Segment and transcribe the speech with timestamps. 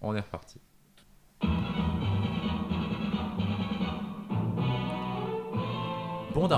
[0.00, 0.60] on est reparti.
[6.34, 6.48] Bon.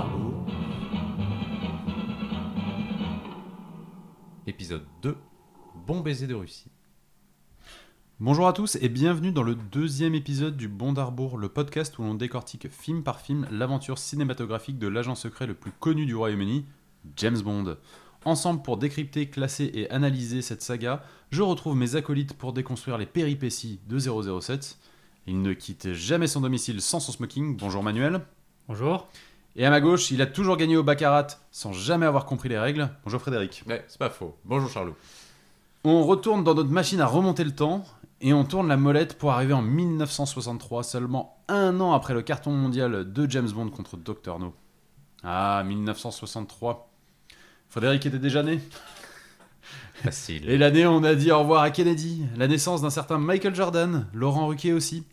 [4.45, 5.17] Épisode 2.
[5.87, 6.71] Bon baiser de Russie.
[8.19, 12.03] Bonjour à tous et bienvenue dans le deuxième épisode du Bon d'Arbour, le podcast où
[12.03, 16.65] l'on décortique film par film l'aventure cinématographique de l'agent secret le plus connu du Royaume-Uni,
[17.17, 17.77] James Bond.
[18.25, 23.05] Ensemble pour décrypter, classer et analyser cette saga, je retrouve mes acolytes pour déconstruire les
[23.05, 24.77] péripéties de 007.
[25.27, 27.57] Il ne quitte jamais son domicile sans son smoking.
[27.57, 28.21] Bonjour Manuel.
[28.67, 29.07] Bonjour.
[29.55, 32.57] Et à ma gauche, il a toujours gagné au baccarat sans jamais avoir compris les
[32.57, 32.89] règles.
[33.03, 33.63] Bonjour Frédéric.
[33.67, 34.37] Ouais, c'est pas faux.
[34.45, 34.95] Bonjour Charlot.
[35.83, 37.83] On retourne dans notre machine à remonter le temps
[38.21, 42.51] et on tourne la molette pour arriver en 1963, seulement un an après le carton
[42.51, 44.39] mondial de James Bond contre Dr.
[44.39, 44.53] No.
[45.23, 46.92] Ah, 1963.
[47.73, 48.59] Frédéric était déjà né.
[49.95, 50.47] Facile.
[50.47, 54.05] Et l'année, on a dit au revoir à Kennedy, la naissance d'un certain Michael Jordan,
[54.13, 55.05] Laurent Ruquier aussi,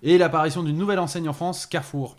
[0.00, 2.14] et l'apparition d'une nouvelle enseigne en France, Carrefour.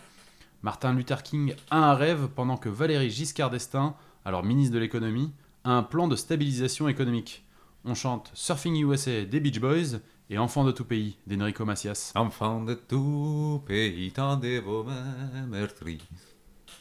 [0.64, 5.32] Martin Luther King a un rêve pendant que Valéry Giscard d'Estaing, alors ministre de l'économie,
[5.64, 7.46] a un plan de stabilisation économique.
[7.86, 12.12] On chante Surfing USA des Beach Boys et Enfant de tout pays d'Enrico Macias.
[12.16, 16.02] Enfant de tout pays, tendez vos mains meurtries.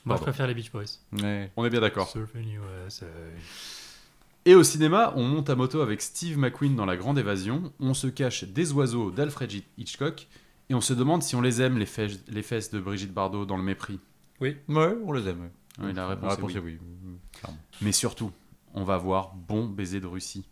[0.05, 0.23] Moi, je Pardon.
[0.25, 0.85] préfère les Beach Boys.
[1.23, 1.51] Ouais.
[1.57, 2.09] On est bien d'accord.
[2.09, 3.07] Surfing USA.
[4.47, 7.95] Et au cinéma, on monte à moto avec Steve McQueen dans La Grande Évasion, on
[7.95, 10.29] se cache des oiseaux d'Alfred Hitchcock,
[10.69, 13.47] et on se demande si on les aime, les fesses, les fesses de Brigitte Bardot
[13.47, 14.01] dans Le Mépris.
[14.41, 15.41] Ouais, on les aime.
[15.41, 15.87] ouais.
[15.87, 16.55] Oui, la réponse, est oui.
[16.55, 16.79] est oui.
[17.81, 18.31] Mais surtout,
[18.75, 20.45] on va voir Bon baiser de Russie,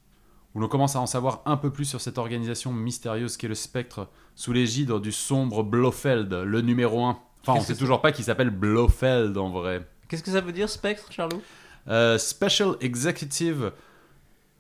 [0.55, 3.55] où l'on commence à en savoir un peu plus sur cette organisation mystérieuse qu'est le
[3.55, 7.19] Spectre, sous l'égide du sombre Blofeld, le numéro 1.
[7.47, 9.87] Enfin, on sait toujours pas qu'il s'appelle Blofeld en vrai.
[10.09, 11.43] Qu'est-ce que ça veut dire, Spectre, Charlot?
[11.89, 13.73] Euh, Special Executive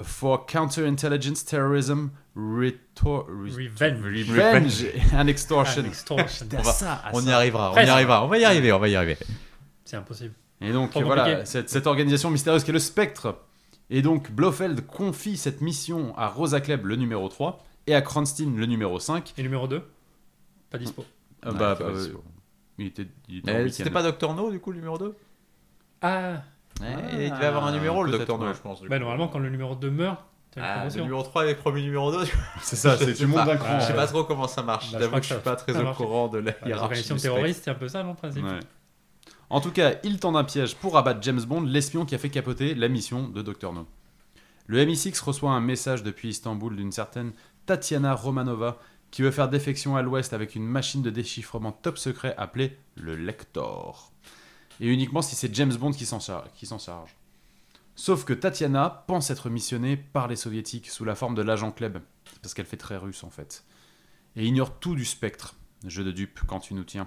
[0.00, 4.30] for Counterintelligence Terrorism Retor- Revenge.
[4.30, 5.82] Revenge and Extortion.
[5.84, 6.46] Ah, extortion.
[6.58, 8.88] On va- ça, On y arrivera, on y arrivera, on va y arriver, on va
[8.88, 9.18] y arriver.
[9.84, 10.34] C'est impossible.
[10.60, 13.36] Et donc Trop voilà, cette, cette organisation mystérieuse qui est le Spectre.
[13.90, 18.56] Et donc Blofeld confie cette mission à Rosa Klebb, le numéro 3, et à Kronstein,
[18.56, 19.34] le numéro 5.
[19.36, 19.82] Et numéro 2
[20.70, 21.04] Pas dispo.
[21.44, 22.22] Euh, bah, vrai, euh, bon.
[22.78, 23.66] Il était, week-end.
[23.70, 25.14] C'était pas Doctor No, du coup, le numéro 2
[26.00, 26.42] Ah
[26.80, 28.54] Il devait avoir un numéro, le Doctor No, ouais.
[28.54, 28.80] je pense.
[28.80, 30.20] du Bah, normalement, quand le numéro 2 meurt,
[30.56, 32.24] Ah, le numéro 3 est le premier numéro 2
[32.62, 33.78] C'est ça, c'est tu montes d'un cran.
[33.80, 34.92] Je sais en pas trop comment ça marche.
[34.92, 37.12] Bah, je J'avoue que je suis ça- pas très au courant de la Bah, hiérarchie.
[37.12, 38.60] du terroristes, c'est un peu ça, non, principe Ouais.
[39.50, 42.30] En tout cas, il tend un piège pour abattre James Bond, l'espion qui a fait
[42.30, 43.72] capoter la mission de Dr.
[43.74, 43.86] No.
[44.66, 47.32] Le MI6 reçoit un message depuis Istanbul d'une certaine
[47.66, 48.78] Tatiana Romanova
[49.12, 53.14] qui veut faire défection à l'ouest avec une machine de déchiffrement top secret appelée le
[53.14, 54.10] Lector.
[54.80, 57.16] Et uniquement si c'est James Bond qui s'en charge.
[57.94, 61.98] Sauf que Tatiana pense être missionnée par les soviétiques sous la forme de l'agent Kleb,
[62.40, 63.64] parce qu'elle fait très russe en fait,
[64.34, 65.56] et ignore tout du spectre,
[65.86, 67.06] jeu de dupe quand tu nous tiens.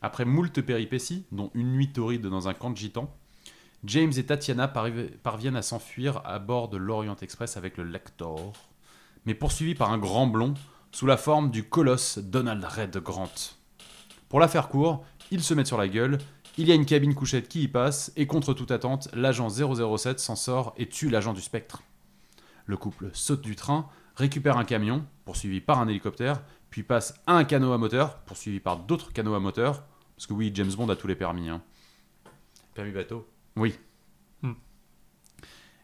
[0.00, 3.12] Après moult péripéties, dont une nuit torride dans un camp de gitans,
[3.82, 8.52] James et Tatiana parvi- parviennent à s'enfuir à bord de l'Orient Express avec le Lector,
[9.26, 10.54] mais poursuivis par un grand blond
[10.94, 13.56] sous la forme du colosse Donald Red Grant.
[14.28, 16.18] Pour la faire court, ils se mettent sur la gueule,
[16.56, 20.20] il y a une cabine couchette qui y passe, et contre toute attente, l'agent 007
[20.20, 21.82] s'en sort et tue l'agent du Spectre.
[22.66, 27.32] Le couple saute du train, récupère un camion, poursuivi par un hélicoptère, puis passe à
[27.32, 29.82] un canot à moteur, poursuivi par d'autres canots à moteur,
[30.14, 31.48] parce que oui, James Bond a tous les permis.
[31.48, 31.60] hein.
[32.72, 33.26] Permis bateau.
[33.56, 33.74] Oui.
[34.42, 34.52] Hmm.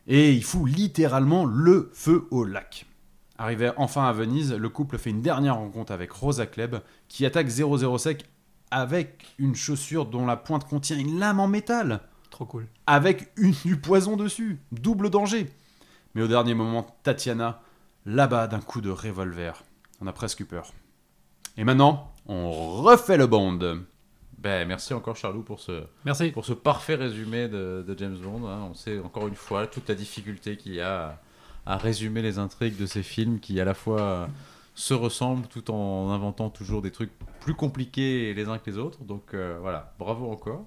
[0.06, 2.86] Et il fout littéralement le feu au lac.
[3.40, 6.76] Arrivé enfin à Venise, le couple fait une dernière rencontre avec Rosa Klebb,
[7.08, 8.24] qui attaque 007
[8.70, 12.66] avec une chaussure dont la pointe contient une lame en métal, Trop cool.
[12.86, 14.60] avec une, du poison dessus.
[14.72, 15.50] Double danger.
[16.14, 17.62] Mais au dernier moment, Tatiana
[18.04, 19.62] l'abat d'un coup de revolver.
[20.02, 20.72] On a presque eu peur.
[21.56, 22.50] Et maintenant, on
[22.82, 23.58] refait le Bond.
[24.38, 26.30] Ben, merci encore Charlot pour ce, Merci.
[26.30, 28.46] pour ce parfait résumé de, de James Bond.
[28.48, 28.68] hein.
[28.70, 31.20] On sait encore une fois toute la difficulté qu'il y a
[31.66, 34.28] à, résumer les intrigues de ces films qui à la fois
[34.74, 37.10] se ressemblent tout en inventant toujours des trucs
[37.40, 39.02] plus compliqués les uns que les autres.
[39.04, 40.66] Donc euh, voilà, bravo encore.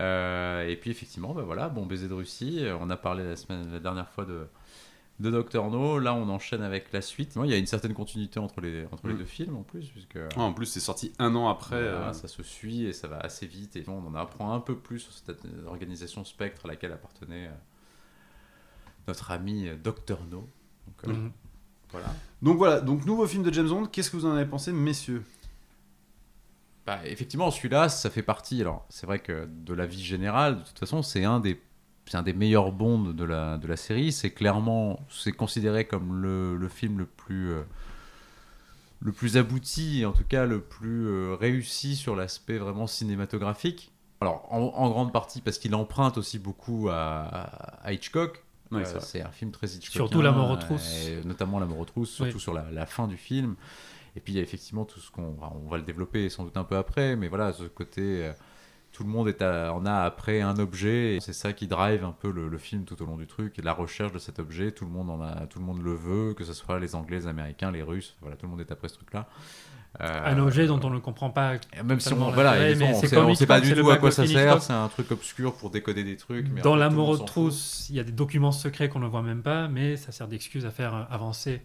[0.00, 2.58] Euh, et puis effectivement, ben voilà, bon baiser de Russie.
[2.64, 4.46] Euh, On a parlé la semaine, la dernière fois de
[5.18, 5.98] de Doctor No.
[5.98, 7.36] Là, on enchaîne avec la suite.
[7.44, 9.18] Il y a une certaine continuité entre les entre les Mm.
[9.18, 11.80] deux films en plus, puisque Ah, en plus, c'est sorti un an après.
[11.90, 14.60] voilà, euh, ça se suit et ça va assez vite et on en apprend un
[14.60, 17.50] peu plus sur cette organisation Spectre à laquelle appartenait
[19.08, 20.48] notre ami euh, Dr No.
[20.86, 21.32] Donc, euh, Mhm.
[21.90, 22.14] voilà.
[22.42, 25.24] Donc voilà, donc nouveau film de James Bond, qu'est-ce que vous en avez pensé, messieurs?
[26.86, 28.60] Bah, effectivement, celui-là, ça fait partie.
[28.60, 31.60] Alors, c'est vrai que de la vie générale, de toute façon, c'est un des
[32.06, 34.12] c'est un des meilleurs Bonds de la, de la série.
[34.12, 37.62] C'est clairement, c'est considéré comme le, le film le plus, euh,
[39.00, 43.92] le plus abouti, et en tout cas le plus euh, réussi sur l'aspect vraiment cinématographique.
[44.22, 47.24] Alors, en, en grande partie parce qu'il emprunte aussi beaucoup à,
[47.84, 48.42] à Hitchcock.
[48.70, 49.90] Ouais, Euh, c'est un film très Hitchcockien.
[50.00, 51.06] Surtout La mort aux trousses.
[51.06, 52.40] et notamment La mort aux trousses, surtout Oui.
[52.40, 53.56] sur la, la fin du film.
[54.16, 56.44] Et puis il y a effectivement tout ce qu'on enfin, on va le développer sans
[56.44, 58.32] doute un peu après, mais voilà, ce côté, euh,
[58.90, 62.04] tout le monde est à- en a après un objet, et c'est ça qui drive
[62.04, 64.38] un peu le, le film tout au long du truc, et la recherche de cet
[64.40, 66.94] objet, tout le monde en a, tout le monde le veut, que ce soit les
[66.94, 69.28] Anglais, les Américains, les Russes, voilà, tout le monde est après ce truc-là.
[70.00, 71.54] Euh, Un objet dont on ne comprend pas.
[71.84, 74.72] même si on, voilà, on c'est sait, pas du tout à quoi ça sert, c'est
[74.72, 76.52] un truc obscur pour décoder des trucs.
[76.62, 76.88] Dans la
[77.26, 80.28] trousses, il y a des documents secrets qu'on ne voit même pas, mais ça sert
[80.28, 81.62] d'excuse à faire avancer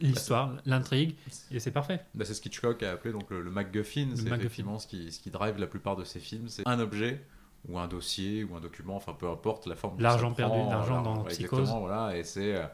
[0.00, 1.14] l'histoire, l'intrigue,
[1.50, 2.00] et c'est parfait.
[2.14, 4.08] Bah, c'est ce qu'Hitchcock a appelé donc le, le MacGuffin.
[4.14, 6.48] C'est effectivement ce qui, ce qui drive la plupart de ses films.
[6.48, 7.22] C'est un objet
[7.68, 10.00] ou un dossier ou un document, enfin peu importe la forme.
[10.00, 11.58] L'argent perdu, l'argent dans ouais, Psychose.
[11.60, 12.64] exactement, voilà, et c'est euh,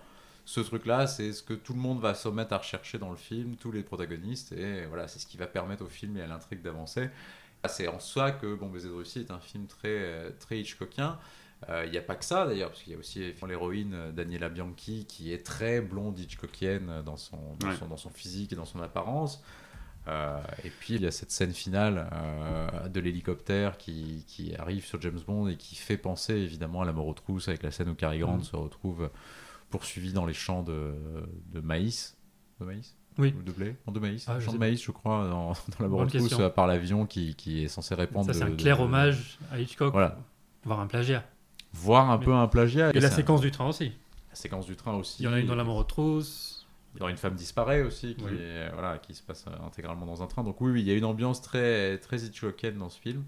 [0.46, 3.16] ce truc-là, c'est ce que tout le monde va se mettre à rechercher dans le
[3.16, 6.26] film, tous les protagonistes, et voilà, c'est ce qui va permettre au film et à
[6.26, 7.10] l'intrigue d'avancer.
[7.68, 11.18] C'est en soi que Bon baiser de Russie est un film très, très Hitchcockien.
[11.68, 14.48] Euh, Il n'y a pas que ça d'ailleurs, parce qu'il y a aussi l'héroïne Daniela
[14.48, 17.74] Bianchi qui est très blonde Hitchcockienne dans son, dans, Ouais.
[17.76, 19.42] son, dans son physique et dans son apparence.
[20.06, 24.84] Euh, et puis il y a cette scène finale euh, de l'hélicoptère qui, qui arrive
[24.84, 27.72] sur James Bond et qui fait penser évidemment à la mort aux trousses avec la
[27.72, 28.44] scène où Cary Grant Mhm.
[28.44, 29.10] se retrouve
[29.70, 30.94] poursuivi dans les champs de,
[31.52, 32.16] de maïs.
[32.60, 33.34] De maïs Oui.
[33.38, 34.24] Ou de blé Non, de maïs.
[34.28, 36.40] Ah, sais de maïs, je crois, dans, dans la mort aux Bonne trousses question.
[36.40, 38.26] euh, par l'avion qui, qui est censé répandre.
[38.26, 40.18] Ça, c'est de- un clair de- hommage à Hitchcock, Voilà.
[40.64, 41.24] voire un plagiat.
[41.72, 42.90] Voir un Mais- peu un plagiat.
[42.94, 43.92] Et la un- séquence du train aussi.
[44.30, 45.22] la séquence du train aussi.
[45.22, 46.52] Il y en a une dans la mort aux trousses.
[46.98, 48.38] dans une femme disparaît aussi, qui, Oui.
[48.40, 50.42] est- voilà, qui se passe euh, intégralement dans un train.
[50.42, 53.22] Donc oui, oui, il y a une ambiance très, très Hitchcockienne dans ce film.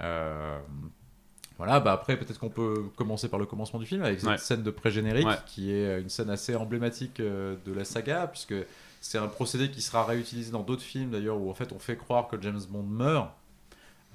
[0.00, 0.58] Euh,
[1.58, 4.38] voilà, bah après peut-être qu'on peut commencer par le commencement du film avec cette Ouais.
[4.38, 5.34] scène de pré-générique Ouais.
[5.46, 8.54] qui est une scène assez emblématique euh, de la saga puisque
[9.00, 11.96] c'est un procédé qui sera réutilisé dans d'autres films d'ailleurs où en fait on fait
[11.96, 13.30] croire que James Bond meurt.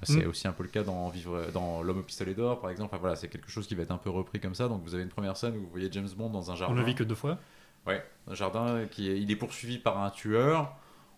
[0.02, 0.28] C'est Mm.
[0.28, 2.90] aussi un peu le cas dans Vivre dans L'homme au pistolet d'or par exemple.
[2.92, 4.68] Enfin, voilà, c'est quelque chose qui va être un peu repris comme ça.
[4.68, 6.74] Donc vous avez une première scène où vous voyez James Bond dans un On jardin.
[6.74, 7.38] ne le vit que deux fois.
[7.86, 10.74] Ouais, un jardin qui est, il est poursuivi par un tueur.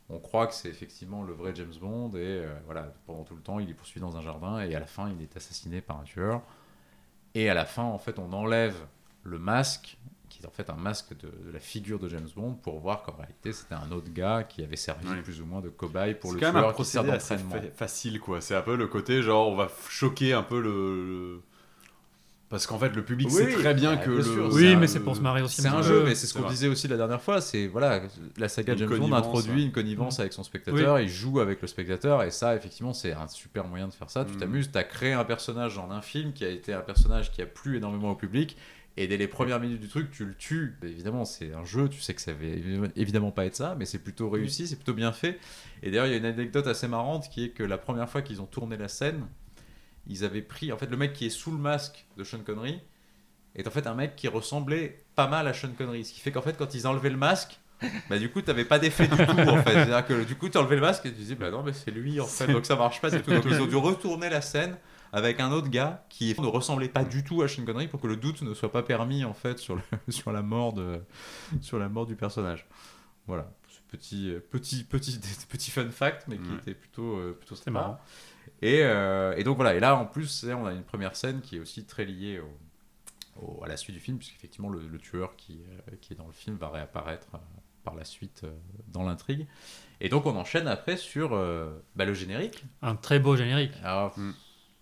[0.09, 3.43] On croit que c'est effectivement le vrai James Bond et euh, voilà, pendant tout le
[3.43, 5.99] temps, il est poursuivi dans un jardin et à la fin, il est assassiné par
[5.99, 6.43] un tueur.
[7.35, 8.77] Et à la fin, en fait, on enlève
[9.25, 9.99] le masque,
[10.29, 13.03] qui est en fait un masque de, de la figure de James Bond, pour voir
[13.03, 16.33] qu'en réalité, c'était un autre gars qui avait servi plus ou moins de cobaye pour
[16.33, 17.69] le quand même un tueur qui sert procédé assez d'entraînement.
[17.71, 18.41] fa- facile, quoi.
[18.41, 21.07] C'est un peu le côté genre, on va choquer un peu le.
[21.07, 21.43] le-
[22.49, 24.23] Parce qu'en fait, le public Oui, sait très bien bah, que bien le.
[24.23, 25.61] sûr, Oui, mais c'est pour se marrer aussi.
[25.63, 27.41] C'est un jeu, mais c'est ce qu'on disait aussi la dernière fois.
[27.41, 28.03] C'est voilà,
[28.37, 31.01] la saga Une James Bond introduit une connivence avec son spectateur.
[31.01, 34.25] Il joue avec le spectateur, et ça, effectivement, c'est un super moyen de faire ça.
[34.25, 34.37] Tu Mm.
[34.39, 37.43] t'amuses, tu as créé un personnage en un film qui a été un personnage qui
[37.43, 38.57] a plu énormément au public.
[38.99, 40.75] Et dès les premières minutes du truc, tu le tues.
[40.83, 43.85] Évidemment, c'est un jeu, tu sais que ça va évi- évidemment pas être ça, mais
[43.85, 45.39] c'est plutôt réussi, c'est plutôt bien fait.
[45.83, 48.23] Et d'ailleurs, il y a une anecdote assez marrante qui est que la première fois
[48.23, 49.27] qu'ils ont tourné la scène,
[50.09, 50.73] ils avaient pris.
[50.73, 52.81] En fait, le mec qui est sous le masque de Sean Connery
[53.55, 56.05] est en fait un mec qui ressemblait pas mal à Sean Connery.
[56.05, 57.59] Ce qui fait qu'en fait, quand ils enlevaient le masque,
[58.09, 59.73] bah du coup, t'avais pas d'effet du tout en fait.
[59.73, 61.91] C'est-à-dire que du coup, tu enlevais le masque et tu disais, bah non, mais c'est
[61.91, 63.31] lui en fait, donc ça marche pas du tout.
[63.31, 64.77] Donc ils ont dû retourner la scène
[65.13, 68.07] avec un autre gars qui ne ressemblait pas du tout à Sean Connery pour que
[68.07, 71.01] le doute ne soit pas permis en fait sur, le, sur, la, mort de,
[71.61, 72.67] sur la mort du personnage.
[73.27, 75.19] Voilà, ce petit, euh, petit, petit,
[75.49, 76.57] petit fun fact, mais qui Ouais.
[76.59, 77.71] était plutôt, euh, plutôt sympa.
[77.73, 78.01] marrant.
[78.63, 81.57] Et, euh, et donc voilà, et là en plus, on a une première scène qui
[81.57, 85.37] est aussi très liée au- au- à la suite du film, puisqu'effectivement le, le tueur
[85.37, 85.61] qui,
[85.91, 87.39] euh, qui est dans le film va réapparaître euh,
[87.85, 88.51] par la suite euh,
[88.89, 89.47] dans l'intrigue.
[90.01, 92.65] Et donc on enchaîne après sur euh, bah, le générique.
[92.83, 93.73] Un très beau générique.
[93.85, 94.15] Alors,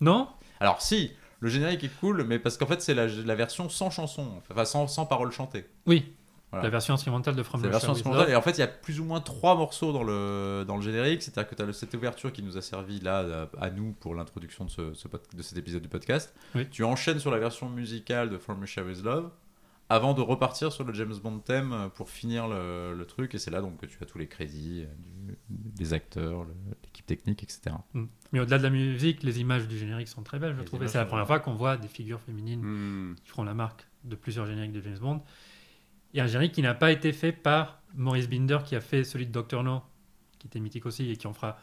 [0.01, 0.29] Non?
[0.59, 3.89] Alors, si, le générique est cool, mais parce qu'en fait c'est la, la version sans
[3.89, 5.65] chanson, enfin sans, sans paroles chantées.
[5.85, 6.13] Oui.
[6.51, 6.63] Voilà.
[6.65, 8.29] La version instrumentale de From Russia version instrumentale.
[8.29, 10.81] Et en fait, il y a plus ou moins trois morceaux dans le, dans le
[10.81, 11.21] générique.
[11.21, 14.63] C'est-à-dire que tu as cette ouverture qui nous a servi là, à, nous, pour l'introduction
[14.65, 16.33] de, ce, de cet épisode du podcast.
[16.53, 16.67] Oui.
[16.71, 19.29] Tu enchaînes sur la version musicale de From Russia with Love
[19.89, 23.35] avant de repartir sur le James Bond thème pour finir le, le truc.
[23.35, 24.93] Et c'est là donc que tu as tous les crédits euh,
[25.27, 27.75] du- des acteurs, le- l'équipe technique, etc.
[27.93, 28.05] Mm.
[28.31, 30.79] Mais au-delà de la musique, les images du générique sont très belles, je Les trouve.
[30.79, 33.15] Et images c'est la première fois qu'on voit des figures féminines Hmm.
[33.23, 35.21] qui feront la marque de plusieurs génériques de James Bond.
[36.15, 39.27] Et un générique qui n'a pas été fait par Maurice Binder, qui a fait celui
[39.27, 39.63] de Dr.
[39.63, 39.81] No,
[40.39, 41.57] qui était mythique aussi, et qui en fera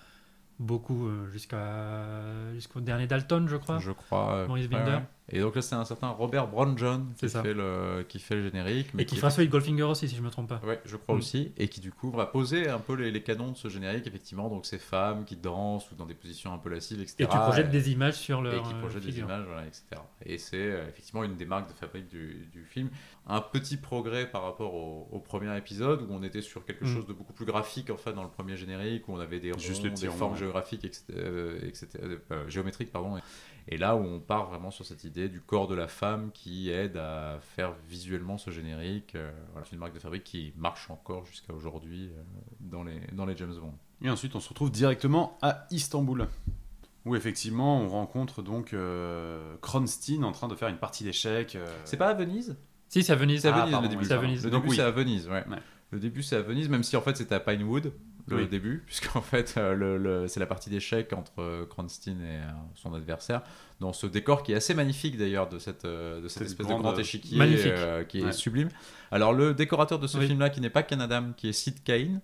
[0.59, 3.79] beaucoup euh, jusqu'à jusqu'au dernier Dalton, je crois.
[3.79, 4.47] Je crois.
[4.47, 4.91] Maurice ouais, Binder.
[4.91, 5.03] ouais.
[5.31, 7.43] Et donc là, c'est un certain Robert Brown John qui ça.
[7.43, 8.89] fait, le, qui fait le générique.
[8.99, 10.61] Et qui est- fera celui de Goldfinger aussi, si je me trompe pas.
[10.67, 11.19] Ouais, je crois Mm.
[11.19, 11.53] aussi.
[11.57, 14.49] Et qui du coup va poser un peu les, les canons de ce générique, effectivement.
[14.49, 17.15] Donc ces femmes qui dansent ou dans des positions un peu lascives, etc.
[17.21, 19.65] Et tu projettes Et- des images sur leur et qui euh, projette des images, voilà,
[19.67, 19.85] etc.
[20.27, 22.91] Et c'est euh, effectivement une des marques de fabrique du, du film.
[23.29, 26.95] Un petit progrès par rapport au, au premier épisode où on était sur quelque Mm.
[26.95, 29.53] chose de beaucoup plus graphique en fait dans le premier générique où on avait des
[29.53, 30.39] ronds, Juste des ronds, formes ouais.
[30.41, 31.87] géographiques, etc., euh, etc.,
[32.33, 33.17] euh, géométriques, pardon.
[33.62, 36.71] Et là où on part vraiment sur cette idée du corps de la femme qui
[36.71, 39.15] aide à faire visuellement ce générique.
[39.15, 42.23] euh, voilà, c'est une marque de fabrique qui marche encore jusqu'à aujourd'hui euh,
[42.61, 43.75] dans, les, dans les James Bond.
[44.03, 46.27] Et ensuite, on se retrouve directement à Istanbul.
[47.05, 51.57] Où effectivement, on rencontre donc euh, Kronstein en train de faire une partie d'échecs.
[51.57, 52.57] euh, C'est pas à Venise?
[52.89, 53.43] Si, c'est à Venise.
[53.43, 54.03] C'est à Ah, Venise pardon, le début.
[54.03, 54.19] oui, C'est à.
[54.19, 54.45] Venise.
[54.45, 54.77] Le Donc, début, oui.
[54.77, 55.45] c'est à Venise, ouais.
[55.49, 55.57] Ouais.
[55.91, 57.93] Le début, c'est à Venise, même si en fait c'était à Pinewood,
[58.29, 58.49] le Oui.
[58.49, 62.51] début, puisqu'en fait euh, le, le- c'est la partie d'échecs entre euh, Kronstein et euh,
[62.75, 63.43] son adversaire,
[63.81, 66.79] dans ce décor qui est assez magnifique d'ailleurs de cette, euh, de cette espèce grande,
[66.79, 68.33] de grand échiquier euh, qui est Ouais.
[68.33, 68.69] sublime.
[69.11, 70.27] Alors le décorateur de ce Oui.
[70.29, 72.21] film-là, qui n'est pas Ken Adam, qui est Sid Cain,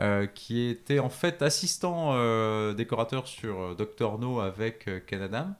[0.00, 5.22] euh, qui était en fait assistant euh, décorateur sur euh, Dr No avec euh, Ken
[5.22, 5.54] Adam,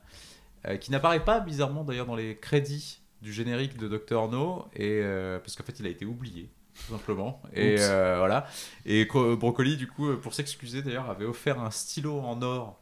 [0.67, 4.99] euh, qui n'apparaît pas bizarrement d'ailleurs dans les crédits du générique de Dr No, et,
[5.03, 6.49] euh, parce qu'en fait il a été oublié
[6.87, 7.41] tout simplement.
[7.53, 8.47] Et euh, voilà.
[8.85, 12.77] Et Co- Brocoli, du coup, euh, pour s'excuser d'ailleurs, avait offert un stylo en or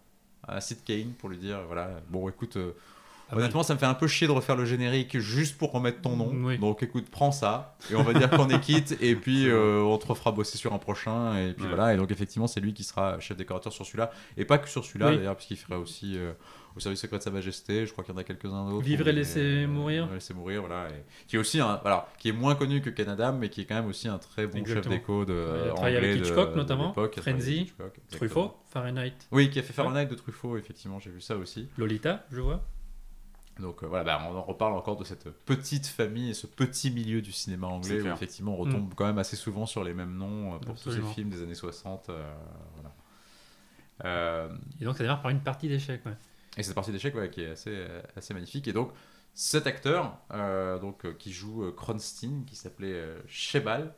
[0.48, 2.72] à Sid Cain pour lui dire voilà, bon écoute, euh,
[3.30, 6.00] Ah honnêtement, ça me fait un peu chier de refaire le générique juste pour remettre
[6.02, 6.32] ton nom.
[6.34, 6.58] Oui.
[6.58, 9.98] Donc écoute, prends ça et on va dire qu'on est quitte et puis euh, on
[9.98, 11.70] te refera bosser sur un prochain et puis Ouais.
[11.76, 11.94] voilà.
[11.94, 14.86] Et donc effectivement, c'est lui qui sera chef décorateur sur celui-là et pas que sur
[14.86, 15.18] celui-là Oui.
[15.18, 16.18] d'ailleurs, parce qu'il ferait aussi
[16.78, 17.86] au service secret de Sa Majesté.
[17.86, 18.86] Je crois qu'il y en a quelques-uns d'autres.
[18.86, 20.08] Vivre et laisser euh, mourir.
[20.14, 20.88] Laisser mourir, voilà.
[20.90, 23.62] Et qui est aussi un, voilà, qui est moins connu que Ken Adam, mais qui
[23.62, 25.34] est quand même aussi un très bon chef déco de.
[25.66, 28.00] Il a travaillé avec de- Hitchcock, de notamment, travaillé Frenzy, Hitchcock.
[28.12, 31.68] Truffaut, Fahrenheit, Oui, qui a fait Fahrenheit de Truffaut, effectivement, j'ai vu ça aussi.
[31.78, 32.64] Lolita, je vois.
[33.60, 36.92] Donc euh, voilà, bah, on en reparle encore de cette petite famille et ce petit
[36.92, 40.16] milieu du cinéma anglais où effectivement on retombe quand même assez souvent sur les mêmes
[40.16, 42.10] noms euh, pour tous ces films des années 60.
[42.10, 42.34] euh,
[42.76, 42.94] voilà.
[44.06, 46.06] Euh, Et donc ça démarre par une partie d'échecs.
[46.06, 46.14] Ouais.
[46.58, 48.68] Et cette partie d'échecs ouais, qui est assez, euh, assez magnifique.
[48.68, 48.92] Et donc
[49.34, 53.94] cet acteur euh, donc, euh, qui joue euh, Kronstein, qui s'appelait Shebal,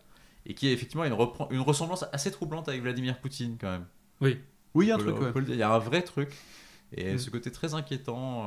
[0.45, 1.15] et qui a effectivement une,
[1.51, 3.85] une ressemblance assez troublante avec Vladimir Poutine quand même.
[4.21, 4.37] Oui,
[4.75, 5.31] Oui, il y a un truc, ouais.
[5.47, 6.33] Il y a un vrai truc.
[6.91, 7.19] Et Mm.
[7.19, 8.43] ce côté très inquiétant,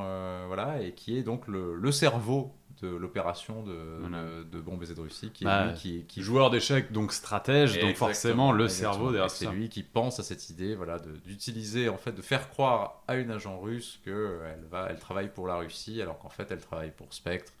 [0.47, 2.53] voilà, et qui est donc le, le cerveau
[2.83, 4.23] de l'opération de, Voilà.
[4.43, 7.95] de, de de Russie, qui est Bah, lui qui, qui Joueur d'échecs, donc stratège, donc
[7.95, 12.11] forcément le cerveau derrière C'est lui qui pense à cette idée, voilà, d'utiliser en fait,
[12.11, 16.01] de faire croire à une agent russe que elle va, elle travaille pour la Russie,
[16.01, 17.53] alors qu'en fait elle travaille pour Spectre.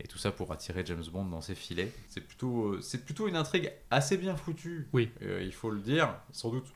[0.00, 1.92] Et tout ça pour attirer James Bond dans ses filets.
[2.08, 4.88] C'est plutôt, euh, c'est plutôt une intrigue assez bien foutue.
[4.92, 5.08] Oui.
[5.22, 6.66] Euh, il faut le dire, sans doute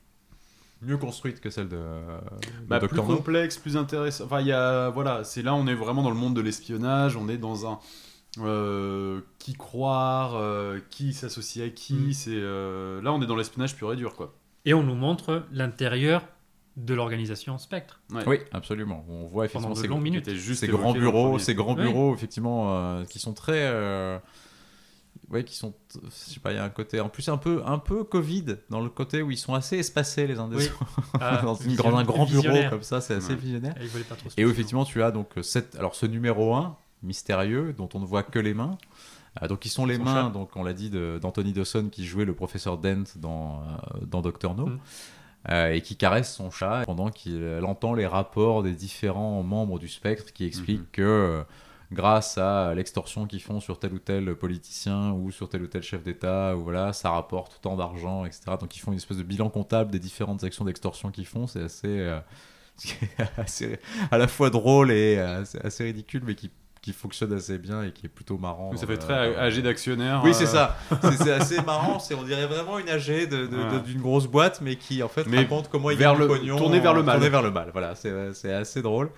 [0.82, 3.02] mieux construite que celle de, de Bah, plus No.
[3.02, 4.24] complexe, plus intéressant.
[4.24, 7.16] Enfin, il y a, voilà, c'est là, on est vraiment dans le monde de l'espionnage,
[7.16, 7.78] on est dans un
[8.40, 11.94] euh, qui croire, euh, qui s'associe à qui.
[11.94, 12.12] Mm.
[12.12, 14.34] C'est euh, là, on est dans l'espionnage pur et dur, quoi.
[14.64, 16.22] Et on nous montre l'intérieur
[16.76, 18.00] de l'organisation Spectre.
[18.12, 18.22] Ouais.
[18.26, 19.04] Oui, absolument.
[19.08, 20.28] On voit effectivement ces, longues Qui minutes.
[20.28, 21.82] était juste ces évoqué grands bureaux, ces grands Oui.
[21.82, 24.18] bureaux effectivement euh, qui sont très, euh,
[25.30, 27.62] ouais, qui sont, je sais pas, il y a un côté, en plus un peu,
[27.66, 30.64] un peu Covid dans le côté où ils sont assez espacés les uns des Oui.
[30.80, 33.36] autres Ah, dans une vision- grande, un grand bureau comme ça, c'est assez Ouais.
[33.36, 33.74] visionnaire.
[33.76, 37.72] Ah, pas trop Et où effectivement tu as donc cette, alors ce numéro 1 mystérieux
[37.76, 38.76] dont on ne voit que les mains.
[39.42, 40.30] Euh, donc ils sont les Son mains, chat.
[40.30, 44.54] donc on l'a dit d'Anthony Dawson qui jouait le professeur Dent dans euh, dans Doctor
[44.56, 44.66] No.
[44.66, 44.78] Mm.
[45.50, 49.78] euh, et qui caresse son chat pendant qu'il elle entend les rapports des différents membres
[49.78, 50.86] du spectre qui expliquent Mhm.
[50.92, 51.42] que euh,
[51.90, 55.82] grâce à l'extorsion qu'ils font sur tel ou tel politicien ou sur tel ou tel
[55.82, 58.42] chef d'État, ou voilà, ça rapporte tant d'argent, etc.
[58.60, 61.46] Donc ils font une espèce de bilan comptable des différentes actions d'extorsion qu'ils font.
[61.46, 62.20] C'est assez, euh,
[63.36, 63.78] assez-
[64.10, 66.50] à la fois drôle et euh, assez, assez ridicule, mais qui,
[66.82, 68.76] qui fonctionne assez bien et qui est plutôt marrant.
[68.76, 70.20] Ça fait le- très âgé d'actionnaire.
[70.22, 70.76] Oui, euh, c'est ça.
[71.16, 71.98] C'est assez marrant.
[71.98, 73.78] C'est on dirait vraiment une AG Voilà.
[73.80, 76.56] d'une grosse boîte, mais qui en fait Mais raconte comment il vers gagne le- pognon,
[76.56, 77.16] tourné vers le mal.
[77.16, 77.70] Tourné vers le mal.
[77.72, 79.10] Voilà, c'est c'est assez drôle.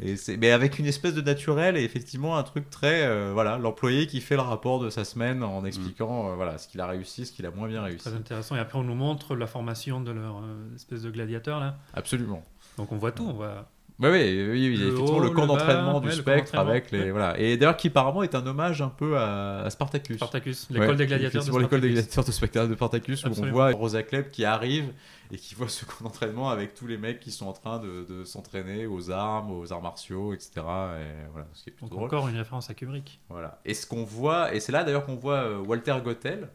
[0.00, 4.06] Et mais avec une espèce de naturel et effectivement un truc très euh, voilà l'employé
[4.06, 7.26] qui fait le rapport de sa semaine en expliquant euh, voilà ce qu'il a réussi,
[7.26, 8.04] ce qu'il a moins bien réussi.
[8.04, 8.54] Très intéressant.
[8.54, 11.78] Et après, on nous montre la formation de leur euh, espèce de gladiateur là.
[11.94, 12.44] Absolument.
[12.76, 13.26] Donc on voit tout.
[13.28, 13.68] On voit.
[14.00, 17.00] Oui, oui, oui, oui, Le effectivement haut, le camp d'entraînement du ouais, spectre avec les
[17.00, 17.10] Ouais.
[17.10, 20.18] voilà et d'ailleurs qui apparemment est un hommage un peu à, à Spartacus.
[20.18, 23.50] Spartacus, l'école Ouais, des gladiateurs de l'école des gladiateurs de spectacle de Spartacus où on
[23.50, 24.92] voit Rosa Klebb qui arrive
[25.30, 28.04] et qui voit ce camp d'entraînement avec tous les mecs qui sont en train de,
[28.08, 30.50] de s'entraîner aux armes, aux arts martiaux, etc.
[30.56, 32.04] Et voilà, ce qui est Donc drôle.
[32.04, 33.20] encore une référence à Kubrick.
[33.28, 33.60] Voilà.
[33.64, 36.48] Et ce qu'on voit, et c'est là d'ailleurs qu'on voit euh, Walter Gottel,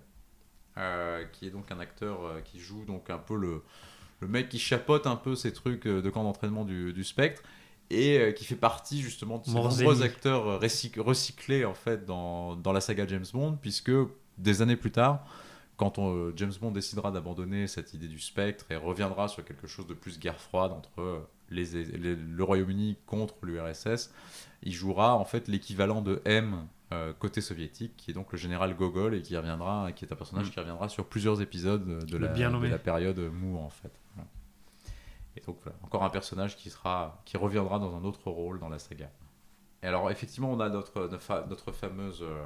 [0.77, 3.62] euh, qui est donc un acteur euh, qui joue donc un peu le,
[4.22, 7.44] le mec qui chapote un peu ces trucs de camp d'entraînement du, du spectre.
[7.92, 9.84] et euh, qui fait partie justement de ces Morzeni.
[9.84, 13.92] nombreux acteurs recyc- recyclés en fait dans, dans la saga James Bond, puisque
[14.39, 15.24] des années plus tard,
[15.77, 19.68] quand on- euh, James Bond décidera d'abandonner cette idée du spectre et reviendra sur quelque
[19.68, 24.12] chose de plus guerre froide entre euh, les, les- le Royaume-Uni contre l'URSS,
[24.63, 28.75] il jouera en fait l'équivalent de M euh, côté soviétique, qui est donc le général
[28.75, 30.51] Gogol et qui reviendra, qui est un personnage Mm.
[30.51, 32.70] qui reviendra sur plusieurs épisodes de, la, bien de nommé.
[32.70, 33.92] la période Mou en fait.
[34.15, 34.30] Voilà.
[35.36, 38.70] Et donc voilà, encore un personnage qui sera, qui reviendra dans un autre rôle dans
[38.70, 39.10] la saga.
[39.82, 42.46] Et alors effectivement, on a notre notre, fa- notre fameuse euh,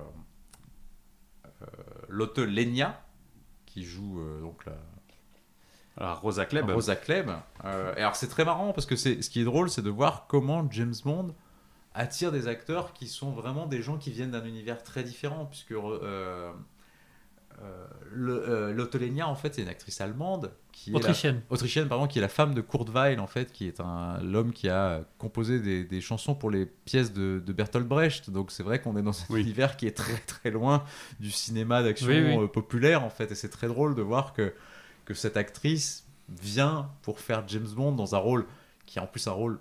[1.61, 1.65] euh,
[3.77, 4.73] qui joue euh, donc la,
[5.97, 6.71] Alors, Rosa Klebb.
[6.71, 7.29] Rosa Klebb.
[7.63, 9.91] Euh, et alors c'est très marrant parce que c'est ce qui est drôle, c'est de
[9.91, 11.35] voir comment James Bond
[11.93, 15.73] attire des acteurs qui sont vraiment des gens qui viennent d'un univers très différent, puisque
[15.73, 16.51] euh,
[17.63, 21.41] euh, euh, Lotte Lenya en fait c'est une actrice allemande qui est la- Autrichienne.
[21.49, 24.51] autrichienne pardon qui est la femme de Kurt Weill en fait qui est un l'homme
[24.53, 28.63] qui a composé des, des chansons pour les pièces de, de Bertolt Brecht donc c'est
[28.63, 29.41] vrai qu'on est dans un Oui.
[29.41, 30.83] univers qui est très très loin
[31.19, 32.37] du cinéma d'action Oui, oui.
[32.43, 34.53] euh, populaire en fait et c'est très drôle de voir que
[35.05, 38.45] que cette actrice vient pour faire James Bond dans un rôle
[38.85, 39.59] qui est en plus un rôle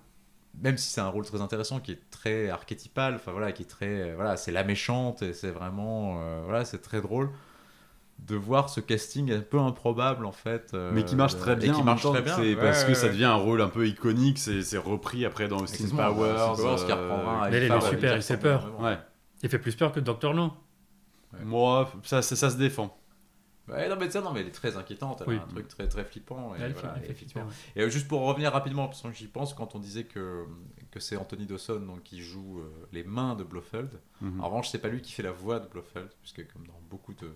[0.63, 3.67] même si c'est un rôle très intéressant qui est très archétypal enfin voilà qui est
[3.67, 7.31] très euh, voilà c'est la méchante et c'est vraiment euh, voilà c'est très drôle
[8.19, 11.57] de voir ce casting un peu improbable en fait euh, Mais qui marche très et
[11.57, 11.75] bien.
[11.75, 13.61] qui en marche temps, très bien C'est Ouais, parce que ouais, ça devient un rôle
[13.61, 14.39] un peu iconique.
[14.39, 16.55] C'est c'est repris après dans Austin Powers.
[16.57, 18.71] Powers qui euh, reprendra Mais elle est super, qui il fait peur.
[19.43, 20.53] Il fait plus peur que Doctor No.
[21.33, 21.45] Ouais.
[21.45, 22.97] Moi, ça, ça, ça se défend.
[23.69, 25.39] Ouais, non mais ça non mais elle est très inquiétante elle Oui.
[25.39, 28.53] a un truc très très flippant et, voilà, et effectivement Et euh, juste pour revenir
[28.53, 30.45] rapidement, parce que j'y pense, quand on disait que,
[30.93, 34.41] que c'est Anthony Dawson donc, qui joue euh, les mains de Blofeld, Mhm.
[34.41, 37.13] en revanche, c'est pas lui qui fait la voix de Blofeld, puisque comme dans beaucoup
[37.15, 37.27] de,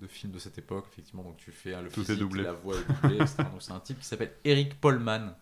[0.00, 2.42] de films de cette époque, effectivement, donc tu fais hein, le Tout est physique, doublé.
[2.42, 3.36] la voix est doublée, etc.
[3.52, 5.34] Donc c'est un type qui s'appelle Eric Polman,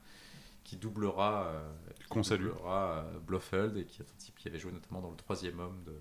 [0.64, 4.58] qui doublera, euh, qui Qu'on doublera, euh, Blofeld, et qui est un type qui avait
[4.58, 5.94] joué notamment dans le troisième homme de,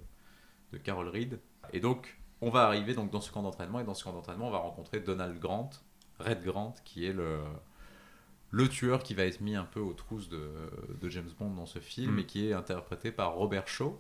[0.74, 1.40] de Carol Reed.
[1.74, 4.48] Et donc, on va arriver donc dans ce camp d'entraînement, et dans ce camp d'entraînement,
[4.48, 5.70] on va rencontrer Donald Grant,
[6.20, 7.40] Red Grant, qui est le,
[8.50, 10.52] le tueur qui va être mis un peu aux trousses de,
[11.00, 12.20] de James Bond dans ce film, Mm.
[12.20, 14.00] et qui est interprété par Robert Shaw.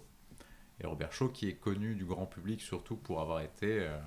[0.79, 3.97] Et Robert Shaw, qui est connu du grand public surtout pour avoir été euh,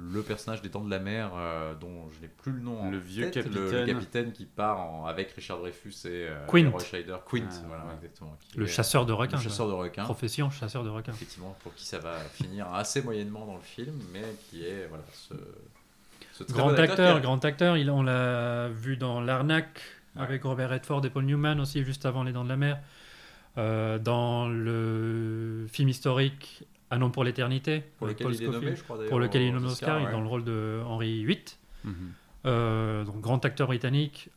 [0.00, 2.82] le personnage des Dents de la Mer, euh, dont je n'ai plus le nom.
[2.82, 4.32] en Le vieux tête, le- Le, capitaine.
[4.32, 6.58] qui part en- avec Richard Dreyfus et, euh, Quint.
[6.66, 7.16] et Roy Scheider.
[7.28, 7.94] Quint, Ah, voilà, ouais.
[7.96, 8.36] exactement.
[8.40, 9.38] qui Le est, chasseur de le requins.
[9.40, 10.04] chasseur de requins.
[10.04, 11.12] Profession chasseur de requins.
[11.12, 15.02] Effectivement, pour qui ça va finir assez moyennement dans le film, mais qui est voilà,
[15.12, 15.34] ce,
[16.32, 17.76] ce très Grand bon acteur, a- grand acteur.
[17.76, 19.80] Il, on l'a vu dans L'Arnaque
[20.16, 22.78] avec Robert Redford et Paul Newman aussi, juste avant Les Dents de la Mer.
[23.56, 28.76] Euh, dans le film historique Un nom pour l'éternité, pour lequel Paul il est nommé,
[28.76, 28.96] je crois.
[28.96, 30.12] d'ailleurs, pour lequel il est nommé Oscar, il est ouais.
[30.12, 31.44] dans le rôle de Henri VIII.
[31.84, 31.94] Mhm.
[32.46, 34.30] Euh, donc grand acteur britannique.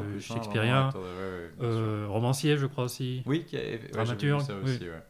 [0.00, 0.30] euh, plus.
[0.70, 3.22] hein, ouais, ouais, euh, romancier, je crois aussi.
[3.26, 4.74] Oui, qui ouais, vu dramaturge, ça oui.
[4.74, 5.02] aussi, ouais.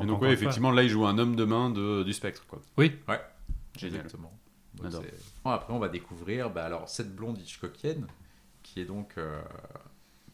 [0.00, 2.46] Et Donc, ouais, fois, effectivement, là, il joue un homme de main de, du spectre.
[2.46, 2.60] Quoi.
[2.76, 2.96] Oui,
[3.76, 4.00] Génial.
[4.00, 4.32] Exactement.
[4.74, 4.92] Donc,
[5.44, 8.06] après, on va découvrir bah, alors, cette blonde Hitchcockienne,
[8.62, 9.40] qui est donc, euh,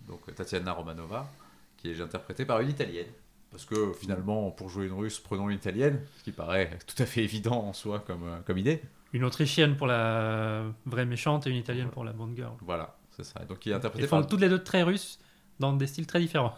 [0.07, 1.31] donc Tatiana Romanova,
[1.77, 3.07] qui est interprétée par une italienne.
[3.50, 7.06] Parce que finalement, pour jouer une russe, prenons une italienne, ce qui paraît tout à
[7.06, 8.82] fait évident en soi comme, euh, comme idée.
[9.12, 12.52] une autrichienne pour la vraie méchante et une italienne pour la bonne girl.
[12.61, 13.40] Voilà, c'est ça.
[13.46, 14.26] Donc, il est Ils interprété font par.
[14.26, 15.18] toutes les deux très russes
[15.59, 16.54] dans des styles très différents.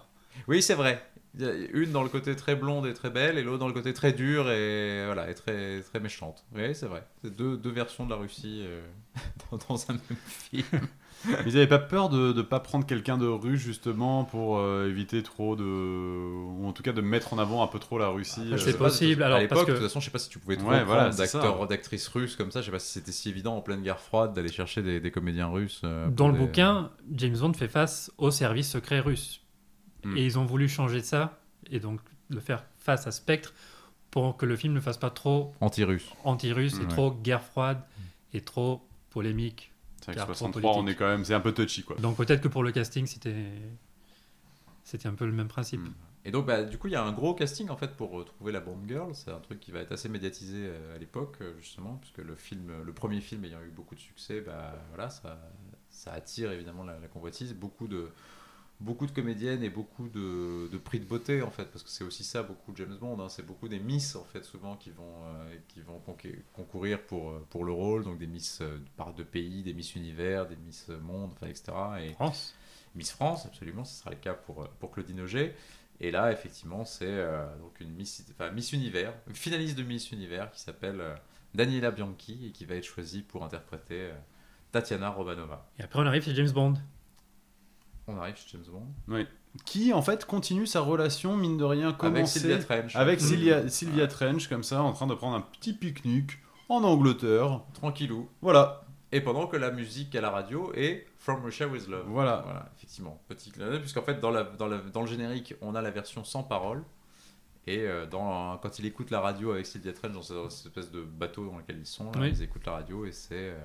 [0.49, 1.05] Oui, c'est vrai.
[1.73, 4.13] Une dans le côté très blonde et très belle, et l'autre dans le côté très
[4.13, 6.45] dur et, voilà, et très, très méchante.
[6.55, 7.07] Oui, c'est vrai.
[7.23, 8.81] C'est deux, deux versions de la Russie euh,
[9.53, 10.65] dans, dans un même film.
[11.27, 14.89] Mais ils n'avaient pas peur de ne pas prendre quelqu'un de russe, justement, pour euh,
[14.89, 15.65] éviter trop de.
[15.65, 18.43] Ou en tout cas de mettre en avant un peu trop la Russie.
[18.53, 20.19] Je c'est pas, possible, alors, à parce l'époque, que- de toute façon, je sais pas
[20.21, 22.61] si tu pouvais trop Ouais, voilà, d'acteurs, d'actrices russes comme ça.
[22.61, 25.11] Je sais pas si c'était si évident en pleine guerre froide d'aller chercher des, des
[25.11, 25.81] comédiens russes.
[25.85, 29.41] euh, Dans le des- bouquin, James Bond fait face au service secret russe.
[30.05, 30.17] Hmm.
[30.17, 33.53] Et ils ont voulu changer ça, et donc le faire face à Spectre,
[34.13, 36.07] pour que le film ne fasse pas trop Anti-russe.
[36.25, 36.89] anti-russe et Ouais.
[36.89, 37.81] trop guerre froide
[38.33, 39.73] et trop polémique.
[40.01, 41.25] C'est vrai que Car trop 63, on est quand même.
[41.25, 41.97] C'est un peu touchy, quoi.
[41.97, 43.53] Donc peut-être que pour le casting, c'était
[44.85, 45.81] c'était un peu le même principe.
[45.81, 45.93] Hmm.
[46.25, 48.25] Et donc, bah, du coup, il y a un gros casting en fait pour euh,
[48.25, 49.15] trouver la Bond Girl.
[49.15, 52.35] C'est un truc qui va être assez médiatisé euh, à l'époque, euh, justement, puisque le
[52.35, 55.39] film, le premier film ayant eu beaucoup de succès, bah, voilà, ça,
[55.91, 57.55] ça attire évidemment la, la convoitise.
[57.55, 58.11] Beaucoup de,
[58.81, 62.05] beaucoup de comédiennes et beaucoup de, de prix de beauté en fait, parce que c'est
[62.05, 63.21] aussi ça beaucoup de James Bond.
[63.21, 63.29] hein.
[63.29, 66.01] c'est beaucoup des Miss en fait, souvent qui vont, euh, qui vont
[66.53, 68.05] concourir pour, euh, pour le rôle.
[68.05, 71.73] Donc des Miss euh, par de pays, des Miss Univers, des Miss Monde, enfin, etc.
[72.03, 72.55] Et, France
[72.95, 75.55] Miss France, absolument, ce sera le cas pour, pour Claudine Auger.
[76.01, 80.11] Et là, effectivement, c'est euh, donc une Miss, enfin, Miss Univers, une finaliste de Miss
[80.13, 81.03] Univers qui s'appelle
[81.55, 84.11] Daniela Bianchi et qui va être choisie pour interpréter
[84.71, 85.69] Tatiana Romanova.
[85.79, 86.75] Et après, on arrive chez James Bond.
[88.09, 88.87] On arrive chez James Bond.
[89.09, 89.27] Oui.
[89.65, 92.97] Qui en fait continue sa relation, mine de rien, Avec commencée Sylvia Trench.
[92.97, 93.21] avec.
[93.21, 96.33] Sylvia, Sylvia Trench, comme ça, en train de prendre un petit pique-nique
[96.69, 97.61] en Angleterre.
[97.75, 98.29] Tranquillou.
[98.43, 98.85] Voilà.
[99.11, 102.05] Et pendant que la musique à la radio est From Russia with Love.
[102.09, 102.43] Voilà.
[102.45, 103.21] Voilà, effectivement.
[103.29, 105.91] Petit clin d'œil, puisqu'en fait, dans, la, dans, la- dans le générique, on a la
[105.91, 106.83] version sans parole.
[107.67, 111.03] Et euh, dans, quand il écoute la radio avec Sylvia Trench dans cette, espèce de
[111.03, 112.29] bateau dans lequel ils sont, là, Oui.
[112.31, 113.59] ils écoutent la radio et c'est euh,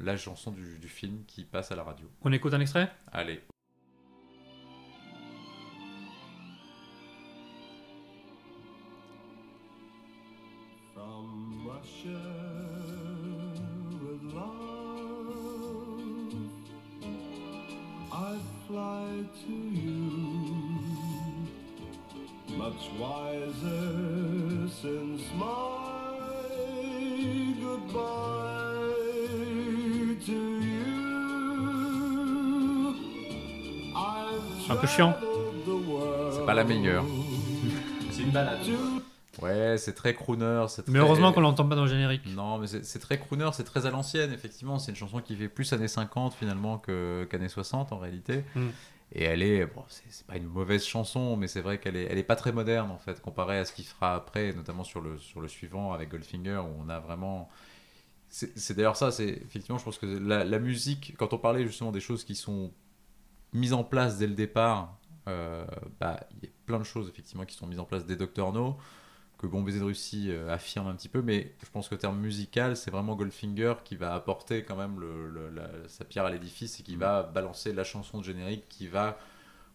[0.00, 2.06] la chanson du, du film qui passe à la radio.
[2.22, 2.90] On écoute un extrait?
[3.12, 3.42] Allez.
[11.02, 12.22] From Russia
[14.02, 15.50] with love,
[18.12, 18.38] I
[18.68, 19.08] fly
[19.42, 20.04] to you,
[22.56, 26.46] much wiser since my
[27.60, 28.94] goodbye
[30.26, 30.38] to
[30.70, 30.94] you.
[33.96, 35.14] I've Un peu chiant.
[36.32, 37.04] C'est pas la meilleure.
[38.12, 38.60] C'est une balade.
[39.40, 40.66] Ouais, c'est très crooner.
[40.68, 42.26] c'est Mais très- heureusement qu'on l'entend pas dans le générique.
[42.26, 44.78] Non, mais c'est très crooner, c'est très à l'ancienne, effectivement.
[44.78, 48.44] C'est une chanson qui fait plus années 50 finalement qu'années 60 en réalité.
[48.54, 48.68] Mm.
[49.14, 52.16] Et elle est, bon, c'est pas une mauvaise chanson, mais c'est vrai qu'elle est, elle
[52.18, 55.18] est pas très moderne en fait, comparée à ce qu'il fera après, notamment sur le,
[55.18, 57.48] sur le suivant avec Goldfinger, où on a vraiment.
[58.30, 61.92] C'est d'ailleurs ça, c'est effectivement, je pense que la, la musique, quand on parlait justement
[61.92, 62.72] des choses qui sont
[63.52, 65.66] mises en place dès le départ, euh,
[66.00, 68.52] bah, il y a plein de choses effectivement qui sont mises en place dès Dr.
[68.54, 68.78] No
[69.42, 72.18] que Bon Baiser de Russie euh, affirme un petit peu, mais je pense qu'au terme
[72.18, 76.30] musical, c'est vraiment Goldfinger qui va apporter quand même le, le- la- sa pierre à
[76.30, 79.18] l'édifice et qui va balancer la chanson de générique qui va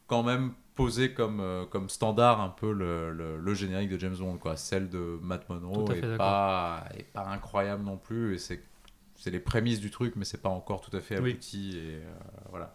[0.08, 4.16] quand même poser comme, euh, comme standard un peu le, le- le générique de James
[4.16, 4.56] Bond, quoi.
[4.56, 8.64] Celle de Matt Monroe est pas, est pas incroyable non plus, et c'est
[9.20, 11.32] c'est les prémices du truc, mais c'est pas encore tout à fait Oui.
[11.32, 12.14] abouti, et euh,
[12.52, 12.74] voilà.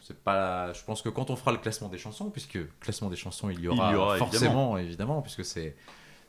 [0.00, 3.16] C'est pas, je pense que quand on fera le classement des chansons, puisque classement des
[3.16, 5.76] chansons il y aura, y aura, forcément, évidemment, puisque c'est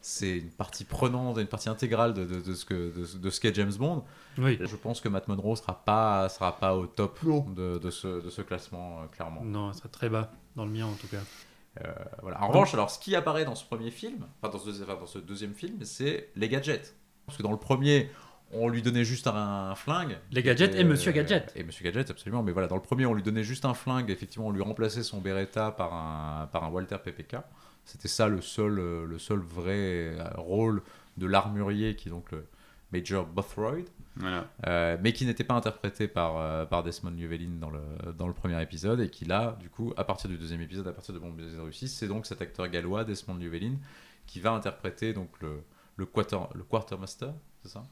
[0.01, 3.39] c'est une partie prenante, une partie intégrale de, de, de ce que de, de ce
[3.39, 4.03] qu'est James Bond.
[4.37, 4.57] Oui.
[4.59, 7.19] Je pense que Matt Monroe sera pas sera pas au top
[7.55, 9.43] de, de ce de ce classement euh, clairement.
[9.43, 11.21] Non, ça très bas, dans le mien en tout cas.
[11.85, 12.43] Euh, voilà.
[12.43, 15.05] En revanche, alors ce qui apparaît dans ce premier film, enfin dans ce, enfin, dans
[15.05, 16.95] ce deuxième film, c'est les gadgets.
[17.25, 18.09] Parce que dans le premier,
[18.51, 20.17] on lui donnait juste un, un flingue.
[20.31, 21.53] Les gadgets et Monsieur Gadget.
[21.55, 22.43] Et Monsieur Gadget, absolument.
[22.43, 24.09] Mais voilà, dans le premier, on lui donnait juste un flingue.
[24.09, 27.37] Effectivement, on lui remplaçait son Beretta par un, par un Walter PPK.
[27.85, 30.81] C'était ça le seul, euh, le seul vrai euh, rôle
[31.17, 32.45] de l'armurier qui est donc le
[32.91, 33.85] Major Bothroyd.
[34.17, 34.45] Voilà.
[34.67, 37.79] Euh, mais qui n'était pas interprété par, euh, par Desmond Llewellyn dans le,
[38.17, 40.91] dans le premier épisode, et qui là, du coup, à partir du deuxième épisode, à
[40.91, 43.75] partir de Bon Baiser de Russie, c'est donc cet acteur gallois, Desmond Llewellyn,
[44.27, 45.63] qui va interpréter donc le,
[45.95, 47.29] le, quarter, le quartermaster,
[47.63, 47.85] c'est ça?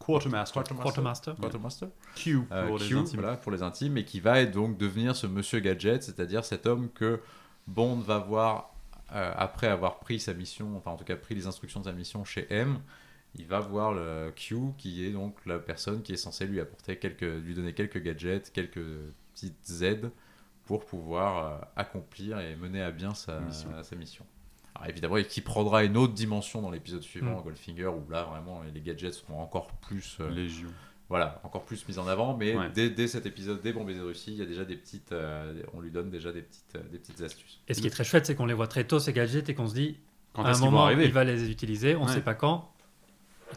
[0.00, 0.54] Quartermaster.
[0.64, 1.34] Quartermaster.
[1.36, 3.20] Quartermaster Q Euh, pour les Q, intimes.
[3.20, 6.88] voilà, pour les intimes, et qui va donc devenir ce monsieur Gadget, c'est-à-dire cet homme
[6.90, 7.20] que
[7.68, 8.69] Bond va voir
[9.12, 11.92] euh, après avoir pris sa mission, enfin en tout cas pris les instructions de sa
[11.92, 12.78] mission chez M.
[13.36, 16.96] Il va voir le Q, qui est donc la personne qui est censée lui apporter
[16.96, 18.84] quelques, lui donner quelques gadgets, quelques
[19.34, 20.10] petites aides
[20.64, 23.70] pour pouvoir euh, accomplir et mener à bien sa Mission.
[23.82, 24.24] sa mission.
[24.74, 27.42] Alors évidemment, et qui prendra une autre dimension dans l'épisode suivant, Mm.
[27.42, 30.70] Goldfinger, où là vraiment les gadgets seront encore plus euh, Légion.
[31.10, 32.70] Voilà, encore plus mise en avant, mais Ouais.
[32.72, 35.10] dès, dès cet épisode, dès Bon Baiser de Russie, il y a déjà des petites,
[35.12, 37.60] euh, on lui donne déjà des petites, euh, des petites astuces.
[37.68, 39.54] Et ce qui est très chouette, c'est qu'on les voit très tôt, ces gadgets, et
[39.54, 39.98] qu'on se dit,
[40.32, 42.14] Quand à un moment, arriver il va les utiliser, on ne Ouais.
[42.14, 42.72] sait pas quand,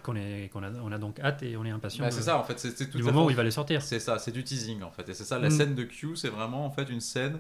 [0.02, 2.40] qu'on est, qu'on a, on a donc hâte et on est impatient Bah, c'est ça,
[2.40, 3.84] en fait, c'est tout du à moment où il va les sortir.
[3.84, 5.52] C'est ça, c'est du teasing en fait, et c'est ça, la Mm.
[5.52, 7.40] scène de Q, c'est vraiment en fait une scène.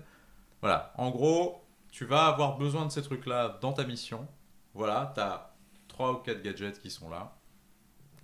[0.61, 4.27] Voilà, en gros, tu vas avoir besoin de ces trucs-là dans ta mission.
[4.75, 5.51] Voilà, tu as
[5.87, 7.35] 3 ou 4 gadgets qui sont là.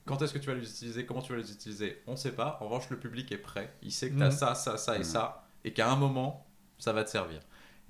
[0.06, 1.06] Quand est-ce que tu vas les utiliser?
[1.06, 2.02] Comment tu vas les utiliser?
[2.08, 2.58] On ne sait pas.
[2.62, 3.74] En revanche, le public est prêt.
[3.84, 4.32] Il sait que tu as Mhm.
[4.32, 5.04] ça, ça, ça et Mhm.
[5.04, 5.48] ça.
[5.64, 7.40] Et qu'à un moment, ça va te servir.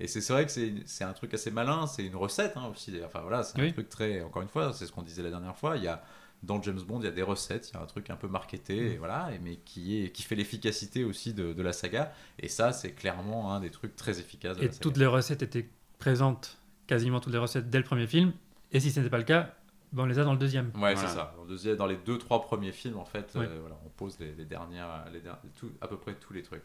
[0.00, 0.52] Et c'est vrai que
[0.86, 1.86] c'est un truc assez malin.
[1.86, 2.92] C'est une recette hein, aussi.
[3.04, 4.22] Enfin voilà, c'est un truc très.
[4.22, 5.76] Encore une fois, c'est ce qu'on disait la dernière fois.
[5.76, 6.02] Il y a
[6.42, 8.26] dans James Bond, il y a des recettes, il y a un truc un peu
[8.26, 8.92] marketé, Mhm.
[8.92, 12.14] et voilà, mais qui, est, qui fait l'efficacité aussi de, de la saga.
[12.38, 14.82] Et ça, c'est clairement un des trucs très efficaces de Et la saga.
[14.82, 15.68] toutes les recettes étaient
[15.98, 18.32] présentes, quasiment toutes les recettes dès le premier film.
[18.72, 19.54] Et si ce n'était pas le cas,
[19.92, 20.66] ben, on les a dans le deuxième.
[20.74, 20.96] Ouais, Voilà.
[20.96, 21.34] c'est ça.
[21.36, 23.46] Dans, le deuxième- dans les deux, trois premiers films, en fait, Ouais.
[23.46, 26.42] euh, voilà, on pose les, les dernières, les der- tout, à peu près tous les
[26.42, 26.62] trucs.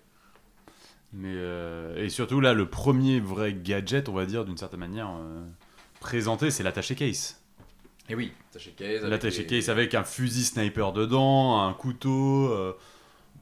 [1.14, 5.10] Mais euh, et surtout là, le premier vrai gadget, on va dire d'une certaine manière
[5.18, 5.46] euh,
[6.00, 7.42] présenté, c'est l'attaché case.
[8.10, 9.02] Et oui, attaché case.
[9.04, 12.50] L'attaché case avec un fusil sniper dedans, un couteau.
[12.52, 12.76] euh,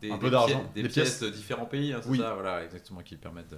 [0.02, 0.60] des, un des peu d'argent.
[0.60, 1.20] pièces- Des, Des pièces, pièces.
[1.22, 2.20] de différents pays, hein, c'est Oui.
[2.20, 3.58] ça, voilà, exactement, qui permettent de-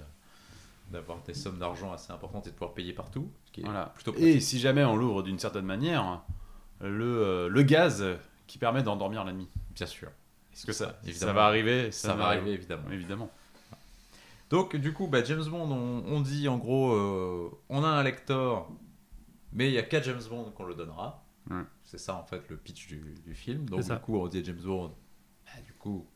[0.90, 3.30] d'avoir des sommes d'argent assez importantes et de pouvoir payer partout.
[3.44, 3.86] Ce qui est voilà.
[3.94, 6.22] plutôt Et si jamais on l'ouvre d'une certaine manière,
[6.80, 8.04] le, euh, le gaz
[8.46, 9.48] qui permet d'endormir l'ennemi.
[9.74, 10.10] Bien sûr.
[10.52, 11.90] Est-ce que ça, ça va arriver?
[11.90, 12.90] Ça va arriver, évidemment.
[12.90, 13.30] Évidemment.
[14.48, 18.02] Donc, du coup, bah, James Bond, on, on dit en gros, euh, on a un
[18.02, 18.70] lector,
[19.52, 21.24] mais il y a qu'à James Bond qu'on le donnera.
[21.84, 23.68] C'est ça, en fait, le pitch du, du film.
[23.68, 24.94] Donc, du coup, on dit à James Bond,
[25.44, 26.06] bah, du coup,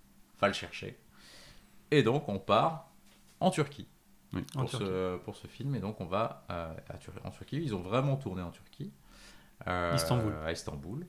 [0.41, 0.99] va le chercher.
[1.91, 2.91] Et donc, on part
[3.41, 3.87] en Turquie.
[4.33, 4.43] Oui.
[4.55, 7.61] Pour, ce, pour ce film, et donc on va euh, à Tur- en Turquie.
[7.63, 8.93] Ils ont vraiment tourné en Turquie.
[9.67, 10.33] Euh, Istanbul.
[10.45, 11.07] À Istanbul.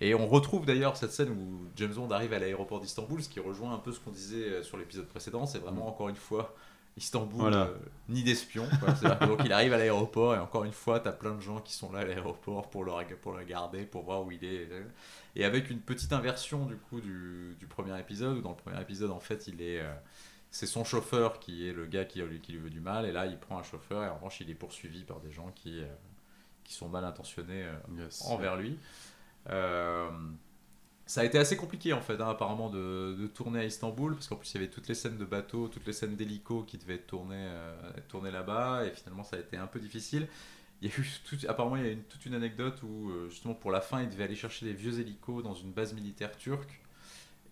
[0.00, 3.38] Et on retrouve d'ailleurs cette scène où James Bond arrive à l'aéroport d'Istanbul, ce qui
[3.38, 5.46] rejoint un peu ce qu'on disait euh, sur l'épisode précédent.
[5.46, 6.54] C'est vraiment encore une fois
[6.96, 7.64] Istanbul, Voilà.
[7.66, 7.74] euh,
[8.08, 8.66] ni d'espion.
[8.80, 8.94] quoi.
[8.94, 11.40] C'est-à-dire que donc il arrive à l'aéroport et encore une fois, tu as plein de
[11.40, 14.42] gens qui sont là à l'aéroport pour le, pour le regarder, pour voir où il
[14.44, 14.68] est.
[15.36, 18.80] Et avec une petite inversion du coup du, du premier épisode, où dans le premier
[18.80, 19.80] épisode, en fait, il est.
[19.80, 19.92] euh,
[20.54, 23.12] c'est son chauffeur qui est le gars qui, lui- qui lui veut du mal, et
[23.12, 25.80] là il prend un chauffeur, et en revanche il est poursuivi par des gens qui,
[25.82, 25.86] euh,
[26.64, 28.22] qui sont mal intentionnés euh, Yes.
[28.26, 28.78] envers lui.
[29.50, 30.10] Euh,
[31.06, 34.28] ça a été assez compliqué en fait, hein, apparemment, de, de tourner à Istanbul, parce
[34.28, 36.78] qu'en plus il y avait toutes les scènes de bateau, toutes les scènes d'hélico qui
[36.78, 37.50] devaient être tournées,
[38.08, 40.28] tournées là-bas, et finalement ça a été un peu difficile.
[40.82, 43.54] Il y a eu tout- apparemment il y a une, toute une anecdote où justement
[43.54, 46.80] pour la fin il devait aller chercher des vieux hélicos dans une base militaire turque,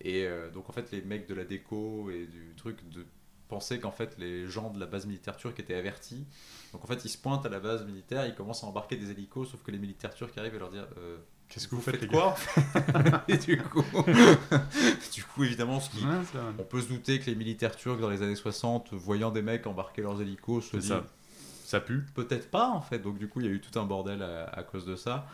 [0.01, 3.05] et euh, donc en fait les mecs de la déco et du truc de
[3.49, 6.25] pensaient qu'en fait les gens de la base militaire turque étaient avertis.
[6.71, 9.11] Donc en fait ils se pointent à la base militaire, ils commencent à embarquer des
[9.11, 11.17] hélicos, sauf que les militaires turcs arrivent et leur dire euh,
[11.49, 12.35] Qu'est-ce vous faites quoi
[13.27, 13.83] Et du coup,
[15.13, 16.51] du coup évidemment ce qui Ouais, c'est vrai.
[16.57, 19.67] on peut se douter que les militaires turcs dans les années 60, voyant des mecs
[19.67, 21.03] embarquer leurs hélicos, se C'est disent ça.
[21.65, 22.05] Ça pue.
[22.15, 22.99] peut-être pas en fait.
[22.99, 25.27] Donc du coup, il y a eu tout un bordel à, à cause de ça.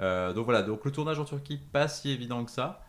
[0.00, 2.84] Euh, donc voilà, donc le tournage en Turquie, pas si évident que ça.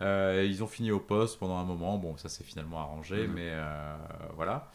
[0.00, 1.98] Euh, ils ont fini au poste pendant un moment.
[1.98, 3.34] Bon, ça s'est finalement arrangé, Mhm.
[3.34, 3.96] mais euh,
[4.34, 4.70] voilà.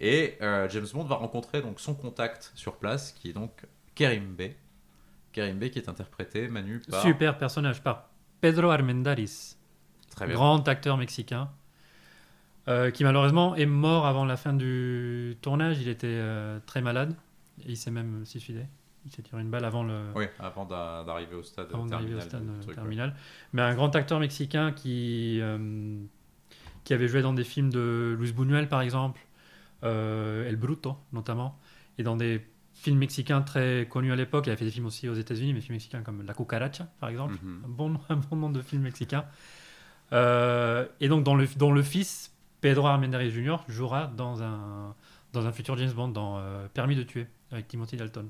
[0.00, 3.50] Et euh, James Bond va rencontrer donc son contact sur place, qui est donc
[3.94, 4.56] Kerim Bey.
[5.32, 7.02] Kerim Bey qui est interprété, Manu, par...
[7.02, 8.08] Super personnage par
[8.40, 9.58] Pedro Armendáriz,
[10.10, 10.34] Très bien.
[10.34, 11.50] grand acteur mexicain,
[12.94, 15.78] qui malheureusement est mort avant la fin du tournage.
[15.80, 16.20] Il était
[16.66, 17.14] très malade
[17.64, 18.64] et il s'est même suicidé.
[19.06, 22.16] Il s'est tiré une balle avant le, Oui, avant d'a- d'arriver au stade avant d'arriver
[22.18, 22.26] terminal.
[22.26, 22.74] au stade du euh, ouais.
[22.74, 23.16] terminal.
[23.52, 25.96] Mais un grand acteur mexicain qui, euh,
[26.84, 29.20] qui avait joué dans des films de Luis Buñuel, par exemple,
[29.84, 31.56] euh, El Bruto, notamment,
[31.98, 34.48] et dans des films mexicains très connus à l'époque.
[34.48, 37.08] Il a fait des films aussi aux États-Unis, mais films mexicains comme La Cucaracha, par
[37.08, 37.36] exemple.
[37.42, 37.62] Mhm.
[37.64, 39.24] Un, bon, un bon nom de film mexicain.
[40.12, 44.94] Euh, et donc, dans le, dont le fils, Pedro Armendáriz Jr., jouera dans un,
[45.32, 46.42] dans un futur James Bond, dans
[46.74, 48.28] Permis de tuer, avec Timothy Dalton.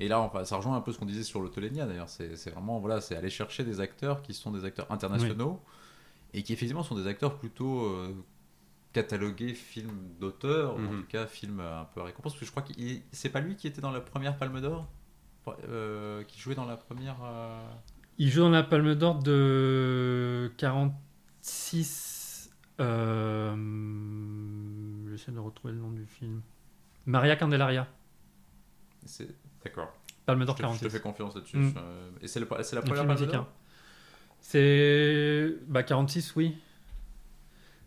[0.00, 2.08] Et là, enfin, ça rejoint un peu ce qu'on disait sur l'Autolenia d'ailleurs.
[2.08, 5.60] C'est vraiment voilà, c'est aller chercher des acteurs qui sont des acteurs internationaux
[6.34, 8.14] et qui effectivement sont des acteurs plutôt euh,
[8.92, 11.00] catalogués films d'auteur, ou en Mhm.
[11.02, 12.32] tout cas films un peu à récompense.
[12.34, 12.72] Parce que je crois que
[13.12, 14.86] c'est pas lui qui était dans la première Palme d'Or,
[15.68, 17.16] euh, qui jouait dans la première.
[17.24, 17.60] euh,
[18.18, 22.50] Il joue dans la Palme d'Or de 46.
[22.80, 23.54] Euh...
[25.10, 26.42] J'essaie de retrouver le nom du film.
[27.06, 27.88] Maria Candelaria.
[29.64, 29.92] D'accord.
[30.26, 30.88] Palme d'Or te- je te 46.
[30.90, 31.56] fais confiance là-dessus.
[31.56, 31.74] Mm.
[31.76, 32.46] Euh, Et c'est la
[32.82, 33.48] première Palme d'Or
[34.40, 35.54] C'est.
[35.66, 36.56] Bah, 46, oui.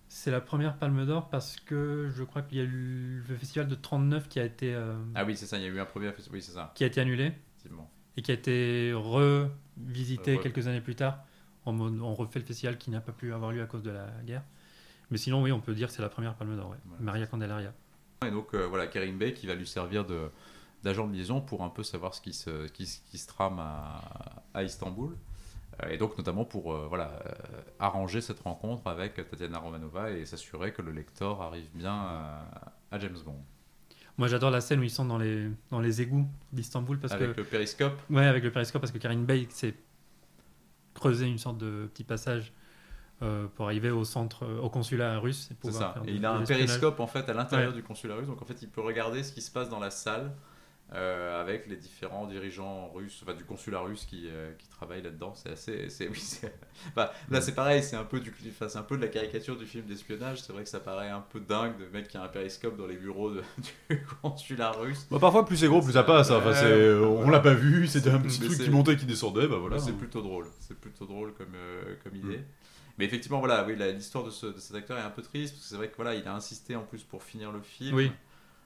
[0.07, 3.67] C'est la première Palme d'Or parce que je crois qu'il y a eu le festival
[3.67, 5.57] de 39 qui a été, euh, Ah oui, c'est ça.
[5.57, 6.11] Il y a eu un premier.
[6.33, 6.71] Oui, c'est ça.
[6.75, 7.89] qui a été annulé Effectivement.
[8.17, 11.19] et qui a été revisité Re- quelques années plus tard.
[11.65, 14.43] On refait le festival qui n'a pas pu avoir lieu à cause de la guerre.
[15.11, 16.69] Mais sinon, oui, on peut dire que c'est la première Palme d'Or.
[16.71, 16.77] ouais.
[16.85, 17.03] Voilà.
[17.03, 17.73] Maria Candelaria.
[18.25, 20.29] Et donc euh, voilà, Kerim Bey qui va lui servir de
[20.83, 23.59] d'agent de liaison pour un peu savoir ce qui se, qui, se- qui se trame
[23.59, 24.01] à,
[24.53, 25.15] à Istanbul.
[25.83, 27.31] Euh, et donc notamment pour euh, voilà, euh,
[27.79, 32.45] arranger cette rencontre avec Tatiana Romanova et s'assurer que le lecteur arrive bien à,
[32.91, 33.39] à James Bond.
[34.17, 37.31] Moi, j'adore la scène où ils sont dans les, dans les égouts d'Istanbul parce avec
[37.33, 37.93] que le périscope.
[38.09, 39.73] Ouais, avec le périscope, parce que Karine Bey s'est
[40.93, 42.51] creusé une sorte de petit passage
[43.23, 45.45] euh, pour arriver au centre, au consulat russe.
[45.45, 45.93] Et, C'est pouvoir ça.
[46.01, 47.75] faire Et il a un périscope en fait à l'intérieur Ouais.
[47.75, 49.89] du consulat russe, donc en fait il peut regarder ce qui se passe dans la
[49.91, 50.31] salle
[50.93, 55.33] euh, avec les différents dirigeants russes, enfin du consulat russe qui, euh, qui travaillent là-dedans.
[55.35, 56.53] C'est assez, c'est oui, c'est-
[56.95, 59.55] bah, là c'est pareil, c'est un peu du, enfin, c'est un peu de la caricature
[59.57, 60.41] du film d'espionnage.
[60.41, 62.87] C'est vrai que ça paraît un peu dingue de mec qui a un périscope dans
[62.87, 63.41] les bureaux de-
[63.89, 65.07] du consulat russe.
[65.09, 66.29] Bah, parfois, plus c'est gros, plus ça passe.
[66.29, 66.37] hein.
[66.39, 69.47] Enfin, c'est- on l'a pas vu, c'était un petit Mais truc qui montait, qui descendait,
[69.47, 69.79] bah voilà.
[69.79, 70.47] c'est plutôt drôle.
[70.59, 72.37] C'est plutôt drôle comme, euh, comme idée.
[72.39, 72.43] Mm.
[72.97, 75.53] Mais effectivement, voilà, oui, la- l'histoire de, ce- de cet acteur est un peu triste
[75.53, 77.95] parce que c'est vrai que voilà, il a insisté en plus pour finir le film.
[77.95, 78.11] Oui,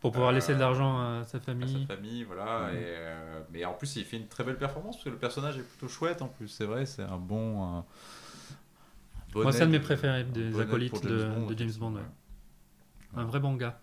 [0.06, 1.86] pour pouvoir Euh, laisser de l'argent à sa à famille.
[1.88, 2.70] sa famille, voilà.
[2.74, 5.58] Et, euh, mais en plus, il fait une très belle performance parce que le personnage
[5.58, 6.48] est plutôt chouette en plus.
[6.48, 7.84] C'est vrai, c'est un bon.
[9.34, 12.02] Moi, c'est un de mes préférés des acolytes de- de James Bond, ouais.
[13.18, 13.80] Un vrai bon gars.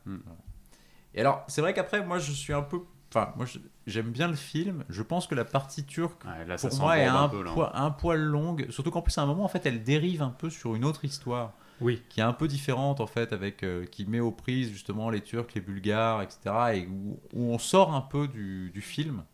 [1.14, 2.80] Et alors, c'est vrai qu'après, moi, je suis un peu.
[3.14, 3.44] Enfin, moi,
[3.86, 4.84] j'aime bien le film.
[4.88, 7.50] Je pense que la partie turque, Ouais, là, pour moi, est un, peu, là.
[7.52, 8.70] poil, un poil longue.
[8.70, 11.04] Surtout qu'en plus, à un moment, en fait, elle dérive un peu sur une autre
[11.04, 11.52] histoire.
[11.82, 12.00] Oui.
[12.08, 15.20] qui est un peu différente en fait, avec euh, qui met aux prises justement les
[15.20, 16.38] Turcs, les Bulgares, etc.
[16.74, 19.24] Et où, où on sort un peu du, du film.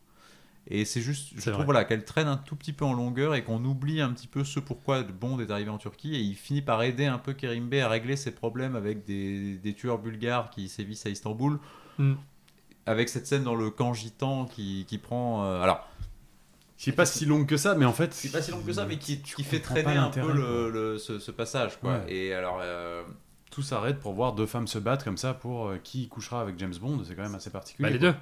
[0.71, 1.65] Et c'est juste, je trouve vrai.
[1.65, 4.45] voilà, qu'elle traîne un tout petit peu en longueur et qu'on oublie un petit peu
[4.45, 6.15] ce pourquoi Bond est arrivé en Turquie.
[6.15, 9.57] Et il finit par aider un peu Kerim Bey à régler ses problèmes avec des,
[9.57, 11.59] des tueurs bulgares qui sévissent à Istanbul.
[11.99, 12.15] Mm.
[12.87, 15.45] Avec cette scène dans le camp gitan qui, qui prend.
[15.45, 15.87] euh, alors,
[16.79, 18.15] C'est pas si long que ça, mais en fait.
[18.15, 20.71] c'est pas si long que ça, mais qui, qui fait traîner un peu l'intérêt, le,
[20.71, 21.79] le- ce, ce passage.
[21.81, 21.99] Quoi.
[21.99, 22.13] Ouais.
[22.15, 22.61] Et alors.
[22.63, 23.03] euh,
[23.51, 26.59] Tout s'arrête pour voir deux femmes se battre comme ça pour euh, qui couchera avec
[26.59, 27.03] James Bond.
[27.05, 27.89] C'est quand même assez particulier.
[27.89, 28.13] Bah, les quoi.
[28.13, 28.17] deux.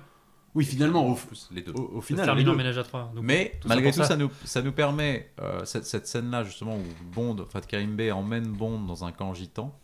[0.55, 1.19] Oui, finalement, au,
[1.51, 1.73] les deux.
[1.73, 2.35] au, au final.
[2.35, 2.55] les deux.
[2.57, 3.13] ménage à trois.
[3.15, 4.05] Donc, Mais tout malgré tout, ça.
[4.05, 4.17] ça.
[4.17, 6.83] nous, ça nous permet, euh, cette, cette scène-là, justement, où
[7.15, 9.79] Bond, enfin, Karim Bey emmène Bond dans un camp gitan,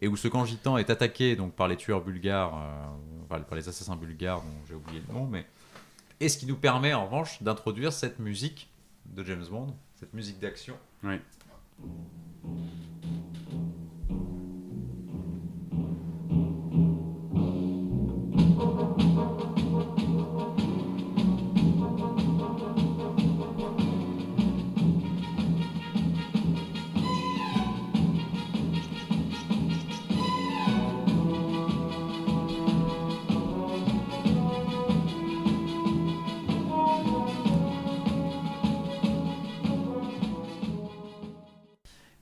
[0.00, 3.56] et où ce camp gitan est attaqué donc, par les tueurs bulgares, euh, enfin, par
[3.58, 5.44] les assassins bulgares, dont j'ai oublié le nom, mais.
[6.20, 8.70] Et ce qui nous permet, en revanche, d'introduire cette musique
[9.06, 10.76] de James Bond, cette musique d'action.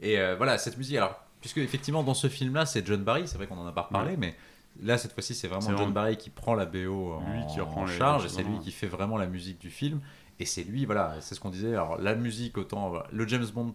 [0.07, 3.37] Et euh, voilà, cette musique, alors, puisque effectivement, dans ce film-là, c'est John Barry, c'est
[3.37, 4.35] vrai qu'on en a pas reparlé, mais
[4.83, 7.61] là, cette fois-ci, c'est vraiment John vraiment Barry qui prend la BO en, Lui qui
[7.61, 10.01] reprend en les- charge, et c'est lui qui fait vraiment la musique du film.
[10.39, 11.73] Et c'est lui, voilà, c'est ce qu'on disait.
[11.73, 12.91] Alors, la musique, autant.
[12.91, 13.75] voilà, Le James Bond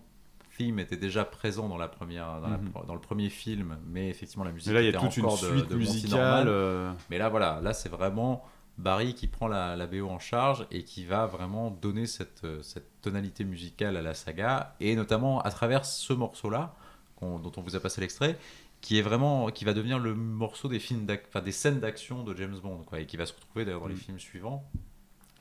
[0.58, 2.72] theme était déjà présent dans, la première, dans, la- Mhm.
[2.88, 5.26] dans le premier film, mais effectivement, la musique Mais là, il y a toute une
[5.26, 6.48] de- suite de Monty musicale.
[6.48, 8.46] Euh, Mais là, voilà, là, c'est vraiment
[8.82, 12.62] Barry qui prend la, la BO en charge et qui va vraiment donner cette, euh,
[12.62, 16.76] cette tonalité musicale à la saga, et notamment à travers ce morceau-là,
[17.22, 18.38] dont on vous a passé l'extrait,
[18.82, 22.36] qui est vraiment, qui va devenir le morceau des films, enfin, des scènes d'action de
[22.36, 23.98] James Bond, quoi, et qui va se retrouver d'ailleurs dans les Mm.
[23.98, 24.63] films suivants.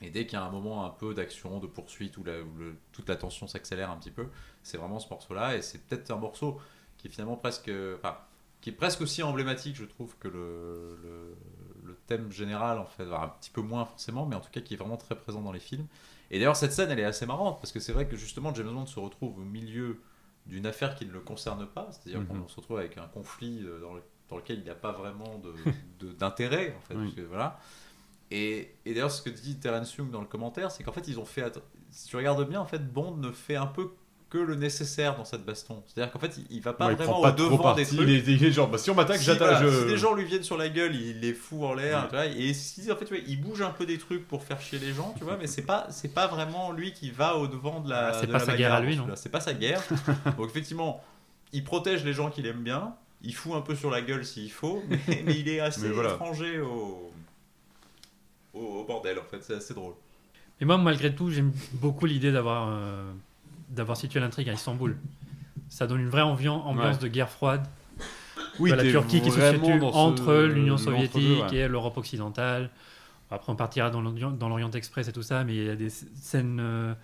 [0.02, 2.54] Et dès qu'il y a un moment un peu d'action, de poursuite, où, la- où
[2.58, 4.26] le- toute la tension s'accélère un petit peu,
[4.62, 6.58] c'est vraiment ce morceau-là, et c'est peut-être un morceau
[6.98, 8.18] qui est finalement presque, enfin,
[8.60, 11.36] qui est presque aussi emblématique, je trouve, que le, le,
[11.90, 14.74] le thème général, en fait, un petit peu moins forcément, mais en tout cas qui
[14.74, 15.86] est vraiment très présent dans les films.
[16.30, 18.72] Et d'ailleurs, cette scène, elle est assez marrante, parce que c'est vrai que justement, James
[18.72, 20.00] Bond se retrouve au milieu
[20.46, 22.26] d'une affaire qui ne le concerne pas, c'est-à-dire Mhm.
[22.42, 24.92] qu'on se retrouve avec un conflit euh, dans, le- dans lequel il n'y a pas
[24.92, 25.54] vraiment de-
[25.98, 27.02] de- d'intérêt, en fait, Oui.
[27.04, 27.58] parce que, voilà.
[28.30, 31.18] Et, et d'ailleurs, ce que dit Terence Young dans le commentaire, c'est qu'en fait, ils
[31.18, 31.60] ont fait.
[31.90, 33.90] Si tu regardes bien, en fait, Bond ne fait un peu
[34.30, 35.82] que le nécessaire dans cette baston.
[35.86, 37.98] C'est-à-dire qu'en fait, il, il va pas ouais, vraiment pas au devant des trucs.
[38.00, 39.58] Il est, il est genre, bah, si on m'attaque, Si, j'attaque.
[39.60, 41.98] voilà, je- si des gens lui viennent sur la gueule, il les fout en l'air,
[42.02, 42.08] Ouais.
[42.08, 44.44] tu vois, et si en fait tu vois, il bouge un peu des trucs pour
[44.44, 47.36] faire chier les gens, tu vois, mais c'est pas c'est pas vraiment lui qui va
[47.36, 49.06] au devant de la Ah, c'est de pas la sa guerre à lui, non.
[49.16, 49.82] C'est pas sa guerre.
[50.38, 51.02] Donc effectivement,
[51.52, 54.52] il protège les gens qu'il aime bien, il fout un peu sur la gueule s'il
[54.52, 56.10] faut, mais, mais il est assez voilà.
[56.12, 57.10] étranger au,
[58.54, 59.94] au au bordel en fait, c'est assez drôle.
[60.60, 63.10] Et moi, malgré tout, j'aime beaucoup l'idée d'avoir euh,
[63.70, 64.96] d'avoir situé l'intrigue à Istanbul.
[65.68, 66.96] Ça donne une vraie ambiance, Ouais.
[66.98, 67.66] de guerre froide.
[68.58, 71.56] Oui, vois, la Turquie qui se situe entre l'Union soviétique ouais.
[71.56, 72.70] et l'Europe occidentale.
[73.30, 75.76] Après, on partira dans l'Orient dans l'Orient Express et tout ça, mais il y a
[75.76, 76.94] des scènes euh,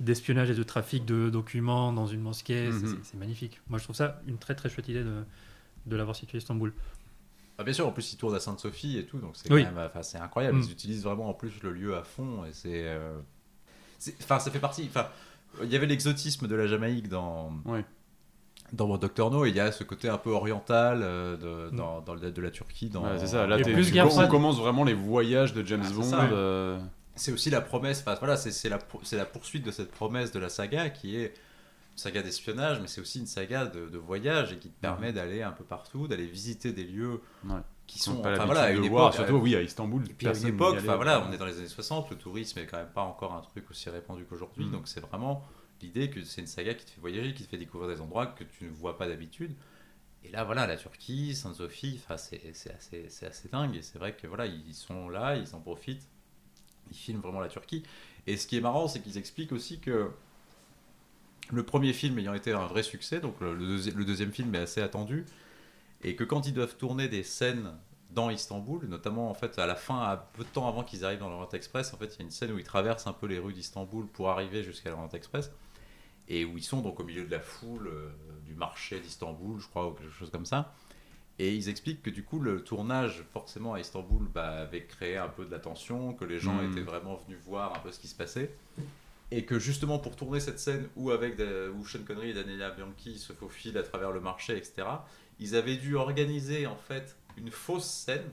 [0.00, 2.70] d'espionnage et de trafic de documents dans une mosquée.
[2.72, 2.98] c'est- Mhm.
[3.02, 3.60] c'est- magnifique.
[3.68, 5.22] Moi, je trouve ça une très très chouette idée de,
[5.86, 6.72] de l'avoir situé à Istanbul.
[7.58, 9.64] Ah, bien sûr, en plus il tourne à Sainte-Sophie et tout, donc c'est Oui.
[9.64, 10.58] quand même, enfin, c'est incroyable.
[10.58, 10.62] Mm.
[10.62, 13.18] Ils utilisent vraiment en plus le lieu à fond et c'est, euh,
[14.22, 14.86] enfin ça fait partie.
[14.88, 15.08] Enfin,
[15.62, 17.84] il y avait l'exotisme de la Jamaïque dans Ouais.
[18.72, 21.36] dans Doctor No et il y a ce côté un peu oriental euh,
[21.70, 22.88] de, dans, dans de la Turquie.
[22.88, 23.46] Dans, Ouais, c'est ça.
[23.46, 26.02] Là, plus tu- on commence vraiment les voyages de James Ah, Bond.
[26.02, 26.78] ça, euh,
[27.16, 28.00] C'est aussi la promesse.
[28.00, 28.78] Enfin voilà, c'est la
[29.12, 31.26] la poursuite de cette promesse de la saga qui est
[31.92, 35.12] une saga d'espionnage, mais c'est aussi une saga de, de voyage et qui te permet
[35.12, 37.56] d'aller un peu partout, d'aller visiter des lieux Ouais.
[37.88, 40.04] Qui sont pas Enfin voilà, à voir, surtout oui à Istanbul.
[40.08, 42.10] Et puis à une personne époque, n'y enfin voilà, on est dans les années 60,
[42.10, 44.72] le tourisme est quand même pas encore un truc aussi répandu qu'aujourd'hui, Mhm.
[44.72, 45.42] donc c'est vraiment
[45.82, 48.26] l'idée que c'est une saga qui te fait voyager, qui te fait découvrir des endroits
[48.26, 49.52] que tu ne vois pas d'habitude.
[50.24, 53.76] Et là, voilà, la Turquie, Sainte-Sophie, enfin, c'est c'est assez, c'est assez dingue.
[53.76, 56.06] Et c'est vrai que voilà, ils sont là, ils en profitent,
[56.90, 57.84] ils filment vraiment la Turquie.
[58.26, 60.10] Et ce qui est marrant, c'est qu'ils expliquent aussi que
[61.50, 64.54] le premier film ayant été un vrai succès, donc le, le deuxi- le deuxième film
[64.54, 65.24] est assez attendu,
[66.02, 67.72] et que quand ils doivent tourner des scènes
[68.10, 71.18] dans Istanbul, notamment en fait à la fin, à peu de temps avant qu'ils arrivent
[71.20, 73.26] dans l'Orient Express, en fait il y a une scène où ils traversent un peu
[73.26, 75.50] les rues d'Istanbul pour arriver jusqu'à l'Orient Express,
[76.28, 78.10] et où ils sont donc au milieu de la foule euh,
[78.46, 80.74] du marché d'Istanbul, je crois, ou quelque chose comme ça.
[81.40, 85.28] Et ils expliquent que du coup le tournage forcément à Istanbul bah, avait créé un
[85.28, 86.70] peu de la tension, que les gens Mhm.
[86.72, 88.52] étaient vraiment venus voir un peu ce qui se passait.
[89.30, 92.70] Et que justement pour tourner cette scène où, avec des- où Sean Connery et Daniela
[92.70, 94.88] Bianchi se faufilent à travers le marché, etc.,
[95.40, 98.24] ils avaient dû organiser en fait une fausse scène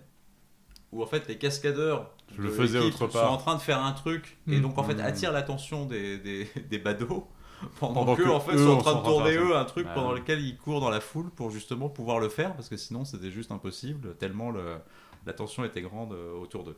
[0.92, 4.38] où en fait les cascadeurs Je le faisais sont en train de faire un truc
[4.48, 4.62] et Mm.
[4.62, 5.00] donc en fait Mm.
[5.02, 7.28] attirent l'attention des, des, des badauds
[7.80, 9.86] pendant, Pendant que, que en fait eux, sont en train de tourner eux un truc
[9.88, 12.78] Bah pendant lequel ils courent dans la foule pour justement pouvoir le faire parce que
[12.78, 14.78] sinon c'était juste impossible tellement le-
[15.26, 16.78] l'attention était grande euh, autour d'eux.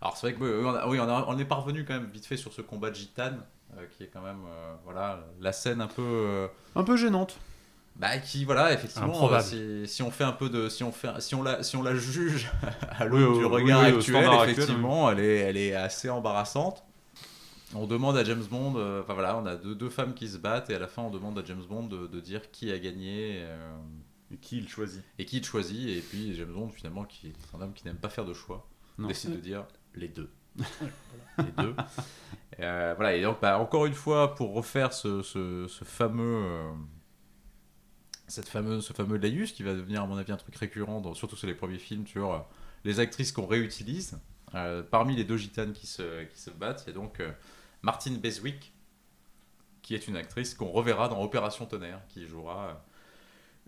[0.00, 2.08] Alors c'est vrai que oui, on, a- oui, on, a- on est parvenu quand même
[2.10, 3.42] vite fait sur ce combat de gitane
[3.76, 6.46] euh, qui est quand même euh, voilà la scène un peu euh,
[6.76, 7.38] Un peu gênante.
[7.98, 11.08] Bah qui voilà effectivement euh, si, si on fait un peu de si on fait
[11.20, 12.48] si on la si on la juge
[12.90, 16.84] à l'aune oui, du regard oui, actuel effectivement elle est elle est assez embarrassante.
[17.74, 20.38] On demande à James Bond euh, enfin voilà on a deux, deux femmes qui se
[20.38, 22.78] battent et à la fin on demande à James Bond de, de dire qui a
[22.78, 23.76] gagné euh,
[24.32, 25.02] Et qui il choisit.
[25.18, 25.88] et qui il choisit.
[25.88, 28.66] Et puis James Bond finalement qui est un homme qui n'aime pas faire de choix
[28.96, 29.08] Non.
[29.08, 30.30] décide de dire les deux.
[31.38, 31.74] Les deux.
[32.58, 36.42] Voilà et donc bah, encore une fois pour refaire ce, ce, ce fameux
[38.28, 41.14] cette fameuse, ce fameux laïus qui va devenir à mon avis un truc récurrent dans,
[41.14, 42.38] surtout sur les premiers films sur euh,
[42.84, 44.18] les actrices qu'on réutilise
[44.54, 47.30] Euh, parmi les deux gitanes qui se, qui se battent il y a donc euh,
[47.82, 48.72] Martine Beswick
[49.82, 52.82] qui est une actrice qu'on reverra dans Opération Tonnerre qui jouera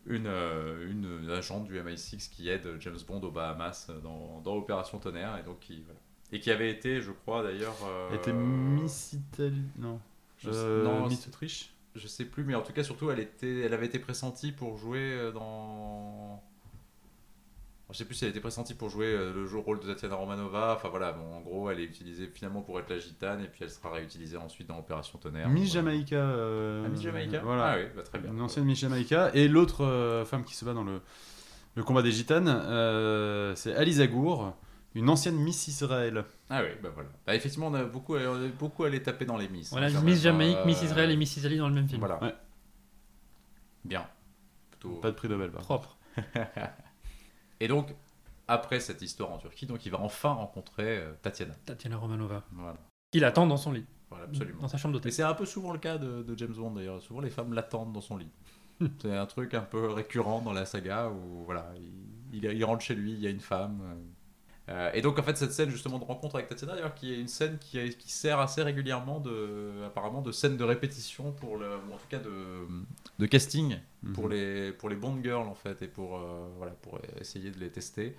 [0.06, 5.36] une, une agente du MI6 qui aide James Bond aux Bahamas dans, dans Opération Tonnerre
[5.36, 6.00] et donc qui voilà.
[6.32, 9.68] et qui avait été je crois d'ailleurs euh, était Miss Italie.
[9.76, 10.00] Non.
[10.38, 13.74] je non, Miss Autriche je sais plus mais en tout cas surtout elle était elle
[13.74, 16.43] avait été pressentie pour jouer euh, dans
[17.91, 20.14] je sais plus si elle était pressentie pour jouer euh, le jeu rôle de Tatiana
[20.14, 23.49] Romanova enfin voilà bon en gros elle est utilisée finalement pour être la gitane et
[23.49, 25.91] puis elle sera réutilisée ensuite dans Opération Tonnerre Miss Voilà.
[25.91, 26.16] Jamaïca.
[26.16, 27.41] euh, Ah, Miss Jamaïca?
[27.41, 27.64] Voilà.
[27.72, 29.32] ah oui bah, très bien Une ancienne Miss Jamaïca.
[29.34, 31.01] Et l'autre euh, femme qui se bat dans le,
[31.74, 34.55] le combat des gitanes, euh, c'est Alice Agour,
[34.95, 36.24] une ancienne Miss Israël.
[36.49, 39.36] ah oui bah voilà bah, effectivement on a beaucoup on a beaucoup allé taper dans
[39.36, 41.88] les Miss Voilà, hein, Miss Jamaïque, euh, Miss Israël et Miss Italie dans le même
[41.88, 42.01] film.
[42.01, 42.34] voilà Ouais.
[43.84, 44.07] bien
[44.70, 45.51] plutôt Pas de prix Nobel.
[45.51, 45.97] par Propre.
[47.61, 47.95] et donc
[48.49, 52.43] après cette histoire en Turquie donc il va enfin rencontrer euh, Tatiana Tatiana Romanova.
[52.53, 52.76] voilà
[53.12, 53.86] Qui l'attend dans son lit.
[54.11, 55.12] voilà absolument Dans sa chambre Mais d'hôtel.
[55.12, 57.01] c'est un peu souvent le cas de, de James Bond d'ailleurs.
[57.01, 58.30] Souvent les femmes l'attendent dans son lit.
[59.03, 62.82] c'est un truc un peu récurrent dans la saga où voilà, il, il- il rentre
[62.82, 63.82] chez lui, il y a une femme.
[64.71, 64.91] Euh.
[64.95, 67.29] Et donc en fait cette scène justement de rencontre avec Tatiana d'ailleurs qui est une
[67.29, 71.97] scène qui, sert assez régulièrement de apparemment de scène de répétition pour le ou en
[71.99, 72.31] tout cas de,
[73.18, 74.12] de casting Mhm.
[74.14, 77.59] pour les pour les Bond girls en fait et pour euh, voilà pour essayer de
[77.59, 78.16] les tester.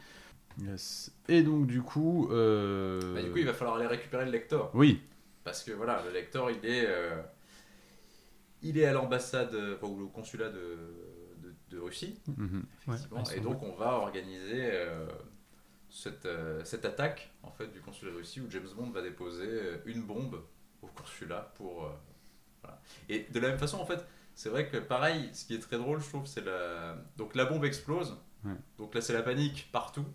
[0.61, 1.11] Yes.
[1.27, 2.29] Et donc du coup...
[2.31, 4.69] euh, Bah, du coup il va falloir aller récupérer le lecteur.
[4.75, 5.01] Oui.
[5.43, 7.19] Parce que voilà, le lecteur, il est, euh,
[8.61, 10.77] il est à l'ambassade, enfin, ou au consulat de,
[11.41, 12.19] de, de Russie.
[12.27, 12.63] Mhm.
[12.87, 13.17] effectivement.
[13.23, 15.07] Ouais, ils et donc, on va organiser euh,
[15.91, 19.47] cette, euh, cette attaque en fait, du consulat de Russie où James Bond va déposer
[19.47, 20.41] euh, une bombe
[20.81, 21.85] au consulat pour.
[21.85, 21.89] euh,
[22.63, 22.81] voilà.
[23.09, 25.77] Et de la même façon, en fait, c'est vrai que pareil, ce qui est très
[25.77, 26.95] drôle, je trouve, c'est la.
[27.17, 28.17] Donc, la bombe explose.
[28.43, 28.53] Ouais.
[28.77, 30.05] Donc là, c'est la panique partout.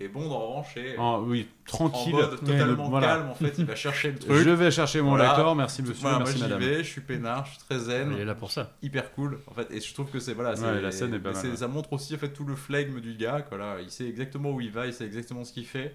[0.00, 2.14] Et Bond, en revanche, est Ah, oui, tranquille.
[2.16, 3.06] en mode totalement Voilà.
[3.06, 3.28] calme.
[3.28, 4.32] En fait, il va chercher le truc.
[4.32, 5.28] Je vais chercher mon Voilà.
[5.28, 6.60] lecteur, merci monsieur, Voilà, merci moi madame.
[6.60, 8.72] vais, je suis peinard, je suis très zen, Il est là pour ça.
[8.82, 11.28] hyper cool en fait, et je trouve que c'est voilà, Ouais, la scène est pas
[11.28, 11.56] mais mal, c'est- ouais.
[11.56, 13.76] ça montre aussi en fait tout le flegme du gars, quoi, là.
[13.80, 15.94] il sait exactement où il va, il sait exactement ce qu'il fait.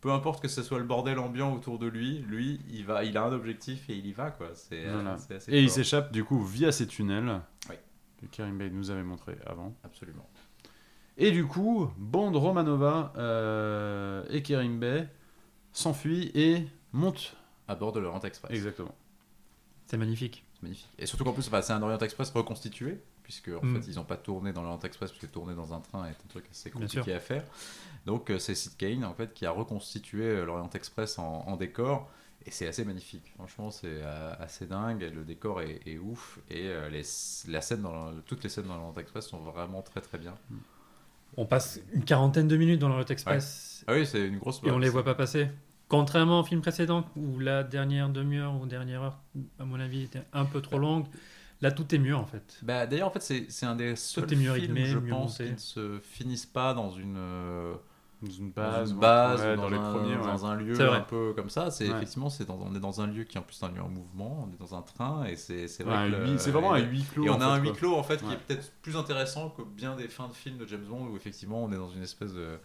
[0.00, 3.16] Peu importe que ce soit le bordel ambiant autour de lui, lui, il va, il
[3.16, 4.48] a un objectif et il y va quoi.
[4.54, 5.18] C'est euh, Voilà.
[5.18, 7.40] c'est assez Et il s'échappe du coup via ces tunnels
[7.70, 7.76] Oui.
[8.20, 9.72] que Karim Bey nous avait montré avant.
[9.84, 10.28] Absolument.
[11.18, 15.08] Et du coup, Bond, Romanova euh, et Karim Bey
[15.72, 17.36] s'enfuient et montent.
[17.68, 18.52] À bord de l'Orient Express.
[18.52, 18.94] Exactement.
[19.86, 20.44] C'est magnifique.
[20.54, 20.88] C'est magnifique.
[20.98, 23.80] Et surtout qu'en plus, enfin, c'est un Orient Express reconstitué, puisque en Mm.
[23.82, 26.10] fait, ils n'ont pas tourné dans l'Orient Express, parce que tourner dans un train est
[26.10, 27.44] un truc assez compliqué à faire.
[28.04, 31.56] Donc, euh, c'est Sid Kane, en fait, qui a reconstitué euh, l'Orient Express en, en
[31.56, 32.10] décor.
[32.44, 33.32] Et c'est assez magnifique.
[33.34, 34.02] Franchement, c'est
[34.38, 35.10] assez dingue.
[35.12, 36.38] Le décor est, est ouf.
[36.48, 37.02] Et les,
[37.48, 40.36] la scène dans le- toutes les scènes dans l'Orient Express sont vraiment très très bien.
[41.36, 44.60] On passe une quarantaine de minutes dans le Route Express Ah oui, c'est une grosse
[44.64, 45.48] et on les voit pas passer.
[45.88, 49.18] Contrairement au film précédent où la dernière demi-heure ou dernière heure,
[49.58, 51.06] à mon avis, était un peu trop longue,
[51.60, 52.58] là tout est mieux en fait.
[52.62, 55.44] Bah, D'ailleurs, en fait, c'est un des seuls est mieux films, rythmé, je pense, monté.
[55.44, 57.74] qui ne se finissent pas dans une, euh,
[58.26, 60.16] Dans une base, une ouais, base, ouais, ou dans, les un, premiers.
[60.16, 60.22] ouais.
[60.26, 61.70] dans un lieu un peu comme ça.
[61.70, 61.96] C'est Ouais.
[61.96, 63.88] effectivement, c'est dans, on est dans un lieu qui est en plus un lieu en
[63.88, 64.46] mouvement.
[64.48, 67.24] On est dans un train et c'est c'est vrai c'est vraiment un huis clos.
[67.24, 69.96] Et on a un huis clos en fait qui est peut-être plus intéressant que bien
[69.96, 72.58] des fins de films de James Bond où effectivement on est dans une espèce de,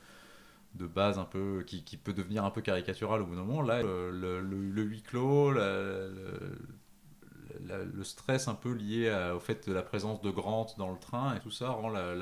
[0.75, 3.61] de base un peu qui, qui peut devenir un peu caricaturale au bout d'un moment.
[3.61, 5.61] Là, le, le, le- le huis clos, la,
[6.07, 6.57] le-
[7.77, 10.91] la- le stress un peu lié à- au fait de la présence de Grant dans
[10.91, 12.13] le train et tout ça rend la,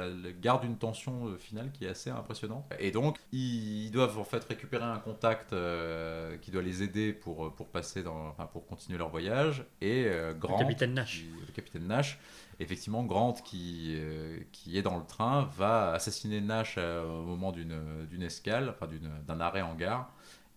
[0.41, 2.65] garde une tension euh, finale qui est assez impressionnante.
[2.79, 7.13] Et donc, ils, ils doivent en fait récupérer un contact euh, qui doit les aider
[7.13, 9.65] pour, euh, pour passer dans, enfin, pour continuer leur voyage.
[9.81, 11.19] Et euh, Grant, capitaine Nash.
[11.21, 12.19] qui- le capitaine Nash.
[12.61, 17.51] Effectivement, Grant, qui, euh, qui est dans le train, va assassiner Nash euh, au moment
[17.53, 18.87] d'une escale, enfin
[19.27, 20.11] d'un arrêt en gare.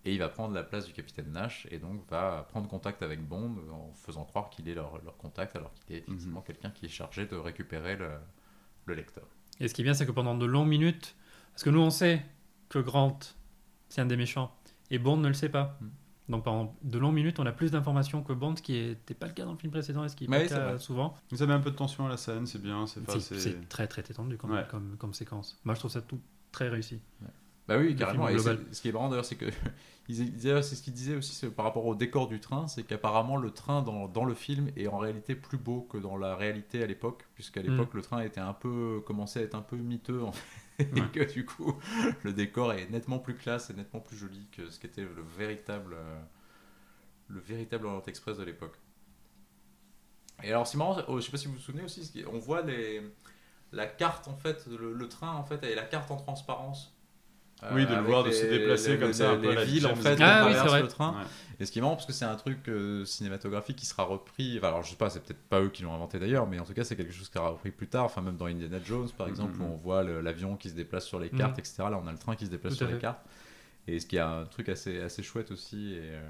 [0.05, 3.20] Et il va prendre la place du capitaine Nash et donc va prendre contact avec
[3.26, 6.86] Bond en faisant croire qu'il est leur, leur contact alors qu'il est effectivement quelqu'un qui
[6.86, 8.11] est chargé de récupérer le,
[8.86, 9.24] le lecteur.
[9.61, 11.14] Et ce qui est bien, c'est que pendant de longues minutes,
[11.53, 12.20] parce que nous on sait
[12.68, 13.18] que Grant,
[13.88, 14.53] c'est un des méchants,
[14.90, 15.78] et Bond ne le sait pas.
[15.80, 15.86] Mm.
[16.30, 19.26] Donc pendant de longues minutes, on a plus d'informations que Bond, ce qui n'était pas
[19.26, 20.68] le cas dans le film précédent et ce qui est pas Oui, le c'est cas
[20.70, 20.78] vrai.
[20.78, 21.14] souvent.
[21.34, 22.86] Ça met un peu de tension à la scène, c'est bien.
[22.86, 24.66] C'est très très étendu comme, Ouais.
[24.68, 25.61] comme, comme séquence.
[25.64, 27.00] Moi je trouve ça tout très réussi.
[27.68, 28.28] Bah oui, carrément.
[28.28, 29.46] Et ce qui est marrant d'ailleurs, c'est que
[30.08, 33.82] c'est ce qu'ils disaient aussi par rapport au décor du train, c'est qu'apparemment le train
[33.82, 37.24] dans, dans le film est en réalité plus beau que dans la réalité à l'époque,
[37.34, 40.82] puisqu'à l'époque le train était un peu commençait à être un peu miteux en fait,
[40.96, 41.74] et que du coup
[42.22, 45.94] le décor est nettement plus classe et nettement plus joli que ce qu'était le véritable
[45.94, 46.20] euh,
[47.28, 48.76] le véritable Orient Express de l'époque.
[50.42, 52.62] Et alors c'est marrant, oh, je sais pas si vous vous souvenez aussi, on voit
[52.62, 53.00] les
[53.70, 56.94] la carte en fait, le, le train en fait, et la carte en transparence.
[57.72, 59.94] Oui, de le avec voir, de se déplacer comme ça, un peu les villes en
[59.94, 61.24] fait, Ah oui, le train.
[61.60, 64.58] Et ce qui est marrant parce que c'est un truc euh, cinématographique qui sera repris.
[64.58, 66.64] enfin, alors je sais pas, c'est peut-être pas eux qui l'ont inventé d'ailleurs, mais en
[66.64, 68.04] tout cas c'est quelque chose qui sera repris plus tard.
[68.04, 69.62] Enfin même dans Indiana Jones par exemple Mhm.
[69.62, 71.38] où on voit l'avion qui se déplace sur les Mhm.
[71.38, 71.74] cartes, etc.
[71.90, 73.24] Là on a le train qui se déplace Tout sur les cartes.
[73.86, 75.92] Et ce qui est un truc assez assez chouette aussi.
[75.94, 76.20] Et, euh,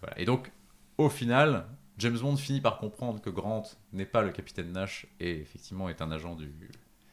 [0.00, 0.18] voilà.
[0.18, 0.50] Et donc
[0.96, 1.66] au final,
[1.98, 6.00] James Bond finit par comprendre que Grant n'est pas le capitaine Nash et effectivement est
[6.00, 6.50] un agent du,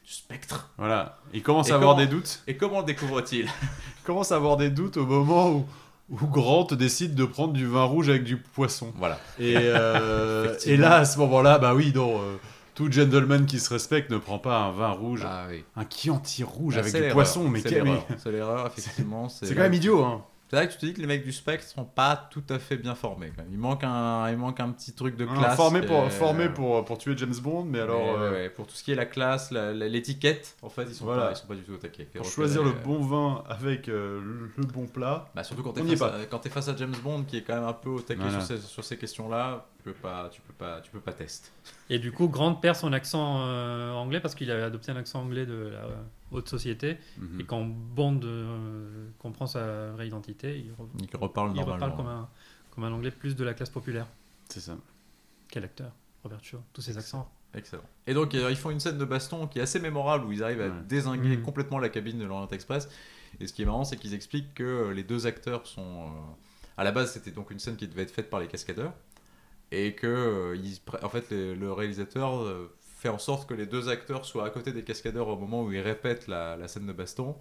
[0.05, 0.69] du spectre.
[0.77, 1.17] Voilà.
[1.33, 2.41] Il commence Et à avoir des doutes.
[2.47, 3.45] Et comment le découvre-t-il
[3.99, 5.65] Il commence à avoir des doutes au moment où,
[6.09, 8.91] où Grant décide de prendre du vin rouge avec du poisson.
[8.97, 9.19] Voilà.
[9.39, 12.17] Et, euh, et là, à ce moment-là, bah oui, non.
[12.17, 12.37] euh,
[12.73, 15.63] tout gentleman qui se respecte ne prend pas un vin rouge, Ah oui.
[15.75, 17.47] un Chianti rouge Ah, avec du poisson.
[17.47, 17.61] Mais.
[17.61, 19.29] C'est l'erreur, effectivement.
[19.29, 20.23] c'est quand même idiot, hein.
[20.51, 22.59] C'est vrai que tu te dis que les mecs du spectre sont pas tout à
[22.59, 23.31] fait bien formés.
[23.33, 23.53] Quand même.
[23.53, 25.55] Il manque un, il manque un petit truc de classe.
[25.55, 28.49] formé pour, est- formé pour, pour tuer James Bond, mais alors ouais, euh, ouais.
[28.49, 31.27] pour tout ce qui est la classe, la- la- l'étiquette, en fait, ils sont Voilà.
[31.27, 32.03] pas, ils sont pas du tout au taquet.
[32.03, 34.19] pour choisir le euh, bon vin avec euh,
[34.57, 35.29] le, bon plat.
[35.33, 37.71] Bah, surtout quand t'es face, à- face à James Bond, qui est quand même un
[37.71, 38.41] peu au taquet Voilà.
[38.41, 41.47] sur ces, sur ces questions-là, tu peux pas, tu peux pas, tu peux pas tester.
[41.93, 45.21] Et du coup, Grant perd son accent euh, anglais parce qu'il avait adopté un accent
[45.21, 45.95] anglais de la euh,
[46.31, 46.97] haute société.
[47.17, 47.41] Mhm.
[47.41, 51.73] Et quand Bond euh, comprend sa vraie identité, il, re- Il reparle il normalement.
[51.85, 52.29] reparle comme un,
[52.73, 54.07] comme un anglais plus de la classe populaire.
[54.47, 54.77] C'est ça.
[55.49, 55.91] Quel acteur
[56.23, 57.29] Robert Shaw, tous ses accents.
[57.53, 57.83] Excellent.
[58.07, 60.61] Et donc, ils font une scène de baston qui est assez mémorable où ils arrivent
[60.61, 60.83] à Ouais.
[60.87, 61.43] désinguer Mhm.
[61.43, 62.87] complètement la cabine de l'Orient Express.
[63.41, 65.81] Et ce qui est marrant, c'est qu'ils expliquent que les deux acteurs sont.
[66.05, 66.07] euh,
[66.77, 68.93] À la base, c'était donc une scène qui devait être faite par les cascadeurs.
[69.71, 70.55] Et que, euh,
[70.85, 74.45] pr- en fait, les- le réalisateur euh, fait en sorte que les deux acteurs soient
[74.45, 77.35] à côté des cascadeurs au moment où ils répètent la, la scène de baston.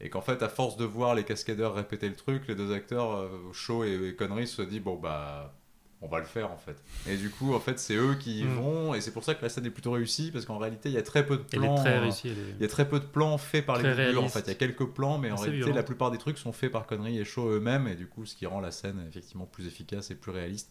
[0.00, 3.12] Et qu'en fait, à force de voir les cascadeurs répéter le truc, les deux acteurs,
[3.16, 5.54] euh, Shaw et, et Connery, se disent bon, bah.
[6.02, 6.76] On va le faire en fait.
[7.08, 8.54] Et du coup, en fait, c'est eux qui y Mm.
[8.54, 10.94] vont, et c'est pour ça que la scène est plutôt réussie, parce qu'en réalité, il
[10.94, 11.74] y a très peu de plans.
[11.74, 12.28] est très euh, réussie.
[12.28, 14.28] elle est- il y a très peu de plans faits par Très les doublures en
[14.28, 14.40] fait.
[14.40, 16.86] Il y a quelques plans, mais en réalité, la plupart des trucs sont faits par
[16.86, 20.10] Connery et Shaw eux-mêmes, et du coup, ce qui rend la scène effectivement plus efficace
[20.10, 20.70] et plus réaliste.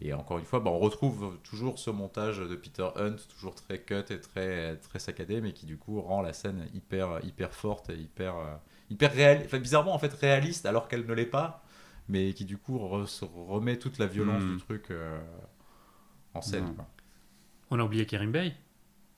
[0.00, 3.78] Et encore une fois, bah, on retrouve toujours ce montage de Peter Hunt, toujours très
[3.80, 7.90] cut et très, très saccadé, mais qui du coup rend la scène hyper, hyper forte
[7.90, 8.54] et hyper, euh,
[8.90, 9.42] hyper réelle.
[9.46, 11.62] Enfin, bizarrement, en fait, réaliste alors qu'elle ne l'est pas,
[12.08, 14.56] mais qui du coup re- remet toute la violence Mm.
[14.56, 15.18] du truc euh,
[16.34, 16.66] en scène.
[16.66, 16.74] Mm.
[16.74, 16.86] quoi.
[17.70, 18.52] On a oublié Kerim Bey.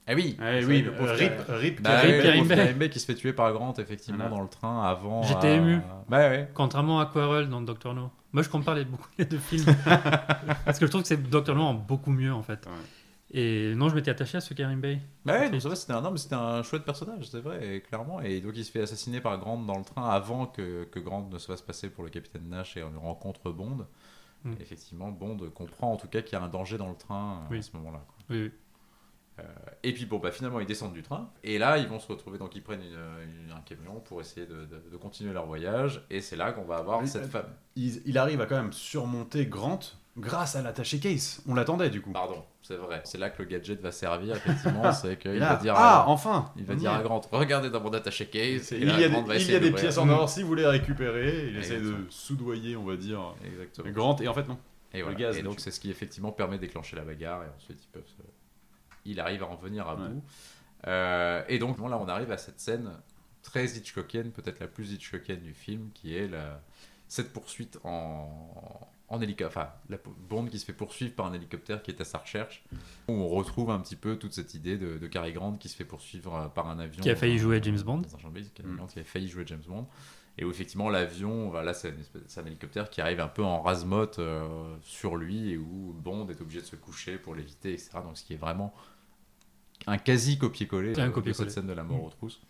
[0.08, 2.22] Ah oui, Eh oui, le pauvre euh, Rip, Rip, bah, Bey.
[2.22, 4.36] Kerim Bey qui se fait tuer par Grant effectivement Voilà.
[4.36, 5.22] dans le train avant.
[5.24, 5.80] J'étais à- ému.
[6.08, 6.48] Bah ouais.
[6.54, 8.10] Contrairement à Quarrel dans Doctor No.
[8.32, 9.64] Moi, je compare les, beaucoup les deux films.
[10.64, 12.66] parce que je trouve que c'est Doctor No en beaucoup mieux, en fait.
[12.66, 12.72] Ouais.
[13.32, 15.00] Et non, je m'étais attaché à ce Kerim Bey.
[15.24, 17.80] Bah ouais, c'est vrai, c'était un, non, mais c'était un chouette personnage, c'est vrai, et
[17.80, 18.20] clairement.
[18.20, 21.28] Et donc il se fait assassiner par Grant dans le train avant que, que Grant
[21.32, 23.84] ne se fasse passer pour le capitaine Nash et on rencontre Bond.
[24.44, 24.52] Mm.
[24.60, 27.46] Effectivement, Bond comprend en tout cas qu'il y a un danger dans le train euh,
[27.50, 27.58] Oui.
[27.58, 27.98] à ce moment-là.
[28.06, 28.14] quoi.
[28.30, 28.50] Oui, oui.
[29.82, 32.38] Et puis bon, bah finalement ils descendent du train et là ils vont se retrouver,
[32.38, 36.02] donc ils prennent une- une- un camion pour essayer de, de- de continuer leur voyage.
[36.10, 37.46] Et c'est là qu'on va avoir Oui, cette euh, femme.
[37.76, 39.78] il, il arrive à quand même surmonter Grant
[40.16, 41.42] grâce à l'attaché case.
[41.46, 42.12] On l'attendait du coup.
[42.12, 43.02] Pardon, c'est vrai.
[43.04, 44.90] C'est là que le gadget va servir, effectivement.
[44.92, 47.92] c'est qu'il va dire, ah, à, enfin il va dire à Grant, regardez dans mon
[47.92, 48.72] attaché case.
[48.72, 50.42] Et Il là, y a Grant des, il y a des pièces en or, si
[50.42, 53.90] vous les récupérez, il essaie de soudoyer, on va dire, Exactement.
[53.90, 54.58] Grant, et en fait non.
[54.94, 55.18] Et, le voilà.
[55.18, 57.88] gaz, Et donc c'est ce qui effectivement permet de déclencher la bagarre et ensuite ils
[57.88, 58.22] peuvent se-
[59.12, 60.08] il arrive à en venir à Ouais.
[60.08, 60.22] bout.
[60.86, 62.90] Euh, et donc bon, là on arrive à cette scène
[63.42, 66.60] très Hitchcockienne, peut-être la plus Hitchcockienne du film, qui est la...
[67.08, 68.88] cette poursuite en...
[69.08, 69.98] en hélicoptère, enfin, la
[70.28, 72.64] Bond qui se fait poursuivre par un hélicoptère qui est à sa recherche,
[73.08, 75.76] où on retrouve un petit peu toute cette idée de, de Cary Grant qui se
[75.76, 77.02] fait poursuivre euh, par un avion.
[77.02, 78.02] Qui a failli dans- jouer James Bond.
[78.02, 78.86] un Mm.
[78.88, 79.86] Qui a failli jouer James Bond.
[80.38, 81.94] Et où effectivement l'avion, voilà, c'est
[82.36, 86.40] un hélicoptère qui arrive un peu en rasemote euh, sur lui et où Bond est
[86.42, 87.90] obligé de se coucher pour l'éviter, etc.
[88.04, 88.74] Donc ce qui est vraiment
[89.86, 91.48] un quasi copier-coller C'est un euh, de copier-coller.
[91.50, 92.04] cette scène de la mort Mm.
[92.06, 92.40] aux trousses.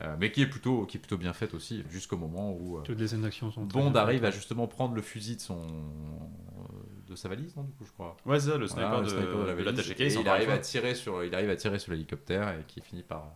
[0.00, 2.80] Euh, mais qui est plutôt qui est plutôt bien faite aussi jusqu'au moment où euh,
[2.80, 3.62] Toutes les scènes d'action sont.
[3.64, 7.72] Bond arrive à justement prendre le fusil de son euh, de sa valise non du
[7.72, 9.82] coup je crois Ouais, c'est ça, le sniper, Voilà, de, le sniper de la de
[9.82, 10.00] valise.
[10.16, 13.02] Et il arrive à tirer sur il arrive à tirer sur l'hélicoptère et qui finit
[13.02, 13.26] par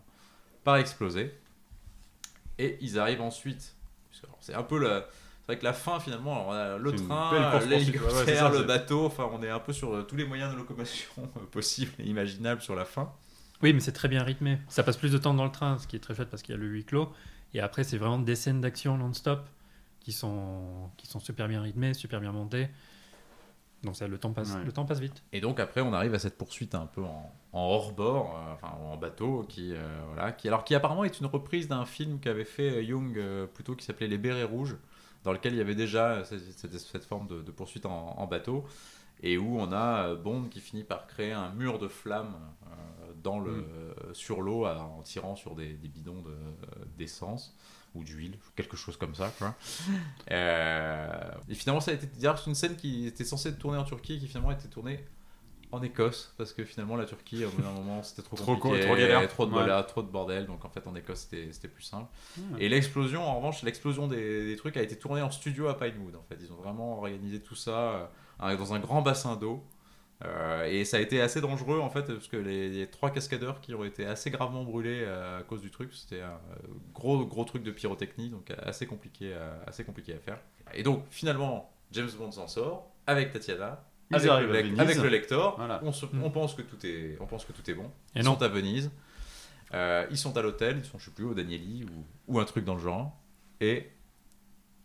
[0.64, 1.34] par exploser
[2.58, 3.74] et ils arrivent ensuite
[4.40, 5.06] c'est un peu la
[5.40, 9.04] c'est vrai que la fin finalement alors, on a le train l'hélicoptère Ouais, le bateau
[9.04, 12.04] enfin on est un peu sur euh, tous les moyens de locomotion euh, possibles et
[12.04, 13.12] imaginables sur la fin
[13.62, 14.58] Oui, mais c'est très bien rythmé.
[14.68, 16.54] Ça passe plus de temps dans le train, ce qui est très chouette parce qu'il
[16.54, 17.12] y a le huis clos.
[17.54, 19.48] Et après, c'est vraiment des scènes d'action non-stop
[20.00, 22.68] qui sont, qui sont super bien rythmées, super bien montées.
[23.82, 24.64] Donc ça, le temps passe, Ouais.
[24.64, 25.22] le temps passe vite.
[25.32, 28.74] Et donc après, on arrive à cette poursuite un peu en, en hors-bord, euh, enfin
[28.82, 29.78] en bateau, qui, euh,
[30.12, 33.46] voilà, qui, alors, qui apparemment est une reprise d'un film qu'avait fait euh, Young euh,
[33.46, 34.76] plutôt qui s'appelait Les Bérets Rouges,
[35.24, 38.26] dans lequel il y avait déjà cette, cette- cette forme de, de poursuite en, en
[38.26, 38.64] bateau,
[39.22, 42.36] et où on a euh, Bond qui finit par créer un mur de flammes
[42.66, 44.14] euh, dans le, Mm.
[44.14, 47.56] sur l'eau en tirant sur des, des bidons de- euh, d'essence
[47.94, 49.32] ou d'huile, quelque chose comme ça.
[49.38, 49.54] Quoi.
[50.30, 53.84] Euh, et finalement, ça a été c'est une scène qui était censée être tournée en
[53.84, 55.04] Turquie et qui finalement a été tournée
[55.72, 58.84] en Écosse parce que finalement la Turquie, au bout d'un moment, c'était trop compliqué, co-
[58.86, 59.28] trop galère.
[59.28, 59.82] trop de, Ouais.
[59.84, 60.46] trop de bordel.
[60.46, 62.06] Donc en fait, en Écosse, c'était plus simple.
[62.52, 62.64] Ouais.
[62.64, 66.16] Et l'explosion, en revanche, l'explosion des, des trucs a été tournée en studio à Pinewood.
[66.16, 69.64] En fait, ils ont vraiment organisé tout ça dans un grand bassin d'eau.
[70.24, 73.60] Euh, et ça a été assez dangereux en fait parce que les, les trois cascadeurs
[73.60, 77.26] qui ont été assez gravement brûlés euh, à cause du truc c'était un euh, gros
[77.26, 80.38] gros truc de pyrotechnie donc assez compliqué à, assez compliqué à faire
[80.72, 84.64] et donc finalement James Bond s'en sort avec Tatiana Ils avec, arrivent le, à lec-
[84.68, 84.80] Venise.
[84.80, 85.80] avec le lecteur Voilà.
[85.84, 88.24] on, se- on pense que tout est on pense que tout est bon Et ils
[88.24, 88.36] non.
[88.36, 88.90] sont à Venise
[89.74, 92.46] Euh, ils sont à l'hôtel ils sont je sais plus au Danieli ou, ou un
[92.46, 93.12] truc dans le genre
[93.60, 93.90] et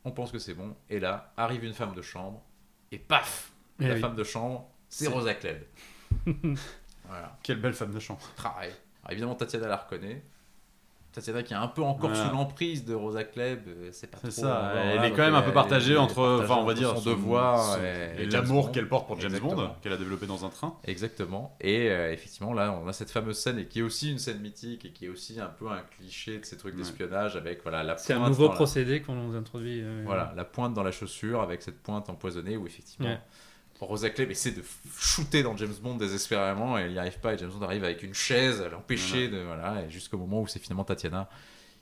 [0.03, 2.43] on pense que c'est bon et là arrive une femme de chambre
[2.91, 3.99] et paf Eh la oui.
[4.01, 5.63] femme de chambre, c'est Rosa Klebb.
[7.05, 7.37] voilà.
[7.43, 8.21] Quelle belle femme de chambre.
[8.35, 8.69] Travail.
[9.03, 10.23] Alors, évidemment, Tatiana la reconnaît.
[11.11, 12.25] Tatiana qui est un peu encore Voilà.
[12.25, 14.41] sous l'emprise de Rosa Klebb, euh, c'est pas C'est trop.
[14.49, 16.97] ça, elle voilà, est donc quand même un peu partagée entre, enfin on va dire,
[16.97, 18.71] son devoir son- et, et et James l'amour Bond.
[18.71, 19.61] qu'elle porte pour James Exactement.
[19.67, 20.77] Bond, qu'elle a développé dans un train.
[20.85, 21.55] Exactement.
[21.59, 24.39] Et euh, effectivement, là, on a cette fameuse scène et qui est aussi une scène
[24.39, 26.79] mythique et qui est aussi un peu un cliché de ces trucs Ouais.
[26.79, 29.81] d'espionnage avec voilà la C'est un nouveau la- procédé qu'on nous introduit.
[29.81, 33.19] euh, Voilà, la pointe dans la chaussure avec cette pointe empoisonnée où effectivement Ouais.
[33.85, 34.63] Rosa Klebb essaie de
[34.97, 38.03] shooter dans James Bond désespérément et elle n'y arrive pas et James Bond arrive avec
[38.03, 41.29] une chaise à l'empêcher de voilà et jusqu'au moment où c'est finalement Tatiana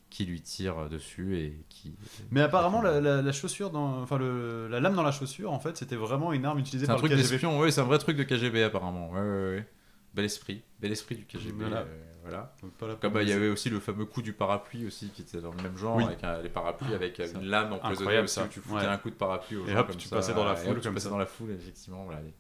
[0.10, 1.94] qui lui tire dessus et qui
[2.32, 5.60] Mais apparemment, la, la- la chaussure, dans, enfin le- la lame dans la chaussure, en
[5.60, 7.46] fait, c'était vraiment une arme utilisée c'est un par le truc KGB.
[7.60, 9.26] oui c'est un vrai truc de KGB apparemment ouais, ouais,
[9.58, 9.68] ouais.
[10.16, 11.82] bel esprit bel esprit du KGB Voilà.
[11.82, 14.34] euh, voilà Donc, pas la comme bah, il y avait aussi le fameux coup du
[14.34, 16.04] parapluie aussi qui était dans le même genre Oui.
[16.06, 17.40] avec un- les parapluies avec euh, ça.
[17.40, 18.46] une lame empoisonnée Incroyable, aussi ça.
[18.46, 18.86] où tu foutais Ouais.
[18.88, 20.56] un coup de parapluie aux Et gens hop, comme tu ça, passais dans la et
[20.56, 21.10] foule tu passais ça.
[21.10, 22.34] dans la foule effectivement voilà les,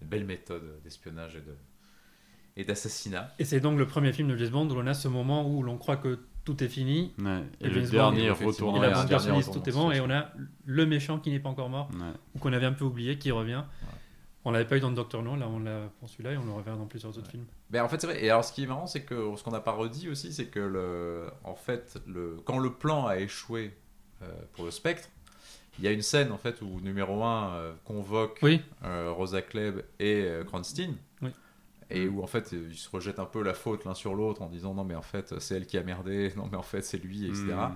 [0.00, 1.54] les belles méthodes d'espionnage et de
[2.58, 5.08] et d'assassinat Et c'est donc le premier film de James Bond où l'on a ce
[5.08, 7.12] moment où l'on croit que tout est fini.
[7.18, 7.42] Ouais.
[7.60, 9.90] Et, Et le dernier retour Et en retour tout est bon.
[9.90, 10.30] Et on a
[10.64, 12.12] le méchant qui n'est pas encore mort, Ouais.
[12.34, 13.64] ou qu'on avait un peu oublié, qui revient.
[14.46, 16.52] On l'avait pas eu dans Doctor No, là on l'a pour celui-là et on le
[16.52, 17.46] reverra dans plusieurs autres films.
[17.68, 18.24] Ben, en fait, c'est vrai.
[18.24, 20.46] Et alors, ce qui est marrant, c'est que ce qu'on n'a pas redit aussi, c'est
[20.46, 23.74] que le, en fait, le, quand le plan a échoué
[24.22, 25.08] euh, pour le spectre,
[25.80, 29.82] il y a une scène en fait où numéro 1 convoque Oui, euh, Rosa Klebb
[29.98, 30.94] et euh, Cranston.
[31.22, 31.30] Oui.
[31.90, 34.48] Et où en fait ils se rejettent un peu la faute l'un sur l'autre en
[34.48, 36.98] disant non mais en fait c'est elle qui a merdé, non mais en fait c'est
[36.98, 37.42] lui, etc.
[37.48, 37.74] Mm.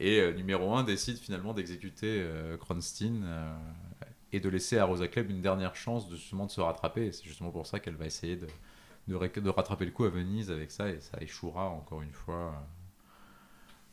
[0.00, 3.36] Et euh, numéro 1 décide finalement d'exécuter euh, euh,
[4.32, 7.06] et de laisser à Rosa Klebb une dernière chance de, justement de se rattraper.
[7.06, 8.46] Et c'est justement pour ça qu'elle va essayer de,
[9.08, 12.54] de, rattraper le coup à Venise avec ça et ça échouera encore une fois.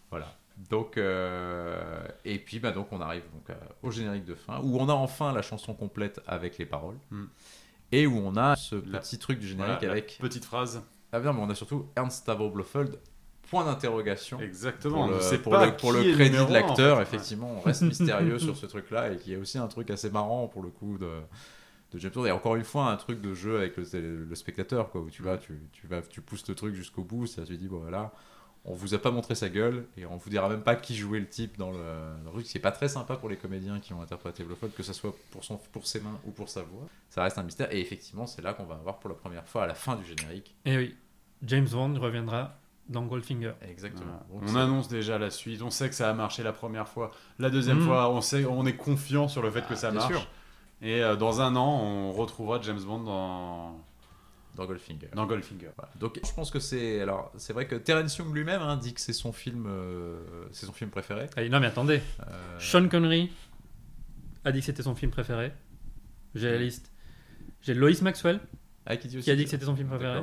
[0.09, 0.27] Voilà.
[0.69, 4.77] Donc, euh, et puis bah, donc on arrive donc, à- au générique de fin où
[4.79, 7.25] on a enfin la chanson complète avec les paroles Mm.
[7.91, 10.17] et où on a ce La- petit truc du Voilà, générique la avec.
[10.19, 10.81] petite phrase.
[11.11, 12.99] Ah non, mais on a surtout Ernst Stavro Blofeld,
[13.49, 14.39] point d'interrogation.
[14.39, 15.07] Exactement.
[15.07, 17.03] Pour le, C'est pour pas le, pour crédit de en l'acteur, fait.
[17.03, 20.47] effectivement, on reste mystérieux sur ce truc-là et qui est aussi un truc assez marrant
[20.47, 21.09] pour le coup de,
[21.91, 22.25] de James Bond.
[22.25, 25.21] Et encore une fois, un truc de jeu avec le, le spectateur, quoi, où tu
[25.23, 28.11] vas, tu, tu vas, tu pousses le truc jusqu'au bout, ça, tu dis, bon voilà,
[28.65, 31.19] on vous a pas montré sa gueule et on vous dira même pas qui jouait
[31.21, 31.77] le type dans le,
[32.25, 32.47] dans le truc.
[32.47, 35.45] C'est pas très sympa pour les comédiens qui ont interprété Blofeld, que ce soit pour,
[35.45, 36.85] son, pour ses mains ou pour sa voix.
[37.09, 37.73] Ça reste un mystère.
[37.73, 40.03] Et effectivement, c'est là qu'on va avoir pour la première fois à la fin du
[40.05, 40.53] générique.
[40.65, 40.95] et oui,
[41.43, 42.57] James Bond reviendra
[42.89, 43.53] dans Goldfinger.
[43.69, 44.23] Exactement.
[44.29, 44.45] Voilà.
[44.47, 45.61] Donc, On annonce déjà la suite.
[45.61, 47.11] On sait que ça a marché la première fois.
[47.39, 47.85] La deuxième Mhm.
[47.85, 50.13] fois, on sait, on est confiant sur le fait que ça Ah, bien marche.
[50.13, 50.27] sûr.
[50.81, 53.79] Et euh, dans un an, on retrouvera James Bond dans,
[54.55, 55.09] Dans Goldfinger.
[55.15, 55.69] dans Goldfinger.
[55.75, 55.91] Voilà.
[55.99, 59.01] Donc je pense que c'est alors c'est vrai que Terence Young lui-même hein, dit que
[59.01, 60.19] c'est son film euh,
[60.51, 61.27] c'est son film préféré.
[61.35, 62.01] Allez, non, mais attendez.
[62.21, 63.31] Euh, Sean Connery
[64.45, 65.51] a dit que c'était son film préféré.
[66.35, 66.91] J'ai la liste.
[67.61, 68.39] J'ai Lois Maxwell
[68.85, 70.21] ah, qui, dit aussi qui a dit que c'était son film préféré.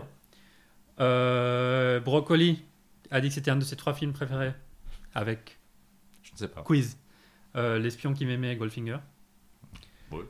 [1.00, 2.62] Euh, Broccoli
[3.10, 4.52] a dit que c'était un de ses trois films préférés.
[5.14, 5.58] Avec
[6.22, 6.62] Je ne sais pas.
[6.62, 6.98] Quiz.
[7.56, 8.98] Euh, L'espion qui m'aimait, Goldfinger.
[10.10, 10.20] Ouais,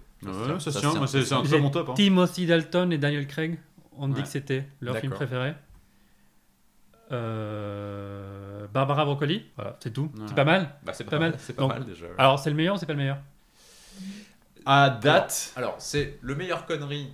[0.58, 0.80] Ça c'est
[1.24, 1.90] c'est un J'ai bon top.
[1.90, 1.94] hein.
[1.94, 3.58] Timothy Dalton et Daniel Craig
[3.96, 4.22] ont dit Ouais.
[4.22, 5.26] que c'était leur film D'accord.
[5.26, 5.54] préféré.
[7.12, 10.10] Euh, Barbara Broccoli, voilà, c'est tout.
[10.14, 10.24] Ouais.
[10.26, 10.74] C'est pas mal.
[10.82, 11.34] Bah, c'est Pas mal.
[11.38, 12.06] C'est pas Donc- mal déjà.
[12.18, 13.18] Alors, c'est le meilleur ou c'est pas le meilleur?
[14.66, 17.12] À date, Alors, c'est le meilleur connerie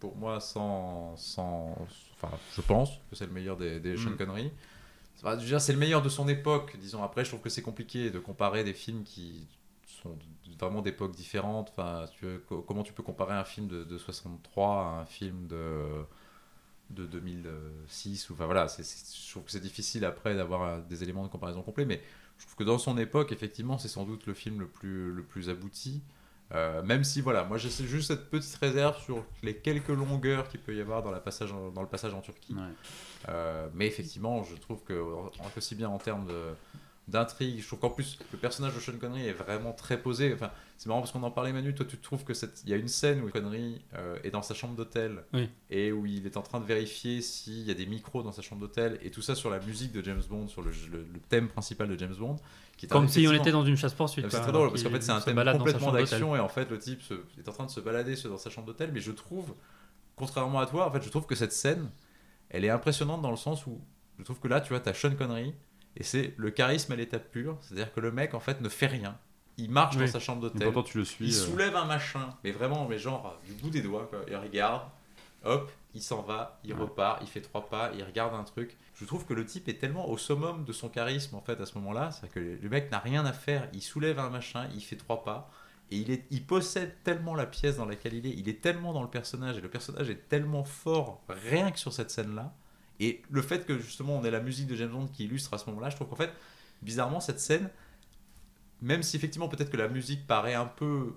[0.00, 1.76] pour moi sans, sans
[2.20, 4.16] enfin je pense que c'est le meilleur des, des Sean Mm.
[4.16, 4.50] Connery.
[5.20, 6.76] Enfin, veux dire, c'est le meilleur de son époque.
[6.80, 9.46] Disons après, je trouve que c'est compliqué de comparer des films qui
[10.02, 10.16] sont
[10.60, 11.70] vraiment d'époques différentes.
[11.76, 15.04] Enfin, tu veux- co- comment tu peux comparer un film de, de 63 à un
[15.06, 16.04] film de
[16.90, 21.28] de 2006 ou enfin voilà je trouve que c'est difficile après d'avoir des éléments de
[21.28, 22.00] comparaison complets mais
[22.38, 25.22] je trouve que dans son époque effectivement c'est sans doute le film le plus le
[25.22, 26.00] plus abouti
[26.54, 30.60] euh, même si voilà, moi j'ai juste cette petite réserve sur les quelques longueurs qu'il
[30.60, 32.54] peut y avoir dans, la passage en- dans le passage en Turquie.
[32.54, 32.62] Ouais.
[33.28, 34.94] Euh, mais effectivement, je trouve que
[35.56, 36.54] aussi bien en termes de-
[37.08, 40.32] d'intrigue, je trouve qu'en plus le personnage de Sean Connery est vraiment très posé.
[40.34, 42.60] Enfin, c'est marrant parce qu'on en parlait Manu, toi tu trouves que cette...
[42.64, 45.48] il y a une scène où Connery euh, est dans sa chambre d'hôtel Oui.
[45.70, 48.42] et où il est en train de vérifier s'il y a des micros dans sa
[48.42, 51.20] chambre d'hôtel et tout ça sur la musique de James Bond, sur le, le- le
[51.28, 52.36] thème principal de James Bond.
[52.76, 54.26] Qui est Comme si on était dans une chasse-poursuite.
[54.26, 56.70] ah, C'est très drôle parce qu'en fait c'est un thème complètement d'action et en fait
[56.70, 59.10] le type se- est en train de se balader dans sa chambre d'hôtel mais je
[59.12, 59.54] trouve,
[60.16, 61.88] contrairement à toi, en fait je trouve que cette scène
[62.50, 63.80] elle est impressionnante dans le sens où
[64.18, 65.54] je trouve que là tu vois t'as Sean Connery
[65.98, 68.86] et c'est le charisme à l'étape pure, c'est-à-dire que le mec en fait ne fait
[68.86, 69.18] rien,
[69.58, 70.06] il marche Oui.
[70.06, 71.26] dans sa chambre d'hôtel, pourtant, tu le suis.
[71.26, 74.20] il euh, soulève un machin mais vraiment mais genre du bout des doigts quoi.
[74.28, 74.82] il regarde,
[75.44, 76.80] hop il s'en va, il Ouais.
[76.82, 78.76] repart, il fait trois pas, il regarde un truc.
[78.94, 81.66] Je trouve que le type est tellement au summum de son charisme en fait à
[81.66, 84.82] ce moment-là, c'est que le mec n'a rien à faire, il soulève un machin, il
[84.82, 85.50] fait trois pas
[85.90, 88.92] et il, est, il possède tellement la pièce dans laquelle il est, il est tellement
[88.92, 92.52] dans le personnage et le personnage est tellement fort rien que sur cette scène-là.
[93.00, 95.58] Et le fait que justement on ait la musique de James Bond qui illustre à
[95.58, 96.32] ce moment-là, je trouve qu'en fait
[96.82, 97.70] bizarrement cette scène,
[98.82, 101.14] même si effectivement peut-être que la musique paraît un peu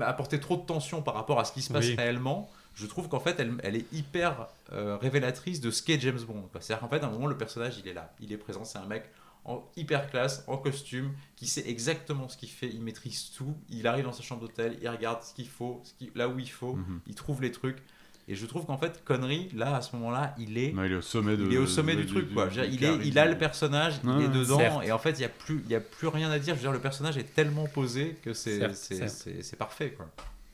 [0.00, 1.94] apporter trop de tension par rapport à ce qui se passe Oui.
[1.94, 6.18] réellement, je trouve qu'en fait, elle, elle est hyper euh, révélatrice de ce qu'est James
[6.26, 6.48] Bond.
[6.54, 8.78] C'est-à-dire qu'en fait, à un moment, le personnage, il est là, il est présent, c'est
[8.78, 9.04] un mec
[9.44, 13.86] en hyper classe, en costume, qui sait exactement ce qu'il fait, il maîtrise tout, il
[13.86, 16.48] arrive dans sa chambre d'hôtel, il regarde ce qu'il faut, ce qui- là où il
[16.50, 17.00] faut, mhm.
[17.06, 17.82] il trouve les trucs.
[18.26, 20.96] Et je trouve qu'en fait, Connery, là, à ce moment-là, il est Non, il est
[20.96, 21.44] au sommet de.
[21.44, 22.46] il est au sommet de- du truc du- quoi.
[22.46, 24.84] Dire, il, est, il a le personnage, il est dedans certes.
[24.84, 26.54] et en fait il y a plus il y a plus rien à dire.
[26.54, 28.58] Je veux dire le personnage est tellement posé que c'est
[29.58, 30.06] parfait quoi.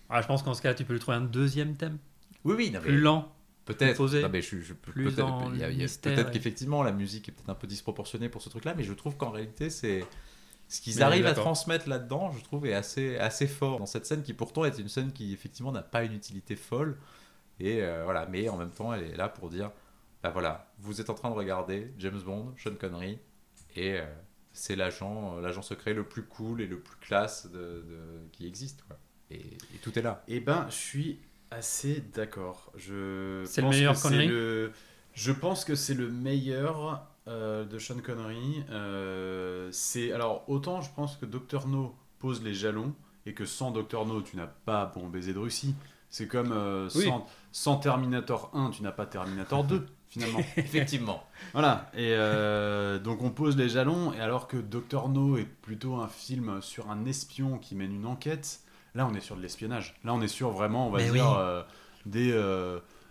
[0.08, 1.98] Ah, je pense qu'en ce cas, tu peux lui trouver un deuxième thème,
[2.44, 3.32] Oui oui, non, mais plus lent.
[3.64, 3.96] peut-être.
[3.96, 8.28] posé, Non, mais je, je- plus peut-être qu'effectivement la musique est peut-être un peu disproportionnée
[8.28, 10.04] pour ce truc là, mais je trouve qu'en réalité c'est
[10.68, 14.22] ce qu'ils arrivent à transmettre là-dedans, je trouve est assez assez fort dans cette scène
[14.24, 16.96] qui pourtant est une scène qui effectivement n'a pas une utilité folle
[17.60, 19.70] et euh, voilà, mais en même temps elle est là pour dire
[20.22, 23.18] bah voilà, vous êtes en train de regarder James Bond, Sean Connery,
[23.76, 24.04] et euh,
[24.52, 28.46] c'est l'agent, euh, l'agent secret le plus cool et le plus classe de, de- qui
[28.46, 28.82] existe.
[28.86, 28.98] Quoi.
[29.30, 30.22] Et, et tout est là.
[30.28, 32.70] Eh ben, je suis assez d'accord.
[32.76, 34.72] Je C'est le pense meilleur que c'est Connery le-
[35.14, 38.62] Je pense que c'est le meilleur euh, de Sean Connery.
[38.70, 42.94] Euh, c'est alors autant je pense que Dr No pose les jalons
[43.26, 45.74] et que sans Dr No tu n'as pas Bon baiser de Russie.
[46.10, 47.04] C'est comme euh, Oui.
[47.04, 50.40] sans, sans Terminator 1 tu n'as pas Terminator 2 finalement.
[50.56, 51.22] Effectivement.
[51.52, 55.96] Voilà, et euh, donc on pose les jalons, et alors que Doctor No est plutôt
[55.96, 58.60] un film sur un espion qui mène une enquête,
[58.96, 59.94] là on est sur de l'espionnage.
[60.04, 61.36] Là on est sur vraiment, on va Mais dire, oui.
[61.38, 61.62] euh,
[62.06, 62.34] des,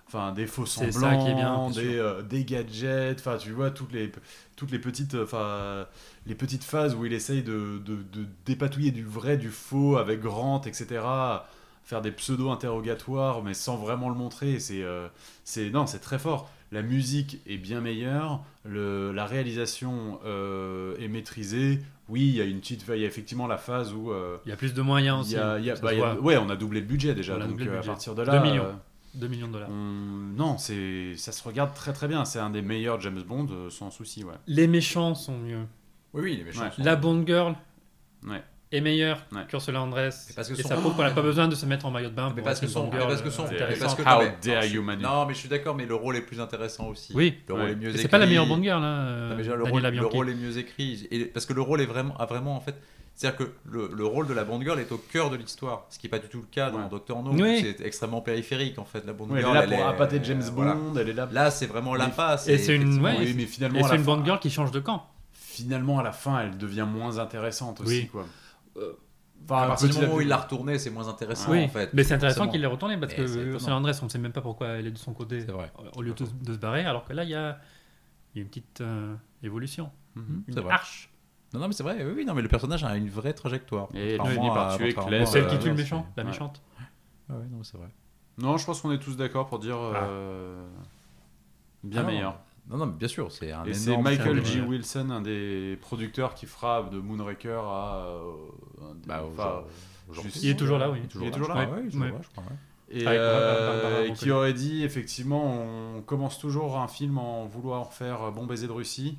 [0.07, 4.11] enfin, des faux semblants, qui est bien, des, des gadgets, enfin tu vois, toutes les,
[4.57, 5.85] toutes les, petites, enfin,
[6.25, 10.19] les petites phases où il essaye de, de, de dépatouiller du vrai, du faux avec
[10.19, 10.99] Grant, etc.
[11.89, 14.59] Faire des pseudo-interrogatoires, mais sans vraiment le montrer.
[14.59, 15.07] C'est, euh,
[15.43, 21.07] c'est, non, c'est très fort la musique est bien meilleure, le, la réalisation euh, est
[21.07, 21.79] maîtrisée.
[22.09, 24.49] Oui, il y a une petite, il y a effectivement la phase où euh, Il
[24.49, 25.31] y a plus de moyens aussi.
[25.33, 27.59] y a, y bah, y a- ouais, on a doublé le budget déjà, On donc
[27.61, 28.65] à partir de là, 2 millions.
[28.65, 28.73] euh,
[29.15, 29.69] 2 millions de dollars.
[29.71, 29.73] on-
[30.37, 32.23] non, c'est, ça se regarde très très bien.
[32.23, 34.35] C'est un des meilleurs James Bond sans souci, ouais.
[34.45, 35.65] Les méchants sont mieux.
[36.13, 36.65] Oui, oui, les méchants.
[36.65, 36.71] Ouais.
[36.71, 37.55] sont- La Bond Girl
[38.27, 38.43] Ouais.
[38.71, 39.41] Est meilleure Ouais.
[39.49, 40.31] qu'Ursula Andress.
[40.35, 42.09] Parce que et son- ça prouve qu'on n'a pas besoin de se mettre en maillot
[42.09, 42.31] de bain.
[42.35, 44.83] Mais parce que son, Girl, parce son, euh, parce que How non, mais- dare you,
[44.83, 45.01] Manu.
[45.03, 47.11] Non, mais je suis d'accord, mais le rôle est plus intéressant aussi.
[47.15, 47.71] Oui, Le rôle Ouais.
[47.71, 48.01] est mieux mais écrit.
[48.03, 48.79] c'est pas la meilleure Bond Girl.
[48.81, 48.87] Non,
[49.35, 51.07] mais euh, genre, le, rôle, le rôle est mieux écrit.
[51.09, 52.75] Et, parce que le rôle est vraiment, a vraiment en fait.
[53.15, 55.99] C'est-à-dire que le, le rôle de la Bond Girl est au cœur de l'histoire, ce
[55.99, 56.89] qui n'est pas du tout le cas dans Ouais.
[56.89, 57.31] Doctor No.
[57.33, 57.59] Oui.
[57.77, 59.03] C'est extrêmement périphérique en fait.
[59.05, 60.77] La Bond Ouais, elle est Girl, là elle pour est- appâter James Bond, voilà.
[61.01, 61.27] elle est là.
[61.29, 62.47] Là, c'est vraiment face.
[62.47, 64.79] et c'est une- ouais, oui, mais finalement, Et une fin- Bond girl qui change de
[64.79, 65.05] camp.
[65.33, 68.25] finalement, à la fin, elle devient moins intéressante aussi, quoi.
[68.79, 68.93] Euh,
[69.45, 71.91] Enfin, à partir du moment où il l'a retourné, c'est moins intéressant oui, en fait.
[71.93, 73.51] mais c'est intéressant qu'il l'ait retourné parce Mais que.
[73.53, 75.71] Ursula Andress, on ne sait même pas pourquoi elle est de son côté C'est vrai.
[75.95, 77.57] au lieu de, de se barrer, alors que là, il y a,
[78.35, 80.43] il y a une petite euh, évolution, Mhm.
[80.47, 80.73] une C'est vrai.
[80.73, 81.09] arche.
[81.53, 82.03] Non, non, mais c'est vrai.
[82.03, 83.87] Oui, oui, non, mais le personnage a une vraie trajectoire.
[83.95, 85.27] Et elle finit par tuer Claire.
[85.27, 86.29] Celle Euh, qui tue le méchant, la ouais.
[86.29, 86.61] méchante.
[87.29, 87.87] Ouais, ouais, non, c'est vrai.
[88.37, 90.63] Non, je pense qu'on est tous d'accord pour dire euh,
[91.83, 92.39] bien Ah non, meilleur.
[92.69, 94.63] Non, non, mais bien sûr, c'est un Et c'est énorme Michael film.
[94.63, 94.69] G.
[94.69, 97.95] Wilson, un des producteurs qui fera de Moonraker à.
[98.05, 98.21] euh,
[98.91, 99.63] un des- Bah, enfin,
[100.41, 100.99] Il est toujours là, oui.
[101.15, 101.61] Il est toujours là.
[101.61, 102.11] je crois, ouais, il est toujours Ouais.
[102.11, 102.49] là, je crois, ouais.
[102.91, 104.31] et Avec euh, Barbara et qui Broccoli.
[104.31, 105.43] aurait dit effectivement
[105.97, 109.17] on commence toujours un film en vouloir faire Bon baiser de Russie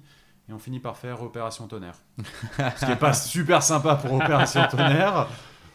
[0.49, 1.95] et on finit par faire Opération Tonnerre.
[2.77, 5.29] Ce qui est pas super sympa pour Opération Tonnerre.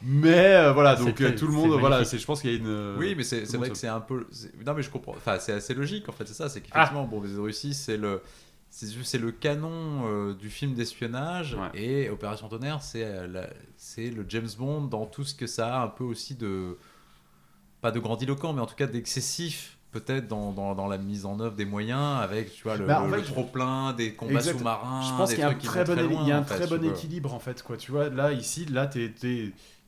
[0.08, 2.95] Mais euh, voilà, donc euh, tout le monde, voilà, je pense qu'il y a une.
[2.97, 4.28] Oui, mais c'est vrai que c'est un peu.
[4.66, 5.14] Non, mais je comprends.
[5.18, 6.47] Enfin, c'est assez logique en fait, c'est ça.
[6.49, 6.72] C'est Ah.
[6.72, 8.22] qu'effectivement, bon, Baiser de Russie, c'est le.
[8.70, 11.80] C'est c'est le canon euh, du film d'espionnage Ouais.
[11.82, 13.45] et Opération Tonnerre, c'est euh,
[13.78, 16.78] c'est le James Bond dans tout ce que ça a un peu aussi de.
[17.82, 21.39] Pas de grandiloquent, mais en tout cas d'excessif, peut-être dans, dans, dans la mise en
[21.39, 24.41] œuvre des moyens, avec tu vois, le, Bah, en le- fait, le trop-plein, des combats
[24.41, 25.01] sous-marins.
[25.03, 26.78] Je pense qu'il y a un très bon, il y a un en fait, très
[26.78, 27.78] bon équilibre en fait, quoi.
[27.78, 29.14] Tu vois, là, ici, là, t'es,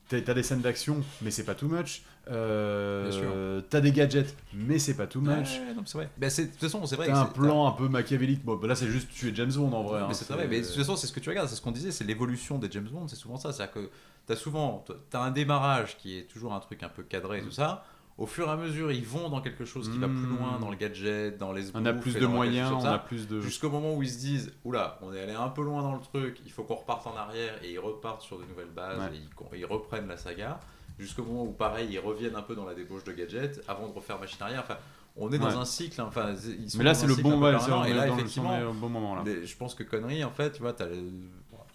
[0.09, 2.03] t'as des scènes d'action, mais c'est pas too much.
[2.29, 3.61] Euh.
[3.69, 5.59] T'as des gadgets, mais c'est pas too much.
[5.59, 6.09] Ouais, c'est vrai.
[6.17, 7.07] Bah, de toute façon, c'est vrai.
[7.07, 8.43] T'as un plan un peu machiavélique.
[8.43, 10.01] Bon, bah là, c'est juste tuer James Bond en vrai.
[10.01, 10.05] hein.
[10.07, 11.71] mais c'est vrai, mais de toute façon, c'est ce que tu regardes, c'est ce qu'on
[11.71, 13.53] disait, c'est l'évolution des James Bond, c'est souvent ça.
[13.53, 13.89] C'est-à-dire que
[14.27, 14.83] tu as souvent
[15.13, 17.85] as un démarrage qui est toujours un truc un peu cadré et tout ça.
[18.17, 20.71] Au fur et à mesure, ils vont dans quelque chose qui va plus loin, dans
[20.71, 23.41] le gadget, dans les on a plus de moyens, on a plus de.
[23.41, 26.01] Jusqu'au moment où ils se disent, oula, on est allé un peu loin dans le
[26.01, 29.15] truc, il faut qu'on reparte en arrière et ils repartent sur de nouvelles bases Ouais.
[29.17, 29.19] et
[29.53, 30.59] ils, ils reprennent la saga.
[30.97, 33.93] Jusqu'au moment où, pareil, ils reviennent un peu dans la débauche de gadgets avant de
[33.93, 34.61] refaire machine arrière.
[34.63, 34.77] Enfin,
[35.15, 35.53] on est dans Ouais.
[35.53, 36.01] un cycle.
[36.01, 37.49] hein, Enfin, ils sont Mais là, c'est le bon, ouais,
[37.87, 39.21] et là, le- effectivement, bon moment là.
[39.23, 40.87] les- je pense que connerie, en fait, tu vois, t'as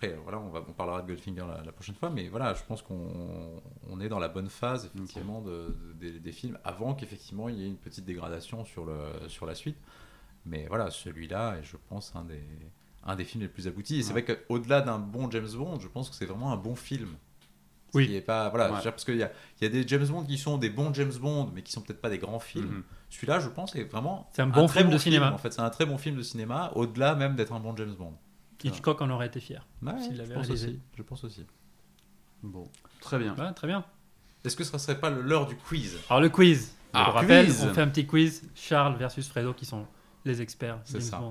[0.05, 2.63] après, voilà, on, va, on parlera de Goldfinger la, la prochaine fois, mais voilà, je
[2.67, 6.95] pense qu'on on est dans la bonne phase, effectivement, de, de- des, des films, avant
[6.95, 8.97] qu'effectivement il y ait une petite dégradation sur, le,
[9.29, 9.77] sur la suite.
[10.45, 12.43] Mais voilà, celui-là est, je pense, un des,
[13.05, 13.99] un des films les plus aboutis.
[13.99, 14.23] Et c'est Ouais.
[14.23, 17.11] vrai qu'au-delà d'un bon James Bond, je pense que c'est vraiment un bon film.
[17.93, 18.07] Ce Oui.
[18.09, 18.81] qui est pas, voilà, Ouais.
[18.83, 19.31] parce qu'il y a,
[19.61, 21.83] il y a des James Bond qui sont des bons James Bond, mais qui sont
[21.83, 22.67] peut-être pas des grands films.
[22.79, 22.83] Mhm.
[23.11, 25.31] Celui-là, je pense, est vraiment C'est un bon très film de cinéma.
[25.33, 27.95] En fait, c'est un très bon film de cinéma, au-delà même d'être un bon James
[27.95, 28.15] Bond.
[28.65, 29.67] Hitchcock en aurait été fier.
[29.83, 30.69] Ouais, S'il je l'avait pense réalisé.
[30.69, 30.81] aussi.
[30.97, 31.47] Je pense aussi.
[32.43, 32.69] Bon,
[33.01, 33.35] très bien.
[33.37, 33.85] Ouais, très bien.
[34.45, 35.99] Est-ce que ce serait pas l'heure du quiz?
[36.09, 36.75] Alors le quiz.
[36.93, 37.65] Ah, quiz.
[37.65, 38.43] on fait un petit quiz.
[38.55, 39.87] Charles versus Fredo qui sont
[40.25, 41.23] les experts C'est ça.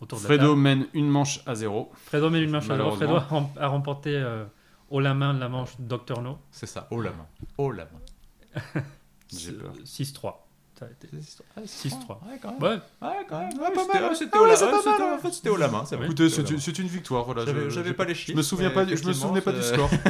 [0.00, 0.60] Autour de la Fredo table.
[0.60, 1.90] mène une manche à zéro.
[1.94, 2.90] Fredo mène une manche à zéro.
[2.92, 3.16] Fredo
[3.56, 4.44] a remporté euh,
[4.88, 6.38] haut la main la manche Dr No.
[6.50, 7.26] C'est ça, haut la main.
[7.58, 8.82] Haut la main.
[9.32, 9.74] J'ai peur.
[9.84, 10.34] 6-3.
[10.80, 11.08] Ça a été.
[11.56, 12.20] Ah, 6-3.
[12.26, 12.62] Ouais, quand même.
[12.62, 12.68] Ouais,
[13.08, 13.50] Ouais, quand même.
[13.54, 14.16] Ah, Ouais, pas c'était- mal.
[14.16, 15.14] C'était haut ouais, la.
[15.14, 15.84] En fait, c'était haut la main.
[15.92, 15.98] Oui.
[16.06, 17.24] Écoutez, c'est la c'est une victoire.
[17.26, 19.90] Voilà, J'avais- pas les Je me chiffres, souviens pas, je me souvenais pas du score.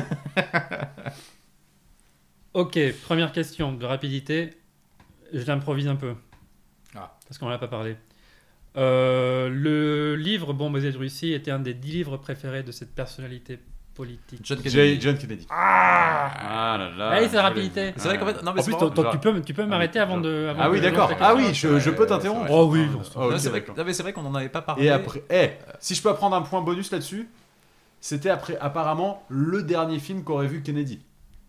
[2.54, 4.50] Ok, première question de rapidité.
[5.32, 6.14] Je l'improvise un peu.
[6.96, 7.16] Ah.
[7.28, 7.96] Parce qu'on n'en a pas parlé.
[8.76, 12.94] Euh, le livre Bon baiser de Russie était un des dix livres préférés de cette
[12.94, 13.58] personnalité
[14.00, 14.40] politique.
[14.42, 15.00] John Kennedy.
[15.00, 15.46] John Kennedy.
[15.50, 17.10] Ah là là.
[17.10, 17.92] Allez, c'est la rapidité.
[17.96, 20.18] C'est vrai qu'en fait, non, mais En c'est plus, tu peux, tu peux m'arrêter avant
[20.18, 20.48] de.
[20.48, 21.10] avant Ah oui, d'accord.
[21.20, 22.46] Ah oui, je, je peux t'interrompre.
[22.46, 22.60] c'est vrai.
[22.62, 22.86] Oh oui,
[23.16, 23.60] Ah, c'est vrai,
[24.02, 24.84] vrai qu'on en avait pas parlé.
[24.86, 27.28] Et après, eh, si je peux prendre un point bonus là-dessus,
[28.00, 31.00] c'était après apparemment le dernier film qu'aurait vu Kennedy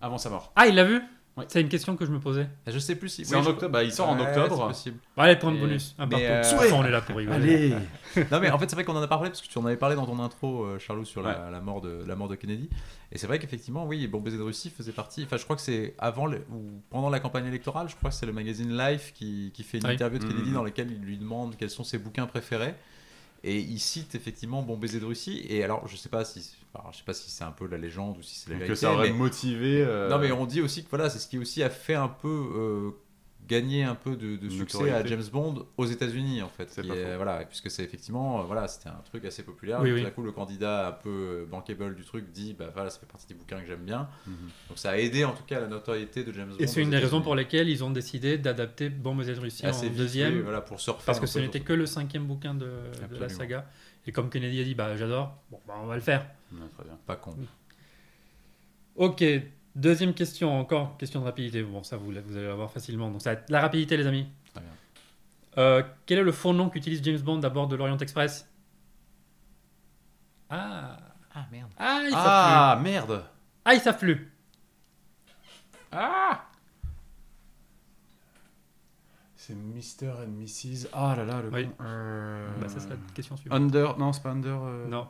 [0.01, 0.51] avant sa mort.
[0.57, 1.01] Ah, il l'a vu?
[1.37, 1.45] Ouais.
[1.47, 2.49] C'est une question que je me posais.
[2.67, 3.23] Je sais plus si.
[3.23, 4.57] C'est oui, en je- octobre, bah, il sort en Ouais, octobre.
[4.57, 4.97] c'est possible.
[5.15, 5.95] Bon, allez, point de bonus.
[5.97, 6.55] Un mais, partout.
[6.61, 7.35] euh, on est là pour rigoler.
[7.37, 7.75] Allez.
[8.29, 9.77] Non mais en fait c'est vrai qu'on en a parlé parce que tu en avais
[9.77, 12.69] parlé dans ton intro euh, Charlot sur la, la mort de la mort de Kennedy
[13.09, 15.61] et c'est vrai qu'effectivement oui Bon baiser de Russie faisait partie enfin je crois que
[15.61, 19.13] c'est avant le- ou pendant la campagne électorale je crois que c'est le magazine Life
[19.13, 19.93] qui, qui fait une Oui.
[19.93, 20.53] interview de Kennedy Mhm.
[20.55, 22.75] dans laquelle il lui demande quels sont ses bouquins préférés
[23.43, 26.91] et il cite effectivement Bon baiser de Russie et alors je sais pas si alors,
[26.93, 28.79] je sais pas si c'est un peu la légende ou si c'est la Que vérité
[28.81, 29.83] ça aurait mais- motivé.
[29.83, 32.07] euh, non mais on dit aussi que voilà c'est ce qui aussi a fait un
[32.07, 32.91] peu euh,
[33.51, 35.05] gagner un peu de, de succès à.
[35.05, 37.15] James Bond aux États-Unis en fait C'est est- faux.
[37.17, 40.05] voilà puisque c'est effectivement euh, voilà c'était un truc assez populaire Oui, et tout oui.
[40.05, 43.05] à coup le candidat un peu euh, bankable du truc dit bah voilà ça fait
[43.05, 44.35] partie des bouquins que j'aime bien Mhm.
[44.69, 46.81] donc ça a aidé en tout cas à la notoriété de James Bond Et c'est
[46.81, 49.89] une des raisons pour lesquelles ils ont décidé d'adapter Bon baiser de Russie assez en
[49.89, 50.33] vite, deuxième.
[50.35, 52.71] oui, voilà pour surfer Parce que ce n'était que le cinquième bouquin de,
[53.11, 53.67] de la saga.
[54.07, 56.25] Et comme Kennedy a dit, bah j'adore, bon, bah, on va le faire.
[56.51, 56.97] Ouais, très bien.
[57.05, 57.35] pas con
[58.95, 59.23] Ok,
[59.75, 61.63] deuxième question, encore question de rapidité.
[61.63, 63.09] Bon, ça vous, vous allez l'avoir facilement.
[63.09, 64.27] Donc, ça va être la rapidité, les amis.
[64.53, 64.69] Très bien.
[65.57, 68.49] Euh, quel est le faux nom qu'utilise James Bond à bord de l'Orient Express?
[70.49, 70.97] Ah
[71.33, 71.71] Ah merde.
[71.77, 73.23] Ah, savent Ah, merde.
[73.65, 74.31] Ah, savent plus.
[75.91, 76.45] Ah
[79.43, 80.11] C'est Mr.
[80.23, 80.87] and Mrs.
[80.93, 81.65] Ah là là, le Oui.
[81.65, 81.73] con.
[81.83, 83.59] Euh, Bah, ça, c'est la question suivante.
[83.59, 84.55] Under, non, c'est pas Under.
[84.61, 85.07] euh, Non.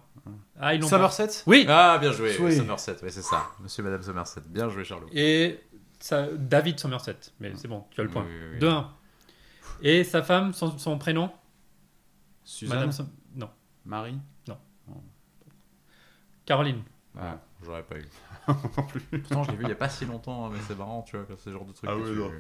[0.58, 0.96] Ah, ils l'ont pas.
[0.96, 1.44] Somerset?
[1.48, 1.66] Oui.
[1.68, 2.38] Ah, bien joué.
[2.40, 2.56] Oui.
[2.56, 3.48] Somerset, ouais, c'est ça.
[3.60, 4.40] Monsieur, Madame Somerset.
[4.48, 5.08] Bien joué, Charlot.
[5.12, 5.60] Et
[6.00, 7.18] ça, David Somerset.
[7.42, 8.24] Mais c'est bon, tu as le point.
[8.24, 8.60] Oui, oui, oui.
[8.60, 8.86] 2-1.
[9.82, 11.30] Et sa femme, son, son prénom?
[12.46, 12.78] Suzanne?
[12.78, 13.50] Madame Som- Non.
[13.84, 14.18] Marie?
[16.46, 16.84] Caroline.
[17.20, 18.06] Ah, j'aurais pas eu.
[18.48, 19.02] Non plus.
[19.20, 21.16] Pourtant, je l'ai vu il y a pas si longtemps, hein, mais c'est marrant, tu
[21.16, 21.90] vois, quand c'est ce genre de truc.
[21.92, 22.32] Ah que ouais, tu- non.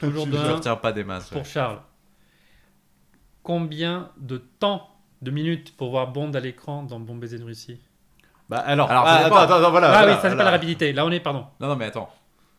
[0.00, 1.30] Toujours Je 2-1 retiens pas des masses.
[1.30, 1.36] ouais.
[1.38, 1.80] pour Charles.
[3.42, 4.88] Combien de temps,
[5.22, 7.80] de minutes pour voir Bond à l'écran dans Bon baiser de Russie?
[8.48, 9.88] Bah alors, Alors, ah, ça attends, attends, attends, voilà.
[9.88, 10.92] Ah voilà, oui, ça c'est pas la rapidité.
[10.92, 11.46] Là, on est, pardon.
[11.60, 12.08] Non, non, mais attends.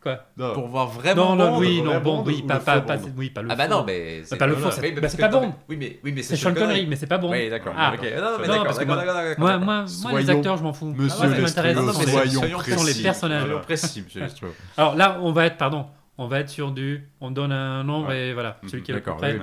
[0.00, 0.54] Quoi Non.
[0.54, 1.34] Pour voir vraiment.
[1.34, 3.42] Non, non, Bond, oui, non, Bond oui, ou pas, le pas, pas- Bond oui, pas
[3.42, 4.22] le Ah bah non, mais.
[4.38, 4.70] pas le voilà.
[4.70, 5.40] c'est- bah, c'est pas Bond.
[5.40, 7.32] mais- Oui, mais, oui, mais C'est Sean Connery, mais c'est pas Bond.
[7.32, 7.74] Oui, d'accord.
[7.76, 7.92] Ah.
[7.94, 8.02] ok.
[8.02, 9.04] Non, non, mais Non, d'accord, parce que d'accord,
[9.38, 10.86] moi- Moi, moi, moi, les acteurs, je m'en fous.
[10.86, 13.42] Monsieur Moi, ce qui Lestroux, m'intéresse, soyons sont les personnages.
[13.42, 14.46] Soyons précis, monsieur Lestroux.
[14.76, 15.86] Alors là, on va être, pardon,
[16.16, 17.08] on va être sur du.
[17.20, 18.60] On donne un nombre et voilà.
[18.68, 19.36] Celui qui est le plus D'accord, près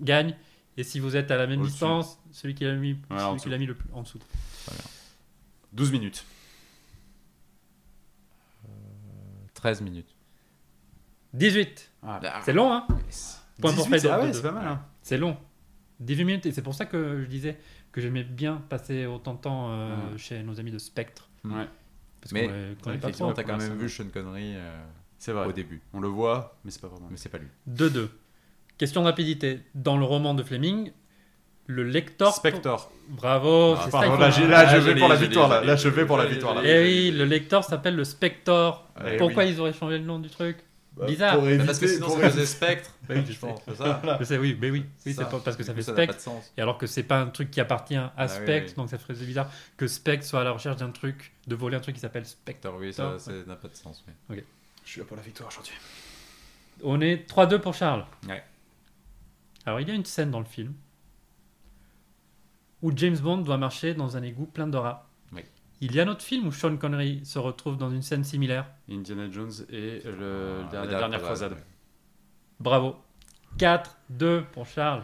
[0.00, 0.34] gagne.
[0.78, 3.44] Et si vous êtes à la même distance, celui qui l'a mis, en celui dessous.
[3.44, 4.18] qui l'a mis le plus en dessous.
[5.72, 6.24] 12 minutes.
[9.66, 10.14] 13 minutes.
[11.34, 11.90] 18.
[12.04, 12.86] Ah, C'est long, hein
[13.60, 14.68] Point pour 18, Fred c'est- ah ouais, c'est pas mal.
[14.68, 14.82] Hein.
[15.02, 15.36] C'est long.
[15.98, 16.46] 18 minutes.
[16.46, 17.58] Et c'est pour ça que je disais
[17.90, 20.18] que j'aimais bien passer autant de temps euh, Ouais.
[20.18, 21.28] chez nos amis de Spectre.
[21.44, 21.66] Ouais,
[22.20, 22.46] Parce Mais,
[22.82, 23.32] qu'on Effectivement, trop.
[23.32, 24.84] t'as quand Ouais, même vu Sean Connery euh,
[25.18, 25.46] c'est vrai.
[25.46, 25.80] au début.
[25.92, 27.08] On le voit, mais c'est pas vraiment.
[27.10, 27.48] Mais c'est pas lui.
[27.68, 28.08] 2-2.
[28.78, 29.62] Question de rapidité.
[29.74, 30.92] Dans le roman de Fleming,
[31.66, 32.32] le lecteur.
[32.34, 32.88] Spectre.
[33.08, 35.64] Bravo, Ah, c'est Pardon, ça là, je vais pour la victoire.
[35.64, 36.54] Là, je vais pour la victoire.
[36.54, 36.60] Là.
[36.62, 36.72] joli.
[36.72, 38.88] Eh oui, le lecteur s'appelle le Spector.
[39.06, 39.50] Eh Pourquoi oui.
[39.50, 40.58] ils auraient changé le nom du truc
[40.96, 41.34] Bah, Bizarre.
[41.34, 42.90] pour Mais parce que sinon, pour ça faisait Spectre.
[43.08, 44.02] Oui, je pense, c'est ça.
[44.20, 44.80] Je sais, oui, mais oui.
[44.80, 45.26] Oui, c'est Ça.
[45.26, 46.16] pas parce que ça fait coup, n'a pas Spectre.
[46.16, 46.52] de sens.
[46.56, 48.82] Et alors que c'est pas un truc qui appartient à Ah Spectre, oui.
[48.82, 51.80] donc ça ferait bizarre que Spectre soit à la recherche d'un truc, de voler un
[51.80, 52.68] truc qui s'appelle Spectre.
[52.80, 54.04] Oui, ça ça n'a pas de sens.
[54.30, 54.42] oui.
[54.84, 55.74] Je suis là pour la victoire aujourd'hui.
[56.82, 58.04] On est 3-2 pour Charles.
[58.28, 58.42] Ouais.
[59.64, 60.72] Alors il y a une scène dans le film
[62.82, 65.08] où James Bond doit marcher dans un égout plein de rats.
[65.32, 65.42] Oui.
[65.80, 68.66] Il y a un autre film où Sean Connery se retrouve dans une scène similaire.
[68.90, 71.50] Indiana Jones et le, Ah, la la dernière croisade.
[71.52, 71.64] croisade.
[72.60, 72.96] Bravo.
[73.58, 75.02] 4-2 pour Charles.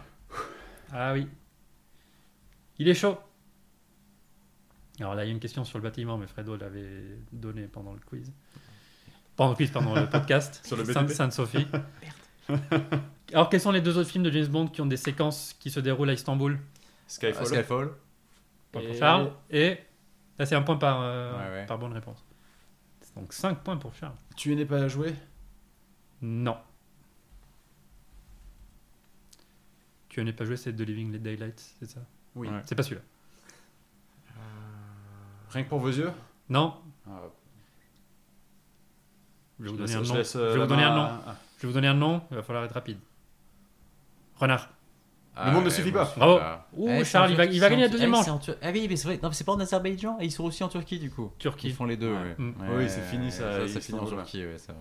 [0.92, 1.26] Ah oui.
[2.78, 3.16] Il est chaud.
[5.00, 7.92] Alors là, il y a une question sur le bâtiment, mais Fredo l'avait donné pendant
[7.94, 8.30] le quiz.
[9.36, 10.60] Pendant le quiz, pendant le podcast.
[10.66, 11.14] Sur le Sainte- BTP.
[11.14, 11.66] Sainte-Sophie.
[13.32, 15.70] Alors, quels sont les deux autres films de James Bond qui ont des séquences qui
[15.70, 16.58] se déroulent à Istanbul?
[17.12, 17.42] Skyfall.
[17.42, 17.90] Ah, Skyfall.
[18.72, 19.32] Point pour Charles.
[19.50, 19.78] Et
[20.38, 21.66] là, c'est un point par, euh, Ouais, ouais.
[21.66, 22.24] par bonne réponse.
[23.14, 24.16] Donc 5 points pour Charles.
[24.36, 25.14] Tu n'es pas à jouer
[26.22, 26.56] Non.
[30.08, 32.00] Tu n'es pas joué, c'est The Living Daylights, c'est ça?
[32.34, 32.48] Oui.
[32.48, 32.60] Ouais.
[32.64, 33.02] C'est pas celui-là.
[35.50, 36.10] Rien que pour vos yeux?
[36.48, 36.80] Non.
[37.06, 37.20] Ah,
[39.58, 40.04] Je vais vous donner un nom.
[40.22, 41.22] Je euh, vais la vous donner main un nom.
[41.58, 42.22] Je vais vous donner un nom.
[42.30, 42.98] Il va falloir être rapide.
[44.36, 44.70] Renard.
[45.34, 46.12] Ah, Le monde ne ouais, suffit pas.
[46.16, 46.38] Bravo.
[46.38, 46.68] pas.
[46.74, 48.12] Ouh, Eh, c'est Charles, en il va, Turquie, il va c'est gagner la deuxième eh,
[48.12, 48.24] manche.
[48.26, 49.18] c'est en Tur- Ah oui, mais c'est vrai.
[49.22, 50.18] Non, mais c'est pas en Azerbaïdjan.
[50.20, 51.32] Et ils sont aussi en Turquie, du coup.
[51.38, 51.68] Turquie.
[51.68, 52.18] Ils font les deux, Ouais.
[52.20, 52.34] ouais.
[52.38, 52.54] Mm.
[52.76, 54.80] Oui, c'est fini, ça, Ça, ils finit en sont- Turquie, ouais, c'est vrai.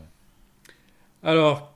[1.24, 1.74] Alors,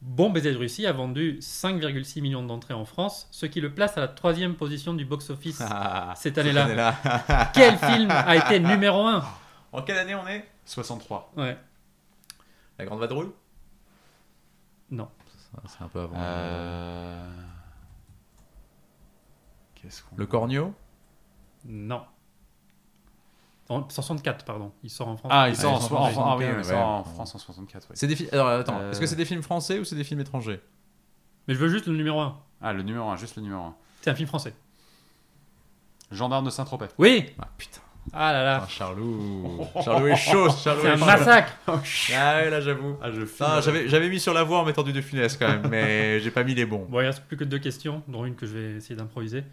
[0.00, 3.96] Bon baiser de Russie a vendu 5,6 millions d'entrées en France, ce qui le place
[3.98, 6.64] à la troisième position du box-office Ah, cette année-là.
[6.66, 7.50] année-là.
[7.54, 9.24] Quel film a été numéro 1
[9.72, 10.46] En quelle année on est?
[10.66, 11.32] 63.
[11.36, 11.56] Ouais.
[12.78, 13.30] La Grande Vadrouille?
[14.92, 15.08] Non.
[15.66, 16.16] C'est un peu avant.
[16.16, 17.30] Euh...
[19.74, 20.16] Qu'est-ce qu'on...
[20.16, 20.74] Le Cornio
[21.64, 22.02] Non.
[23.68, 24.72] En 64, pardon.
[24.82, 25.30] Il sort en France.
[25.34, 27.04] Ah, il sort en, ils sont en- en en- oui, 75, il sort en ouais.
[27.14, 27.82] France en 64.
[27.90, 27.96] ouais.
[27.96, 28.30] C'est des films.
[28.32, 30.60] Alors attends, Euh, est-ce que c'est des films français ou c'est des films étrangers?
[31.46, 32.38] Mais je veux juste le numéro 1.
[32.62, 33.74] Ah, le numéro 1, juste le numéro 1.
[34.02, 34.54] C'est un film français.
[36.10, 36.86] Gendarme de Saint-Tropez.
[36.98, 37.80] Oui Ah putain.
[38.12, 38.60] Ah là là.
[38.64, 39.66] Ah, Charlot.
[39.84, 40.48] Charlot est chaud.
[40.50, 41.04] Charlot C'est est un chaud.
[41.04, 42.96] massacre Ah ouais, là j'avoue.
[43.02, 45.48] Ah, je Ah, j'avais, j'avais mis sur la voie en mettant du De Funès quand
[45.48, 46.86] même, mais j'ai pas mis les bons.
[46.88, 49.44] Bon, il reste plus que deux questions, dont une que je vais essayer d'improviser.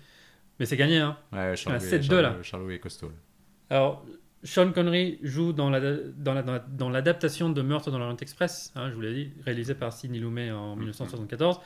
[0.59, 1.17] Mais c'est gagné, hein.
[1.33, 2.35] Ouais, Charlot, Ah, est- 7-2, Charlot- là.
[2.43, 3.07] Charlot est costaud.
[3.07, 3.75] là.
[3.77, 4.05] Alors,
[4.43, 8.15] Sean Connery joue dans, la, dans, la- dans la- dans l'adaptation de Meurtre dans l'Orient
[8.17, 11.59] Express, hein, je vous l'ai dit, réalisé par Sidney Lumet en 1974.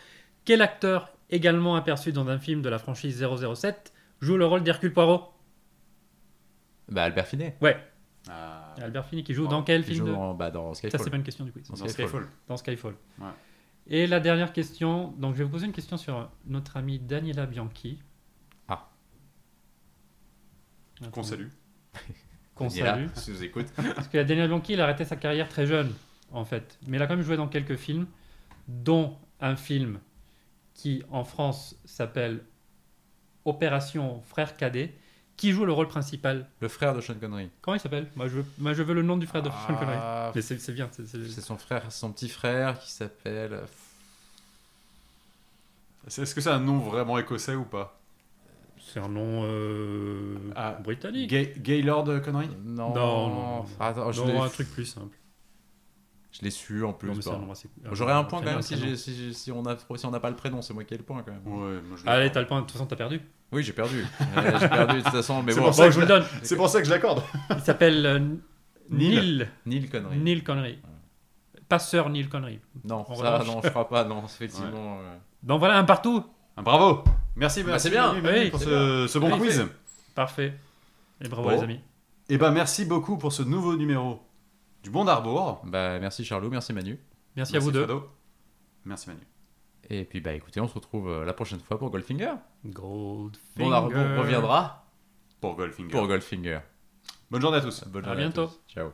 [0.46, 4.94] Quel acteur, également aperçu dans un film de la franchise 007, joue le rôle d'Hercule
[4.94, 5.30] Poirot?
[6.92, 7.56] Bah, Albert Finet.
[7.62, 7.78] Ouais,
[8.30, 10.12] Ah, Albert Finney qui joue dans quel Il film joue de...
[10.12, 11.02] dans, bah, dans Ça, Skyfall.
[11.04, 11.68] c'est pas une question du quiz.
[11.68, 12.08] Dans dans Skyfall.
[12.08, 12.28] Skyfall.
[12.48, 12.96] Dans Skyfall.
[13.20, 13.28] Ouais.
[13.88, 17.46] Et la dernière question, donc je vais vous poser une question sur notre amie Daniela
[17.46, 18.00] Bianchi.
[18.68, 18.88] Ah.
[21.12, 21.48] Qu'on salue.
[22.56, 23.08] Qu'on Daniela, salue.
[23.16, 23.68] si vous écoute.
[23.96, 25.94] Parce que Daniela Bianchi, il a arrêté sa carrière très jeune,
[26.32, 26.78] en fait.
[26.88, 28.06] Mais il a quand même joué dans quelques films,
[28.68, 30.00] dont un film
[30.74, 32.44] qui, en France, s'appelle
[33.46, 34.94] Opération Frère Cadet,
[35.40, 37.50] Qui joue le rôle principal Le frère de Sean Connery.
[37.62, 38.08] Comment il s'appelle?
[38.18, 39.96] Moi je, veux, moi, je veux le nom du frère de Sean Connery.
[39.98, 40.90] Ah, Mais c'est bien.
[40.92, 43.62] c'est- son frère, son petit frère qui s'appelle.
[46.10, 47.98] C'est- Est-ce que c'est un nom vraiment écossais ou pas?
[48.86, 51.30] C'est un nom euh, Ah, britannique.
[51.30, 52.50] Gay- Gaylord Connery?
[52.66, 53.66] Non, Non, non, non.
[53.80, 55.16] Attends, je Non, un truc plus simple.
[56.34, 57.10] je l'ai su en plus.
[57.94, 58.62] J'aurais un point quand même
[59.34, 61.48] si, on n'a pas le prénom, c'est moi qui ai le point quand même.
[61.48, 62.60] Ouais, moi je l'ai Allez, t'as le point.
[62.60, 63.22] De toute façon, t'as perdu.
[63.52, 64.06] Oui, j'ai perdu.
[64.38, 65.66] Euh, j'ai perdu de toute façon, mais C'est bon.
[65.66, 66.26] pour ça Bon, que je vous le donne.
[66.44, 67.24] C'est pour ça que je l'accorde.
[67.56, 68.20] Il s'appelle euh,
[68.90, 69.48] Neil.
[69.66, 69.90] Neil.
[69.90, 70.18] Connery.
[70.20, 70.80] Neil Connery.
[71.68, 72.60] Pas Sir Neil Connery.
[72.84, 74.04] Non, En ça, non, je crois pas.
[74.04, 75.00] Non, effectivement.
[75.02, 76.24] euh, Donc voilà, un partout.
[76.58, 77.04] Ah, bravo
[77.36, 78.08] Merci, Bah, merci c'est bien.
[78.14, 79.66] Manu, Manu, Oui, pour ce, ce bon Oui, quiz.
[80.16, 80.54] Parfait.
[81.22, 81.56] Et bravo Bon.
[81.56, 81.80] les amis.
[82.28, 84.22] Et ben merci beaucoup pour ce nouveau numéro
[84.84, 85.62] du Bon d'Arbour.
[85.66, 87.00] Bah, merci Charlot, merci Manu.
[87.36, 87.88] Merci, à vous deux.
[88.86, 89.22] Merci Manu.
[89.90, 92.34] Et puis, bah écoutez, on se retrouve euh, la prochaine fois pour Goldfinger.
[92.66, 93.40] Goldfinger.
[93.58, 94.86] Bon, Arbo reviendra
[95.42, 95.90] Pour Goldfinger.
[95.92, 96.60] pour Goldfinger.
[97.32, 97.84] Bonne journée à tous.
[97.88, 98.48] Bonne À journée bientôt.
[98.48, 98.60] tous.
[98.68, 98.90] Ciao.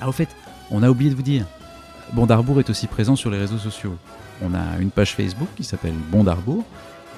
[0.00, 0.28] Ah, au fait,
[0.70, 1.46] on a oublié de vous dire.
[2.12, 3.96] Bondarbourg est aussi présent sur les réseaux sociaux.
[4.42, 6.64] On a une page Facebook qui s'appelle Bondarbourg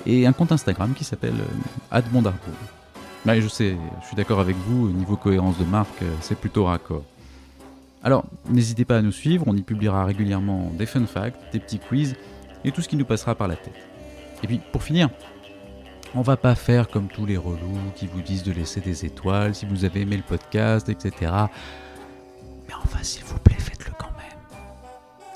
[0.05, 1.35] et un compte Instagram qui s'appelle
[1.93, 2.55] euh, @bondarbourg.
[3.27, 6.39] Ouais, je sais, je suis d'accord avec vous, au niveau cohérence de marque, euh, c'est
[6.39, 7.03] plutôt raccord.
[8.03, 11.79] Alors, n'hésitez pas à nous suivre, on y publiera régulièrement des fun facts, des petits
[11.79, 12.15] quiz
[12.65, 13.75] et tout ce qui nous passera par la tête.
[14.43, 15.09] Et puis, pour finir,
[16.15, 19.55] on va pas faire comme tous les relous qui vous disent de laisser des étoiles
[19.55, 21.33] si vous avez aimé le podcast, etc.
[22.69, 24.59] Mais enfin, s'il vous plaît, faites-le quand même.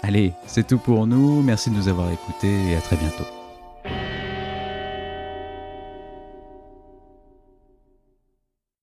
[0.03, 1.43] Allez, c'est tout pour nous.
[1.43, 3.27] Merci de nous avoir écoutés et à très bientôt.